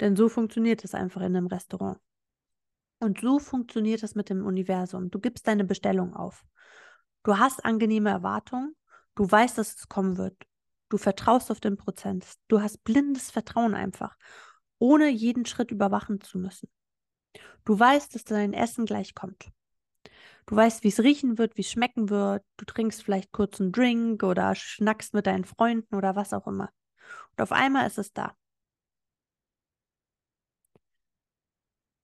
denn 0.00 0.14
so 0.14 0.28
funktioniert 0.28 0.84
es 0.84 0.94
einfach 0.94 1.20
in 1.22 1.36
einem 1.36 1.46
Restaurant. 1.46 1.98
Und 2.98 3.20
so 3.20 3.38
funktioniert 3.38 4.02
es 4.02 4.14
mit 4.14 4.30
dem 4.30 4.46
Universum. 4.46 5.10
Du 5.10 5.18
gibst 5.18 5.46
deine 5.46 5.64
Bestellung 5.64 6.14
auf. 6.14 6.44
Du 7.24 7.38
hast 7.38 7.64
angenehme 7.64 8.10
Erwartungen, 8.10 8.74
du 9.16 9.30
weißt, 9.30 9.58
dass 9.58 9.74
es 9.74 9.88
kommen 9.88 10.16
wird. 10.16 10.36
Du 10.88 10.98
vertraust 10.98 11.50
auf 11.50 11.60
den 11.60 11.76
Prozess. 11.76 12.38
Du 12.48 12.60
hast 12.60 12.84
blindes 12.84 13.30
Vertrauen 13.30 13.74
einfach, 13.74 14.16
ohne 14.78 15.08
jeden 15.08 15.46
Schritt 15.46 15.70
überwachen 15.70 16.20
zu 16.20 16.38
müssen. 16.38 16.68
Du 17.64 17.78
weißt, 17.78 18.14
dass 18.14 18.24
dein 18.24 18.52
Essen 18.52 18.86
gleich 18.86 19.14
kommt. 19.14 19.50
Du 20.46 20.54
weißt, 20.54 20.84
wie 20.84 20.88
es 20.88 21.00
riechen 21.00 21.38
wird, 21.38 21.56
wie 21.56 21.62
es 21.62 21.70
schmecken 21.70 22.08
wird. 22.08 22.44
Du 22.56 22.64
trinkst 22.64 23.02
vielleicht 23.02 23.32
kurz 23.32 23.60
einen 23.60 23.72
Drink 23.72 24.22
oder 24.22 24.54
schnackst 24.54 25.12
mit 25.12 25.26
deinen 25.26 25.44
Freunden 25.44 25.96
oder 25.96 26.14
was 26.14 26.32
auch 26.32 26.46
immer. 26.46 26.70
Und 27.32 27.42
auf 27.42 27.50
einmal 27.50 27.86
ist 27.88 27.98
es 27.98 28.12
da. 28.12 28.36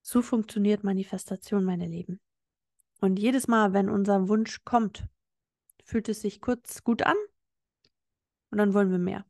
So 0.03 0.23
funktioniert 0.23 0.83
Manifestation, 0.83 1.65
meine 1.65 1.87
Lieben. 1.87 2.21
Und 3.01 3.19
jedes 3.19 3.47
Mal, 3.47 3.73
wenn 3.73 3.89
unser 3.89 4.29
Wunsch 4.29 4.65
kommt, 4.65 5.07
fühlt 5.85 6.09
es 6.09 6.21
sich 6.21 6.41
kurz 6.41 6.83
gut 6.83 7.03
an 7.03 7.17
und 8.53 8.59
dann 8.59 8.75
wollen 8.75 8.91
wir 8.93 8.99
mehr. 8.99 9.25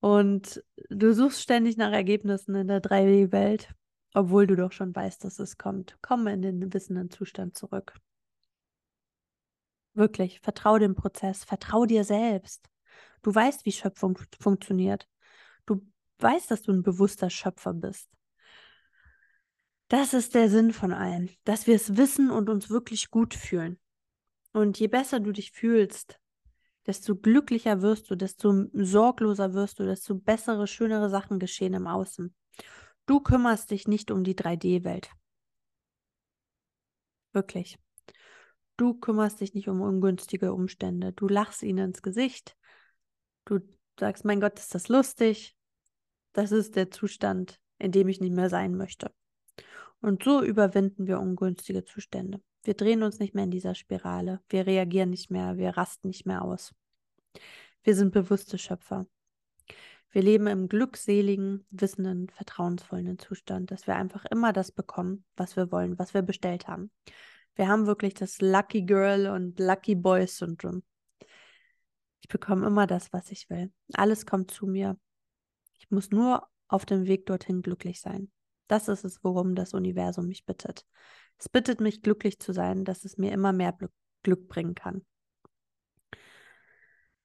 Und 0.00 0.62
du 0.88 1.12
suchst 1.12 1.42
ständig 1.42 1.76
nach 1.76 1.90
Ergebnissen 1.90 2.54
in 2.54 2.68
der 2.68 2.80
3D-Welt, 2.80 3.74
obwohl 4.14 4.46
du 4.46 4.54
doch 4.54 4.70
schon 4.70 4.94
weißt, 4.94 5.24
dass 5.24 5.40
es 5.40 5.58
kommt. 5.58 5.98
Komm 6.00 6.28
in 6.28 6.42
den 6.42 6.72
wissenden 6.72 7.10
Zustand 7.10 7.56
zurück. 7.56 7.98
Wirklich, 9.94 10.40
vertrau 10.40 10.78
dem 10.78 10.94
Prozess, 10.94 11.42
vertrau 11.42 11.86
dir 11.86 12.04
selbst. 12.04 12.68
Du 13.22 13.34
weißt, 13.34 13.66
wie 13.66 13.72
Schöpfung 13.72 14.16
funktioniert. 14.38 15.08
Du 15.64 15.84
weißt, 16.20 16.50
dass 16.52 16.62
du 16.62 16.72
ein 16.72 16.84
bewusster 16.84 17.30
Schöpfer 17.30 17.74
bist. 17.74 18.08
Das 19.88 20.14
ist 20.14 20.36
der 20.36 20.50
Sinn 20.50 20.72
von 20.72 20.92
allem, 20.92 21.30
dass 21.42 21.66
wir 21.66 21.74
es 21.74 21.96
wissen 21.96 22.30
und 22.30 22.48
uns 22.48 22.70
wirklich 22.70 23.10
gut 23.10 23.34
fühlen. 23.34 23.80
Und 24.56 24.78
je 24.80 24.88
besser 24.88 25.20
du 25.20 25.32
dich 25.32 25.52
fühlst, 25.52 26.18
desto 26.86 27.14
glücklicher 27.14 27.82
wirst 27.82 28.10
du, 28.10 28.14
desto 28.14 28.68
sorgloser 28.72 29.52
wirst 29.52 29.78
du, 29.78 29.84
desto 29.84 30.14
bessere, 30.14 30.66
schönere 30.66 31.10
Sachen 31.10 31.38
geschehen 31.38 31.74
im 31.74 31.86
Außen. 31.86 32.34
Du 33.04 33.20
kümmerst 33.20 33.70
dich 33.70 33.86
nicht 33.86 34.10
um 34.10 34.24
die 34.24 34.34
3D-Welt. 34.34 35.10
Wirklich. 37.34 37.78
Du 38.78 38.94
kümmerst 38.94 39.42
dich 39.42 39.52
nicht 39.52 39.68
um 39.68 39.82
ungünstige 39.82 40.54
Umstände. 40.54 41.12
Du 41.12 41.28
lachst 41.28 41.62
ihnen 41.62 41.90
ins 41.90 42.00
Gesicht. 42.00 42.56
Du 43.44 43.58
sagst, 44.00 44.24
mein 44.24 44.40
Gott, 44.40 44.58
ist 44.58 44.74
das 44.74 44.88
lustig. 44.88 45.54
Das 46.32 46.50
ist 46.50 46.76
der 46.76 46.90
Zustand, 46.90 47.60
in 47.78 47.92
dem 47.92 48.08
ich 48.08 48.20
nicht 48.20 48.34
mehr 48.34 48.48
sein 48.48 48.74
möchte. 48.74 49.12
Und 50.00 50.22
so 50.22 50.42
überwinden 50.42 51.06
wir 51.06 51.20
ungünstige 51.20 51.84
Zustände. 51.84 52.40
Wir 52.66 52.74
drehen 52.74 53.04
uns 53.04 53.20
nicht 53.20 53.32
mehr 53.32 53.44
in 53.44 53.52
dieser 53.52 53.76
Spirale. 53.76 54.40
Wir 54.48 54.66
reagieren 54.66 55.10
nicht 55.10 55.30
mehr. 55.30 55.56
Wir 55.56 55.76
rasten 55.76 56.08
nicht 56.08 56.26
mehr 56.26 56.42
aus. 56.42 56.74
Wir 57.84 57.94
sind 57.94 58.12
bewusste 58.12 58.58
Schöpfer. 58.58 59.06
Wir 60.10 60.22
leben 60.22 60.48
im 60.48 60.68
glückseligen, 60.68 61.64
wissenden, 61.70 62.28
vertrauensvollen 62.28 63.20
Zustand, 63.20 63.70
dass 63.70 63.86
wir 63.86 63.94
einfach 63.94 64.24
immer 64.24 64.52
das 64.52 64.72
bekommen, 64.72 65.24
was 65.36 65.54
wir 65.54 65.70
wollen, 65.70 65.96
was 66.00 66.12
wir 66.12 66.22
bestellt 66.22 66.66
haben. 66.66 66.90
Wir 67.54 67.68
haben 67.68 67.86
wirklich 67.86 68.14
das 68.14 68.40
Lucky 68.40 68.82
Girl 68.82 69.28
und 69.28 69.60
Lucky 69.60 69.94
Boy 69.94 70.26
Syndrom. 70.26 70.82
Ich 72.20 72.26
bekomme 72.26 72.66
immer 72.66 72.88
das, 72.88 73.12
was 73.12 73.30
ich 73.30 73.48
will. 73.48 73.72
Alles 73.92 74.26
kommt 74.26 74.50
zu 74.50 74.66
mir. 74.66 74.98
Ich 75.78 75.92
muss 75.92 76.10
nur 76.10 76.48
auf 76.66 76.84
dem 76.84 77.06
Weg 77.06 77.26
dorthin 77.26 77.62
glücklich 77.62 78.00
sein. 78.00 78.28
Das 78.66 78.88
ist 78.88 79.04
es, 79.04 79.22
worum 79.22 79.54
das 79.54 79.72
Universum 79.72 80.26
mich 80.26 80.44
bittet. 80.44 80.84
Es 81.38 81.48
bittet 81.48 81.80
mich, 81.80 82.02
glücklich 82.02 82.38
zu 82.38 82.52
sein, 82.52 82.84
dass 82.84 83.04
es 83.04 83.18
mir 83.18 83.32
immer 83.32 83.52
mehr 83.52 83.76
Glück 84.22 84.48
bringen 84.48 84.74
kann. 84.74 85.04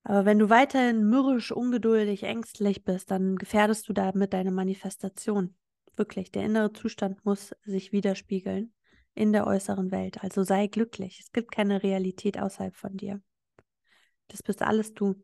Aber 0.03 0.25
wenn 0.25 0.39
du 0.39 0.49
weiterhin 0.49 1.07
mürrisch, 1.07 1.51
ungeduldig, 1.51 2.23
ängstlich 2.23 2.83
bist, 2.83 3.11
dann 3.11 3.35
gefährdest 3.35 3.87
du 3.87 3.93
damit 3.93 4.33
deine 4.33 4.51
Manifestation. 4.51 5.55
Wirklich, 5.95 6.31
der 6.31 6.43
innere 6.43 6.73
Zustand 6.73 7.23
muss 7.25 7.55
sich 7.63 7.91
widerspiegeln 7.91 8.73
in 9.13 9.33
der 9.33 9.45
äußeren 9.45 9.91
Welt. 9.91 10.23
Also 10.23 10.43
sei 10.43 10.67
glücklich. 10.67 11.19
Es 11.19 11.31
gibt 11.31 11.51
keine 11.51 11.83
Realität 11.83 12.39
außerhalb 12.39 12.75
von 12.75 12.97
dir. 12.97 13.21
Das 14.29 14.41
bist 14.41 14.61
alles 14.61 14.93
du. 14.93 15.21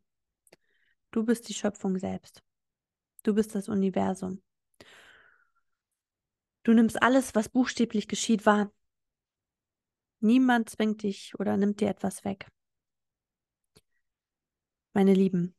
Du 1.12 1.24
bist 1.24 1.48
die 1.50 1.54
Schöpfung 1.54 1.98
selbst. 1.98 2.44
Du 3.24 3.34
bist 3.34 3.56
das 3.56 3.70
Universum. 3.70 4.44
Du 6.64 6.74
nimmst 6.74 7.02
alles, 7.02 7.34
was 7.34 7.50
buchstäblich 7.50 8.08
geschieht, 8.08 8.46
wahr. 8.46 8.72
Niemand 10.20 10.70
zwingt 10.70 11.03
dich 11.03 11.34
oder 11.39 11.57
nimmt 11.57 11.80
dir 11.80 11.89
etwas 11.89 12.24
weg. 12.26 12.47
Meine 14.93 15.13
Lieben, 15.13 15.55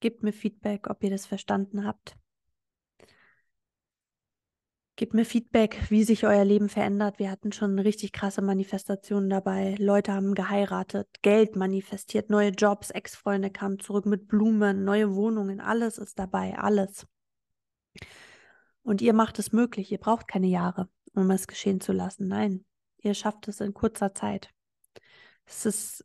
gebt 0.00 0.22
mir 0.22 0.32
Feedback, 0.32 0.90
ob 0.90 1.02
ihr 1.02 1.10
das 1.10 1.24
verstanden 1.24 1.86
habt. 1.86 2.16
Gebt 4.96 5.14
mir 5.14 5.24
Feedback, 5.24 5.90
wie 5.90 6.04
sich 6.04 6.24
euer 6.24 6.44
Leben 6.44 6.68
verändert. 6.68 7.18
Wir 7.18 7.30
hatten 7.30 7.50
schon 7.52 7.78
richtig 7.78 8.12
krasse 8.12 8.42
Manifestationen 8.42 9.28
dabei. 9.28 9.74
Leute 9.78 10.12
haben 10.12 10.34
geheiratet, 10.34 11.08
Geld 11.22 11.56
manifestiert, 11.56 12.30
neue 12.30 12.50
Jobs, 12.50 12.90
Ex-Freunde 12.90 13.50
kamen 13.50 13.80
zurück 13.80 14.06
mit 14.06 14.28
Blumen, 14.28 14.84
neue 14.84 15.14
Wohnungen, 15.14 15.60
alles 15.60 15.98
ist 15.98 16.18
dabei, 16.18 16.56
alles. 16.56 17.06
Und 18.82 19.02
ihr 19.02 19.14
macht 19.14 19.38
es 19.38 19.52
möglich. 19.52 19.90
Ihr 19.90 19.98
braucht 19.98 20.28
keine 20.28 20.46
Jahre, 20.46 20.88
um 21.14 21.30
es 21.30 21.46
geschehen 21.46 21.80
zu 21.80 21.92
lassen. 21.92 22.28
Nein, 22.28 22.64
ihr 22.98 23.14
schafft 23.14 23.48
es 23.48 23.60
in 23.60 23.74
kurzer 23.74 24.14
Zeit. 24.14 24.50
Es 25.46 25.66
ist 25.66 26.04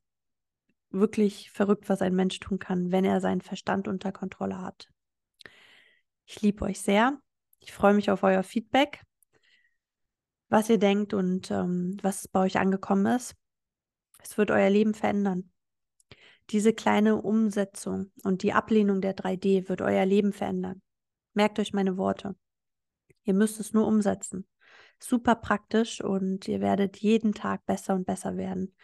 wirklich 0.92 1.52
verrückt, 1.52 1.90
was 1.90 2.02
ein 2.02 2.16
Mensch 2.16 2.40
tun 2.40 2.60
kann, 2.60 2.92
wenn 2.92 3.06
er 3.06 3.22
seinen 3.22 3.42
Verstand 3.42 3.88
unter 3.88 4.12
Kontrolle 4.12 4.62
hat. 4.62 4.90
Ich 6.26 6.42
liebe 6.42 6.66
euch 6.66 6.82
sehr. 6.82 7.20
Ich 7.60 7.72
freue 7.72 7.94
mich 7.94 8.10
auf 8.10 8.24
euer 8.24 8.44
Feedback, 8.44 9.04
was 10.48 10.70
ihr 10.70 10.78
denkt 10.78 11.14
und 11.14 11.52
ähm, 11.52 11.98
was 12.02 12.28
bei 12.28 12.42
euch 12.42 12.58
angekommen 12.58 13.06
ist. 13.16 13.36
Es 14.22 14.38
wird 14.38 14.52
euer 14.52 14.70
Leben 14.70 14.94
verändern. 14.94 15.52
Diese 16.50 16.74
kleine 16.74 17.22
Umsetzung 17.22 18.12
und 18.24 18.44
die 18.44 18.54
Ablehnung 18.54 19.02
der 19.02 19.16
3D 19.16 19.70
wird 19.70 19.82
euer 19.82 20.06
Leben 20.06 20.34
verändern. 20.34 20.82
Merkt 21.34 21.60
euch 21.60 21.74
meine 21.74 21.98
Worte. 21.98 22.36
Ihr 23.24 23.34
müsst 23.34 23.60
es 23.60 23.74
nur 23.74 23.86
umsetzen. 23.88 24.48
Super 25.00 25.36
praktisch 25.36 26.02
und 26.02 26.48
ihr 26.48 26.60
werdet 26.60 26.98
jeden 26.98 27.34
Tag 27.34 27.66
besser 27.66 27.96
und 27.96 28.06
besser 28.06 28.38
werden, 28.38 28.76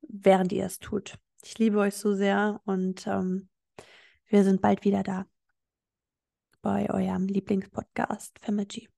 während 0.00 0.52
ihr 0.52 0.66
es 0.66 0.78
tut. 0.78 1.18
Ich 1.42 1.58
liebe 1.58 1.78
euch 1.78 1.96
so 1.96 2.14
sehr 2.14 2.60
und 2.64 3.06
ähm, 3.06 3.48
wir 4.26 4.44
sind 4.44 4.62
bald 4.62 4.84
wieder 4.84 5.02
da 5.02 5.26
bei 6.62 6.88
eurem 6.88 7.26
Lieblingspodcast 7.26 8.38
Famaji. 8.40 8.93